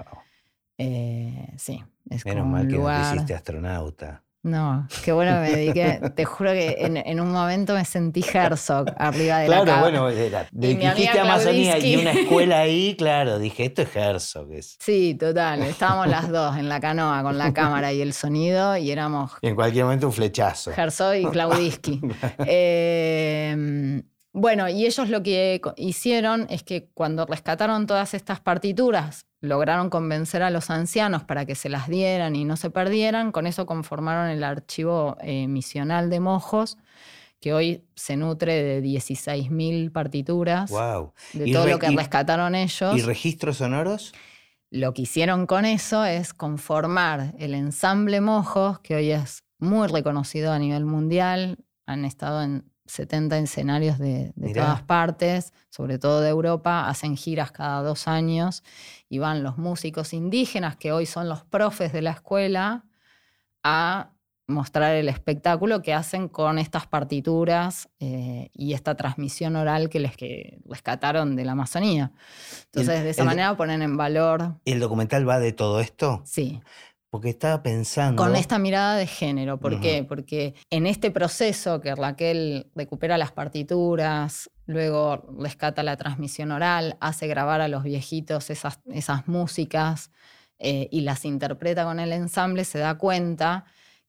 Eh, 0.77 1.53
sí, 1.57 1.83
es 2.09 2.25
Menos 2.25 2.41
como 2.43 2.53
mal 2.53 2.61
un 2.63 2.67
que 2.67 2.73
no 2.73 2.77
te 2.77 2.77
lugar... 2.81 3.15
hiciste 3.15 3.33
astronauta. 3.35 4.23
No, 4.43 4.87
qué 5.05 5.11
bueno 5.11 5.39
me 5.39 5.51
dediqué. 5.51 6.01
Te 6.15 6.25
juro 6.25 6.49
que 6.51 6.77
en, 6.79 6.97
en 6.97 7.19
un 7.19 7.31
momento 7.31 7.75
me 7.75 7.85
sentí 7.85 8.25
Herzog 8.33 8.87
arriba 8.97 9.37
de 9.37 9.47
la 9.47 9.61
Claro, 9.61 9.81
bueno, 9.81 10.09
era- 10.09 10.47
dijiste 10.51 11.19
Amazonía 11.19 11.77
y 11.77 11.81
Claudisky. 11.81 12.01
una 12.01 12.11
escuela 12.13 12.59
ahí, 12.61 12.95
claro, 12.97 13.37
dije, 13.37 13.65
esto 13.65 13.83
es 13.83 13.95
Herzog. 13.95 14.51
es- 14.53 14.77
Sí, 14.79 15.13
total. 15.13 15.61
Estábamos 15.61 16.07
las 16.07 16.27
dos 16.29 16.57
en 16.57 16.69
la 16.69 16.79
canoa 16.79 17.21
con 17.21 17.37
la 17.37 17.53
cámara 17.53 17.93
y 17.93 18.01
el 18.01 18.13
sonido 18.13 18.75
y 18.77 18.89
éramos 18.89 19.31
Y 19.43 19.47
en 19.49 19.53
cualquier 19.55 19.83
momento 19.83 20.07
un 20.07 20.13
flechazo. 20.13 20.71
Herzog 20.75 21.13
y 21.17 21.25
Klaudiski. 21.27 22.01
Eh, 22.47 24.01
bueno, 24.33 24.69
y 24.69 24.85
ellos 24.85 25.09
lo 25.09 25.21
que 25.23 25.61
hicieron 25.75 26.47
es 26.49 26.63
que 26.63 26.89
cuando 26.93 27.25
rescataron 27.25 27.85
todas 27.85 28.13
estas 28.13 28.39
partituras, 28.39 29.25
lograron 29.41 29.89
convencer 29.89 30.41
a 30.43 30.49
los 30.51 30.69
ancianos 30.69 31.23
para 31.23 31.45
que 31.45 31.55
se 31.55 31.67
las 31.67 31.87
dieran 31.89 32.35
y 32.35 32.45
no 32.45 32.55
se 32.55 32.69
perdieran. 32.69 33.31
Con 33.31 33.45
eso 33.47 33.65
conformaron 33.65 34.29
el 34.29 34.43
archivo 34.43 35.17
eh, 35.21 35.47
misional 35.47 36.09
de 36.09 36.19
Mojos, 36.19 36.77
que 37.41 37.53
hoy 37.53 37.83
se 37.95 38.15
nutre 38.15 38.63
de 38.63 38.81
16.000 38.81 39.91
partituras, 39.91 40.69
Wow. 40.69 41.13
de 41.33 41.51
todo 41.51 41.67
lo 41.67 41.79
que 41.79 41.89
rescataron 41.89 42.55
ellos. 42.55 42.95
¿Y 42.95 43.01
registros 43.01 43.57
sonoros? 43.57 44.13
Lo 44.69 44.93
que 44.93 45.01
hicieron 45.01 45.47
con 45.47 45.65
eso 45.65 46.05
es 46.05 46.33
conformar 46.33 47.33
el 47.37 47.53
ensamble 47.53 48.21
Mojos, 48.21 48.79
que 48.79 48.95
hoy 48.95 49.11
es 49.11 49.43
muy 49.59 49.89
reconocido 49.89 50.53
a 50.53 50.59
nivel 50.59 50.85
mundial. 50.85 51.57
Han 51.85 52.05
estado 52.05 52.41
en 52.43 52.70
70 52.85 53.37
escenarios 53.37 53.97
de, 53.99 54.33
todas 54.53 54.81
partes, 54.83 55.53
sobre 55.69 55.97
todo 55.99 56.21
de 56.21 56.29
Europa. 56.29 56.87
Hacen 56.89 57.15
giras 57.15 57.51
cada 57.51 57.81
dos 57.81 58.07
años 58.07 58.63
y 59.09 59.19
van 59.19 59.43
los 59.43 59.57
músicos 59.57 60.13
indígenas, 60.13 60.75
que 60.77 60.91
hoy 60.91 61.05
son 61.05 61.29
los 61.29 61.43
profes 61.43 61.93
de 61.93 62.01
la 62.01 62.11
escuela, 62.11 62.85
a 63.63 64.11
mostrar 64.47 64.95
el 64.95 65.07
espectáculo 65.07 65.81
que 65.81 65.93
hacen 65.93 66.27
con 66.27 66.59
estas 66.59 66.85
partituras 66.85 67.89
eh, 67.99 68.49
y 68.53 68.73
esta 68.73 68.95
transmisión 68.95 69.55
oral 69.55 69.89
que 69.89 69.99
les 69.99 70.17
que 70.17 70.59
rescataron 70.65 71.35
de 71.35 71.45
la 71.45 71.53
Amazonía. 71.53 72.11
Entonces, 72.65 73.03
de 73.03 73.09
esa 73.11 73.21
el- 73.21 73.27
manera 73.27 73.55
ponen 73.55 73.81
en 73.81 73.95
valor, 73.97 74.55
¿El 74.65 74.79
documental 74.79 75.27
va 75.27 75.39
de 75.39 75.53
todo 75.53 75.79
esto? 75.79 76.21
sí, 76.25 76.61
Porque 77.11 77.29
estaba 77.29 77.61
pensando. 77.61 78.23
con 78.23 78.37
esta 78.37 78.57
mirada 78.57 78.95
de 78.95 79.05
género. 79.05 79.59
¿Por 79.59 79.81
qué? 79.81 80.05
Porque 80.07 80.55
en 80.69 80.87
este 80.87 81.11
proceso 81.11 81.81
que 81.81 81.93
Raquel 81.93 82.71
recupera 82.73 83.17
las 83.17 83.33
partituras, 83.33 84.49
luego 84.65 85.27
rescata 85.37 85.83
la 85.83 85.97
transmisión 85.97 86.53
oral, 86.53 86.95
hace 87.01 87.27
grabar 87.27 87.59
a 87.59 87.67
los 87.67 87.83
viejitos 87.83 88.49
esas, 88.49 88.79
esas 88.85 89.27
músicas 89.27 90.09
eh, 90.57 90.87
y 90.89 91.01
las 91.01 91.25
interpreta 91.25 91.83
con 91.83 91.99
el 91.99 92.13
ensamble, 92.13 92.63
se 92.63 92.79
da 92.79 92.97
cuenta 92.97 93.65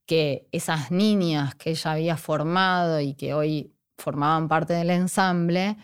que 0.07 0.46
esas 0.53 0.92
niñas 0.92 1.57
que 1.57 1.70
ella 1.70 1.90
había 1.90 2.16
formado 2.16 3.00
y 3.00 3.14
que 3.14 3.34
hoy 3.34 3.74
formaban 3.98 4.46
parte 4.46 4.74
del 4.74 4.90
ensamble, 4.90 5.76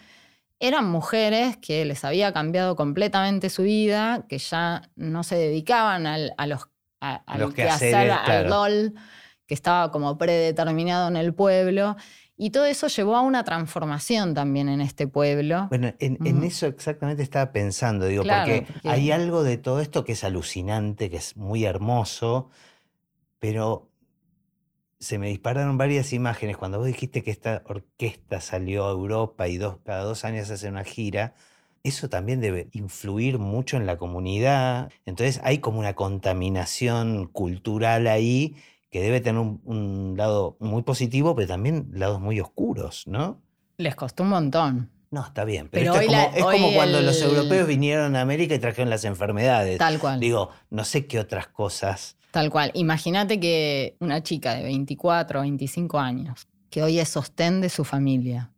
eran 0.60 0.88
mujeres 0.88 1.56
que 1.56 1.84
les 1.84 2.04
había 2.04 2.32
cambiado 2.32 2.76
completamente 2.76 3.50
su 3.50 3.62
vida, 3.62 4.24
que 4.28 4.38
ya 4.38 4.82
no 4.94 5.24
se 5.24 5.34
dedicaban 5.34 6.06
al, 6.06 6.34
a 6.36 6.46
los, 6.46 6.68
a, 7.01 7.38
Los 7.38 7.55
quehacer, 7.55 8.07
quehaceres, 8.07 8.16
al 8.24 8.49
rol 8.49 8.94
que 9.46 9.55
estaba 9.55 9.90
como 9.90 10.18
predeterminado 10.18 11.09
en 11.09 11.16
el 11.16 11.34
pueblo. 11.34 11.96
Y 12.36 12.51
todo 12.51 12.66
eso 12.66 12.86
llevó 12.86 13.16
a 13.16 13.22
una 13.22 13.42
transformación 13.42 14.32
también 14.32 14.68
en 14.68 14.80
este 14.80 15.09
pueblo. 15.09 15.66
Bueno, 15.70 15.92
en, 15.99 16.44
eso 16.44 16.66
exactamente 16.66 17.22
estaba 17.22 17.51
pensando, 17.51 18.07
digo, 18.07 18.22
Claro, 18.22 18.53
porque, 18.53 18.72
porque- 18.72 18.88
hay 18.88 19.11
algo 19.11 19.42
de 19.42 19.59
todo 19.59 19.80
esto 19.80 20.05
que 20.05 20.12
es 20.12 20.22
alucinante, 20.22 21.11
que 21.11 21.16
es 21.16 21.36
muy 21.36 21.64
hermoso, 21.64 22.51
pero 23.40 23.90
se 25.01 25.18
me 25.18 25.28
dispararon 25.28 25.78
varias 25.78 26.12
imágenes 26.12 26.57
cuando 26.57 26.78
vos 26.78 26.86
dijiste 26.86 27.22
que 27.22 27.30
esta 27.30 27.62
orquesta 27.66 28.40
salió 28.40 28.86
a 28.86 28.90
Europa 28.90 29.49
y 29.49 29.57
dos, 29.57 29.78
cada 29.84 30.05
dos 30.05 30.24
años 30.24 30.51
hace 30.51 30.68
una 30.68 30.84
gira. 30.84 31.34
Eso 31.89 32.09
también 32.09 32.41
debe 32.41 32.68
influir 32.72 33.39
mucho 33.39 33.76
en 33.78 33.86
la 33.86 33.97
comunidad. 33.97 34.91
Entonces 35.07 35.41
hay 35.43 35.59
como 35.59 35.78
una 35.78 35.95
contaminación 35.95 37.26
cultural 37.28 38.07
ahí 38.07 38.57
que 38.91 39.01
debe 39.01 39.20
tener 39.20 39.41
un, 39.41 39.61
un 39.64 40.14
lado 40.16 40.57
muy 40.61 40.82
positivo, 40.82 41.34
pero 41.34 41.49
también 41.49 41.89
lados 41.93 42.20
muy 42.20 42.41
oscuros, 42.41 43.07
¿no? 43.07 43.41
Les 43.76 43.95
costó 43.95 44.22
un 44.22 44.30
montón. 44.30 44.91
No, 45.11 45.24
está 45.24 45.45
bien, 45.45 45.68
pero, 45.70 45.93
Pero 45.93 45.95
esto 45.95 45.99
hoy 46.01 46.07
es 46.07 46.12
la- 46.12 46.24
como, 46.26 46.36
es 46.36 46.45
hoy 46.45 46.53
como 46.57 46.74
cuando 46.74 47.01
los 47.01 47.22
europeos 47.22 47.66
vinieron 47.66 48.16
a 48.16 48.20
América 48.20 48.55
y 48.55 48.59
trajeron 48.59 48.91
las 48.91 49.05
enfermedades. 49.05 49.78
Tal 49.78 49.99
cual. 49.99 50.20
Digo, 50.20 50.51
no 50.70 50.84
sé 50.84 51.07
qué 51.07 51.18
otras 51.18 51.49
cosas. 51.49 52.16
Tal 52.30 52.51
cual. 52.51 52.70
Imagínate 52.74 53.41
que 53.41 53.97
una 54.01 54.22
chica 54.22 54.55
de 54.55 54.64
24 54.64 55.39
o 55.41 55.43
25 55.43 55.99
años, 55.99 56.47
que 56.70 56.82
hoy 56.82 56.99
es 56.99 57.09
sostén 57.09 57.62
de 57.62 57.70
su 57.70 57.84
familia, 57.84 58.51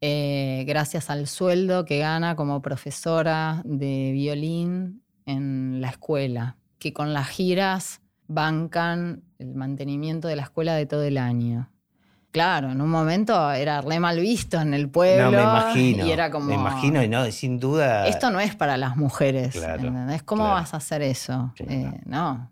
eh, 0.00 0.64
gracias 0.66 1.10
al 1.10 1.26
sueldo 1.26 1.84
que 1.84 1.98
gana 1.98 2.36
como 2.36 2.62
profesora 2.62 3.62
de 3.64 4.12
violín 4.12 5.02
en 5.26 5.80
la 5.80 5.88
escuela, 5.90 6.56
que 6.78 6.92
con 6.92 7.12
las 7.12 7.28
giras 7.28 8.00
bancan 8.28 9.22
el 9.38 9.54
mantenimiento 9.54 10.28
de 10.28 10.36
la 10.36 10.42
escuela 10.42 10.74
de 10.74 10.86
todo 10.86 11.02
el 11.02 11.18
año. 11.18 11.70
Claro, 12.30 12.70
en 12.70 12.80
un 12.80 12.90
momento 12.90 13.50
era 13.52 13.80
re 13.80 13.98
mal 14.00 14.20
visto 14.20 14.60
en 14.60 14.74
el 14.74 14.90
pueblo. 14.90 15.30
no, 15.30 15.36
me 15.38 15.42
imagino. 15.42 16.06
Y 16.06 16.10
era 16.10 16.30
como. 16.30 16.46
Me 16.46 16.54
imagino 16.54 17.02
y 17.02 17.08
no, 17.08 17.24
sin 17.32 17.58
duda. 17.58 18.06
Esto 18.06 18.30
no 18.30 18.38
es 18.38 18.54
para 18.54 18.76
las 18.76 18.96
mujeres. 18.96 19.54
Claro, 19.56 19.88
¿entendés? 19.88 20.22
¿Cómo 20.22 20.42
claro. 20.44 20.54
vas 20.56 20.74
a 20.74 20.76
hacer 20.76 21.02
eso? 21.02 21.52
Sí, 21.56 21.64
Eh, 21.66 22.00
no. 22.04 22.50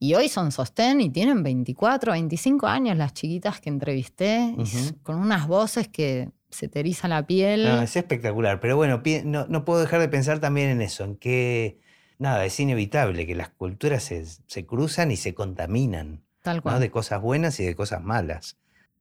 Y 0.00 0.14
hoy 0.14 0.28
son 0.28 0.50
sostén 0.50 1.00
y 1.02 1.10
tienen 1.10 1.42
24, 1.42 2.12
25 2.12 2.66
años 2.66 2.96
las 2.96 3.12
chiquitas 3.12 3.60
que 3.60 3.68
entrevisté, 3.68 4.56
con 5.02 5.16
unas 5.16 5.46
voces 5.46 5.88
que 5.88 6.30
se 6.50 6.68
te 6.68 6.80
eriza 6.80 7.08
la 7.08 7.26
piel. 7.26 7.64
No, 7.64 7.80
es 7.82 7.96
espectacular. 7.96 8.60
Pero 8.60 8.76
bueno, 8.76 9.02
no, 9.24 9.46
no 9.48 9.64
puedo 9.64 9.80
dejar 9.80 10.00
de 10.00 10.08
pensar 10.08 10.38
también 10.40 10.70
en 10.70 10.82
eso, 10.82 11.04
en 11.04 11.16
que. 11.16 11.78
Nada, 12.18 12.44
es 12.44 12.60
inevitable 12.60 13.26
que 13.26 13.34
las 13.34 13.48
culturas 13.48 14.02
se, 14.02 14.26
se 14.46 14.66
cruzan 14.66 15.10
y 15.10 15.16
se 15.16 15.32
contaminan, 15.34 16.22
tal 16.42 16.56
¿no? 16.58 16.62
cual. 16.62 16.80
De 16.80 16.90
cosas 16.90 17.22
buenas 17.22 17.58
y 17.60 17.64
de 17.64 17.74
cosas 17.74 18.02
malas. 18.02 18.58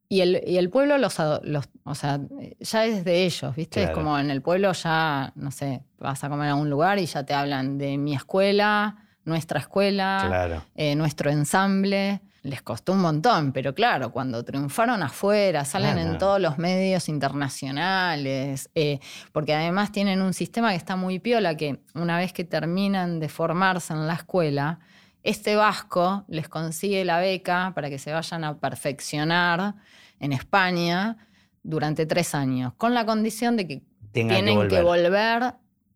Y 0.07 0.21
el, 0.21 0.41
y 0.47 0.57
el 0.57 0.69
pueblo 0.69 0.97
los, 0.97 1.17
los- 1.43 1.69
o 1.83 1.95
sea, 1.95 2.19
ya 2.59 2.85
es 2.85 3.03
de 3.03 3.25
ellos, 3.25 3.55
¿viste? 3.55 3.83
Es 3.83 3.89
como 3.91 4.17
en 4.17 4.31
el 4.31 4.41
pueblo 4.41 4.71
ya, 4.71 5.33
no 5.35 5.51
sé, 5.51 5.83
vas 5.99 6.23
a 6.23 6.29
comer 6.29 6.49
a 6.49 6.55
un 6.55 6.69
lugar 6.69 6.97
y 6.97 7.05
ya 7.05 7.23
te 7.25 7.33
hablan 7.33 7.77
de 7.77 7.97
mi 7.97 8.15
escuela, 8.15 9.05
nuestra 9.25 9.59
escuela, 9.59 10.23
Claro. 10.25 10.63
eh, 10.75 10.95
nuestro 10.95 11.29
ensamble. 11.29 12.21
Les 12.41 12.61
costó 12.61 12.93
un 12.93 12.99
montón, 13.01 13.51
pero 13.51 13.75
claro, 13.75 14.11
cuando 14.11 14.43
triunfaron 14.45 15.03
afuera, 15.03 15.65
salen 15.65 15.93
Claro. 15.95 16.11
en 16.11 16.17
todos 16.17 16.39
los 16.39 16.57
medios 16.57 17.09
internacionales, 17.09 18.69
eh, 18.75 18.99
porque 19.31 19.53
además 19.53 19.91
tienen 19.91 20.21
un 20.21 20.33
sistema 20.33 20.69
que 20.71 20.77
está 20.77 20.95
muy 20.95 21.19
piola, 21.19 21.55
que 21.55 21.81
una 21.95 22.17
vez 22.17 22.31
que 22.33 22.43
terminan 22.45 23.19
de 23.19 23.29
formarse 23.29 23.93
en 23.93 24.07
la 24.07 24.13
escuela, 24.13 24.79
este 25.23 25.55
vasco 25.55 26.23
les 26.29 26.47
consigue 26.47 27.03
la 27.03 27.19
beca 27.19 27.73
para 27.75 27.89
que 27.89 27.99
se 27.99 28.13
vayan 28.13 28.43
a 28.45 28.57
perfeccionar 28.57 29.75
en 30.19 30.31
España 30.31 31.17
durante 31.61 32.05
tres 32.05 32.33
años, 32.35 32.73
con 32.77 32.93
la 32.93 33.05
condición 33.05 33.57
de 33.57 33.67
que 33.67 33.81
Tengan 34.11 34.35
tienen 34.35 34.53
que 34.69 34.81
volver. 34.81 35.03
que 35.03 35.09
volver 35.09 35.53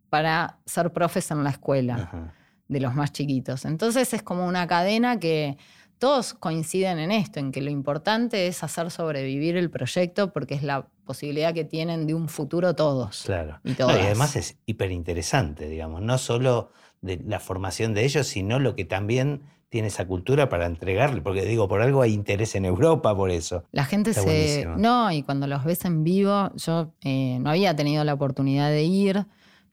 para 0.09 0.59
ser 0.65 0.91
profes 0.91 1.31
en 1.31 1.43
la 1.43 1.49
escuela 1.51 1.95
Ajá. 1.95 2.33
de 2.67 2.79
los 2.79 2.93
más 2.95 3.11
chiquitos. 3.13 3.65
Entonces 3.65 4.13
es 4.13 4.21
como 4.23 4.45
una 4.45 4.67
cadena 4.67 5.19
que 5.19 5.57
todos 6.03 6.33
coinciden 6.33 6.99
en 6.99 7.13
esto, 7.13 7.39
en 7.39 7.53
que 7.53 7.61
lo 7.61 7.69
importante 7.69 8.47
es 8.47 8.61
hacer 8.61 8.91
sobrevivir 8.91 9.55
el 9.55 9.69
proyecto 9.69 10.33
porque 10.33 10.53
es 10.53 10.61
la 10.61 10.89
posibilidad 11.05 11.53
que 11.53 11.63
tienen 11.63 12.07
de 12.07 12.13
un 12.13 12.27
futuro 12.27 12.75
todos. 12.75 13.23
Claro. 13.25 13.61
Y 13.63 13.69
No, 13.79 13.87
además 13.87 14.35
es 14.35 14.57
hiper 14.65 14.91
interesante, 14.91 15.69
digamos, 15.69 16.01
no 16.01 16.17
solo 16.17 16.71
de 16.99 17.21
la 17.25 17.39
formación 17.39 17.93
de 17.93 18.03
ellos, 18.03 18.27
sino 18.27 18.59
lo 18.59 18.75
que 18.75 18.83
también 18.83 19.43
tiene 19.69 19.87
esa 19.87 20.05
cultura 20.05 20.49
para 20.49 20.65
entregarle, 20.65 21.21
porque 21.21 21.45
digo, 21.45 21.69
por 21.69 21.81
algo 21.81 22.01
hay 22.01 22.11
interés 22.11 22.53
en 22.55 22.65
Europa 22.65 23.15
por 23.15 23.31
eso. 23.31 23.63
La 23.71 23.85
gente 23.85 24.09
Está 24.09 24.23
se... 24.23 24.27
buenísimo. 24.27 24.75
No, 24.75 25.09
y 25.09 25.23
cuando 25.23 25.47
los 25.47 25.63
ves 25.63 25.85
en 25.85 26.03
vivo, 26.03 26.51
yo 26.57 26.91
eh, 27.05 27.37
no 27.39 27.49
había 27.49 27.77
tenido 27.77 28.03
la 28.03 28.13
oportunidad 28.13 28.71
de 28.71 28.83
ir. 28.83 29.25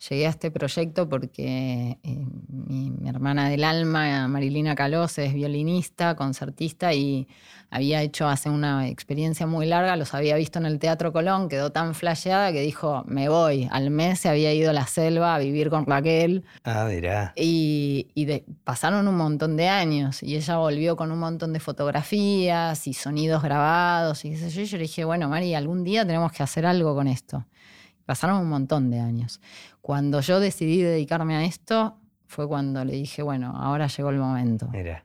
Llegué 0.09 0.27
a 0.27 0.31
este 0.31 0.51
proyecto 0.51 1.07
porque 1.11 1.99
eh, 2.03 2.27
mi, 2.49 2.91
mi 2.91 3.09
hermana 3.09 3.51
del 3.51 3.65
alma, 3.65 4.29
Marilina 4.29 4.75
Calós, 4.75 5.19
es 5.19 5.35
violinista, 5.35 6.17
concertista 6.17 6.95
y 6.95 7.29
había 7.69 8.01
hecho 8.01 8.27
hace 8.27 8.49
una 8.49 8.89
experiencia 8.89 9.47
muy 9.47 9.67
larga, 9.67 9.97
los 9.97 10.15
había 10.15 10.37
visto 10.37 10.59
en 10.59 10.65
el 10.65 10.79
Teatro 10.79 11.13
Colón, 11.13 11.51
quedó 11.51 11.71
tan 11.71 11.95
flasheada 11.95 12.51
que 12.51 12.63
dijo, 12.63 13.05
me 13.07 13.29
voy. 13.29 13.69
Al 13.71 13.91
mes 13.91 14.21
se 14.21 14.31
había 14.31 14.55
ido 14.55 14.71
a 14.71 14.73
la 14.73 14.87
selva 14.87 15.35
a 15.35 15.39
vivir 15.39 15.69
con 15.69 15.85
Raquel 15.85 16.45
Ah, 16.65 16.85
verá. 16.85 17.35
y, 17.37 18.09
y 18.15 18.25
de- 18.25 18.45
pasaron 18.65 19.07
un 19.07 19.17
montón 19.19 19.57
de 19.59 19.69
años 19.69 20.23
y 20.23 20.35
ella 20.35 20.57
volvió 20.57 20.97
con 20.97 21.13
un 21.13 21.19
montón 21.19 21.53
de 21.53 21.61
fotografías 21.61 22.87
y 22.87 22.95
sonidos 22.95 23.43
grabados 23.43 24.25
y 24.25 24.35
yo. 24.35 24.47
Y 24.63 24.65
yo 24.65 24.77
le 24.79 24.83
dije, 24.85 25.05
bueno, 25.05 25.29
Mari, 25.29 25.55
algún 25.55 25.85
día 25.85 26.07
tenemos 26.07 26.33
que 26.33 26.43
hacer 26.43 26.65
algo 26.65 26.95
con 26.95 27.07
esto. 27.07 27.45
Pasaron 28.11 28.41
un 28.41 28.49
montón 28.49 28.91
de 28.91 28.99
años. 28.99 29.41
Cuando 29.81 30.21
yo 30.21 30.41
decidí 30.41 30.83
dedicarme 30.83 31.37
a 31.37 31.45
esto, 31.45 31.97
fue 32.27 32.49
cuando 32.49 32.85
le 32.85 32.95
dije, 32.95 33.23
bueno, 33.23 33.53
ahora 33.57 33.87
llegó 33.87 34.11
el 34.11 34.17
momento. 34.17 34.67
Mira. 34.73 35.05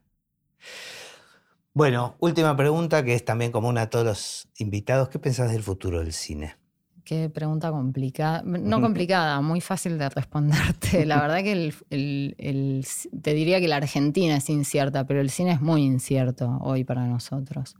Bueno, 1.75 2.15
última 2.17 2.55
pregunta 2.57 3.05
que 3.05 3.13
es 3.13 3.23
también 3.23 3.51
común 3.51 3.77
a 3.77 3.91
todos 3.91 4.05
los 4.05 4.47
invitados. 4.57 5.09
¿Qué 5.09 5.19
pensás 5.19 5.51
del 5.51 5.61
futuro 5.61 5.99
del 5.99 6.13
cine? 6.13 6.55
Qué 7.03 7.29
pregunta 7.29 7.69
complicada. 7.69 8.41
No 8.43 8.81
complicada, 8.81 9.39
muy 9.41 9.61
fácil 9.61 9.99
de 9.99 10.09
responderte. 10.09 11.05
La 11.05 11.21
verdad 11.21 11.43
que 11.43 11.51
el- 11.51 11.75
el- 11.91 12.35
el- 12.39 12.87
te 13.21 13.35
diría 13.35 13.59
que 13.59 13.67
la 13.67 13.75
Argentina 13.75 14.35
es 14.37 14.49
incierta, 14.49 15.05
pero 15.05 15.21
el 15.21 15.29
cine 15.29 15.51
es 15.51 15.61
muy 15.61 15.83
incierto 15.83 16.57
hoy 16.61 16.83
para 16.85 17.05
nosotros. 17.05 17.75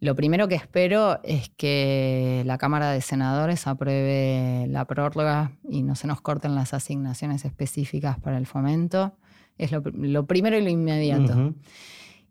Lo 0.00 0.14
primero 0.14 0.48
que 0.48 0.54
espero 0.54 1.20
es 1.22 1.50
que 1.50 2.42
la 2.46 2.58
Cámara 2.58 2.90
de 2.90 3.00
Senadores 3.00 3.66
apruebe 3.66 4.66
la 4.68 4.84
prórroga 4.84 5.52
y 5.68 5.82
no 5.82 5.94
se 5.94 6.06
nos 6.06 6.20
corten 6.20 6.54
las 6.54 6.74
asignaciones 6.74 7.44
específicas 7.44 8.18
para 8.18 8.36
el 8.36 8.46
fomento. 8.46 9.16
Es 9.56 9.72
lo, 9.72 9.82
lo 9.84 10.26
primero 10.26 10.58
y 10.58 10.62
lo 10.62 10.68
inmediato. 10.68 11.32
Ujú. 11.32 11.54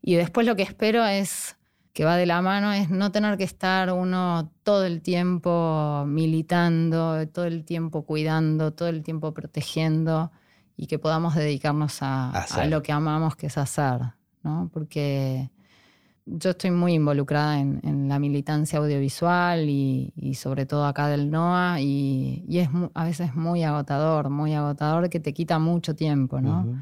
Y 0.01 0.16
después 0.16 0.45
lo 0.45 0.55
que 0.55 0.64
espero 0.64 1.05
es 1.05 1.55
que 1.93 2.05
va 2.05 2.18
de 2.18 2.26
la 2.26 2.41
mano 2.41 2.74
es 2.74 2.89
no 2.89 3.11
tener 3.11 3.38
que 3.38 3.43
estar 3.43 3.91
uno 3.93 4.51
todo 4.64 4.86
el 4.86 5.01
tiempo 5.01 6.03
militando, 6.07 7.28
todo 7.30 7.45
el 7.45 7.64
tiempo 7.64 8.03
cuidando, 8.03 8.74
todo 8.74 8.89
el 8.89 9.03
tiempo 9.03 9.34
protegiendo 9.34 10.32
y 10.76 10.88
que 10.88 10.97
podamos 10.97 11.36
dedicarnos 11.36 12.01
a, 12.01 12.32
a 12.32 12.66
lo 12.66 12.82
que 12.82 12.91
amamos, 12.91 13.36
que 13.36 13.45
es 13.47 13.57
hacer, 13.59 14.01
¿no? 14.41 14.70
Porque 14.74 15.51
yo 16.26 16.51
estoy 16.51 16.71
muy 16.71 16.93
involucrada 16.93 17.59
en, 17.59 18.07
la 18.07 18.19
militancia 18.19 18.80
audiovisual 18.80 19.69
y, 19.69 20.34
sobre 20.36 20.65
todo 20.65 20.86
acá 20.86 21.07
del 21.07 21.30
NOA 21.30 21.82
y, 21.82 22.45
es 22.49 22.69
a 22.93 23.05
veces 23.05 23.36
muy 23.36 23.63
agotador, 23.63 24.30
muy 24.30 24.53
agotador 24.53 25.09
que 25.09 25.19
te 25.19 25.34
quita 25.34 25.59
mucho 25.59 25.95
tiempo, 25.95 26.41
¿no? 26.41 26.82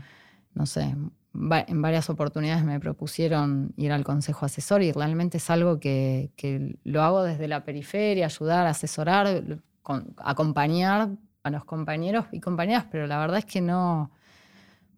No 0.54 0.66
sé, 0.66 0.96
en 1.34 1.82
varias 1.82 2.10
oportunidades 2.10 2.64
me 2.66 2.80
propusieron 2.80 3.74
ir 3.78 3.92
al 3.92 4.04
consejo 4.04 4.46
asesor 4.46 4.82
y 4.82 4.92
realmente 4.92 5.38
es 5.38 5.50
algo 5.50 5.80
que, 5.80 6.32
lo 6.84 7.02
hago 7.02 7.24
desde 7.24 7.48
la 7.48 7.64
periferia, 7.64 8.26
ayudar, 8.26 8.68
asesorar, 8.68 9.44
acompañar 10.18 11.10
a 11.44 11.50
los 11.50 11.66
compañeros 11.66 12.26
y 12.32 12.39
compañeras, 12.39 12.86
pero 12.92 13.08
la 13.08 13.18
verdad 13.20 13.39
es 13.39 13.46
que 13.46 13.62
no 13.62 14.12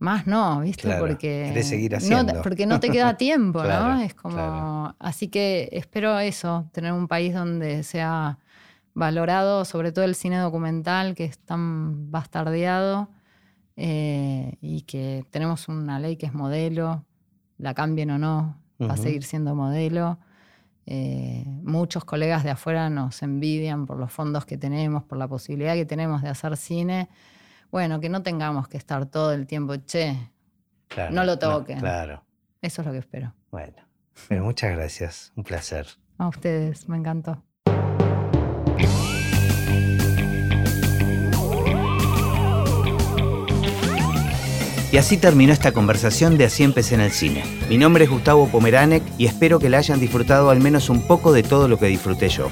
más 0.03 0.27
no, 0.27 0.59
¿viste? 0.59 0.93
porque, 0.99 1.63
seguir 1.63 1.95
haciendo. 1.95 2.41
porque 2.41 2.65
no 2.65 2.81
te 2.81 2.89
queda 2.89 3.13
tiempo, 3.17 3.63
¿no? 3.63 4.01
Es 4.01 4.13
como. 4.13 4.93
Así 4.99 5.29
que 5.29 5.69
espero 5.71 6.19
eso, 6.19 6.69
tener 6.73 6.91
un 6.91 7.07
país 7.07 7.33
donde 7.33 7.83
sea 7.83 8.37
valorado, 8.93 9.63
sobre 9.63 9.93
todo 9.93 10.03
el 10.03 10.13
cine 10.13 10.37
documental, 10.39 11.15
que 11.15 11.23
es 11.23 11.39
tan 11.39 12.11
bastardeado, 12.11 13.09
eh, 13.77 14.57
y 14.59 14.81
que 14.81 15.25
tenemos 15.31 15.69
una 15.69 15.99
ley 15.99 16.17
que 16.17 16.25
es 16.25 16.33
modelo, 16.33 17.05
la 17.57 17.73
cambien 17.73 18.11
o 18.11 18.19
no, 18.19 18.57
va 18.81 18.95
a 18.95 18.97
seguir 18.97 19.23
siendo 19.23 19.55
modelo. 19.55 20.19
Eh, 20.85 21.45
muchos 21.63 22.03
colegas 22.03 22.43
de 22.43 22.49
afuera 22.49 22.89
nos 22.89 23.23
envidian 23.23 23.85
por 23.85 23.97
los 23.97 24.11
fondos 24.11 24.45
que 24.45 24.57
tenemos, 24.57 25.03
por 25.03 25.17
la 25.17 25.29
posibilidad 25.29 25.75
que 25.75 25.85
tenemos 25.85 26.21
de 26.21 26.27
hacer 26.27 26.57
cine 26.57 27.07
bueno, 27.73 27.99
que 27.99 28.07
no 28.07 28.21
tengamos 28.21 28.67
que 28.67 28.77
estar 28.77 29.07
todo 29.07 29.33
el 29.33 29.47
tiempo, 29.47 29.75
che, 29.77 30.15
no 31.09 31.23
lo 31.23 31.39
toquen. 31.39 31.79
claro. 31.79 32.23
Eso 32.61 32.81
es 32.81 32.85
lo 32.85 32.93
que 32.93 32.99
espero. 32.99 33.33
Bueno, 33.49 33.73
pero 34.29 34.43
muchas 34.43 34.75
gracias, 34.77 35.33
un 35.35 35.43
placer. 35.43 35.87
A 36.19 36.27
ustedes, 36.27 36.87
me 36.87 36.97
encantó. 36.97 37.43
Y 44.91 44.97
así 44.97 45.17
terminó 45.17 45.51
esta 45.51 45.71
conversación 45.71 46.37
de 46.37 46.45
Así 46.45 46.61
empecé 46.61 46.93
en 46.93 47.01
el 47.01 47.11
cine. 47.11 47.43
Mi 47.69 47.79
nombre 47.79 48.03
es 48.03 48.11
Gustavo 48.11 48.47
Pomeranek 48.49 49.01
y 49.17 49.25
espero 49.25 49.57
que 49.57 49.71
la 49.71 49.79
hayan 49.79 49.99
disfrutado 49.99 50.51
al 50.51 50.59
menos 50.59 50.91
un 50.91 51.07
poco 51.07 51.33
de 51.33 51.41
todo 51.41 51.67
lo 51.67 51.79
que 51.79 51.87
disfruté 51.87 52.29
yo. 52.29 52.51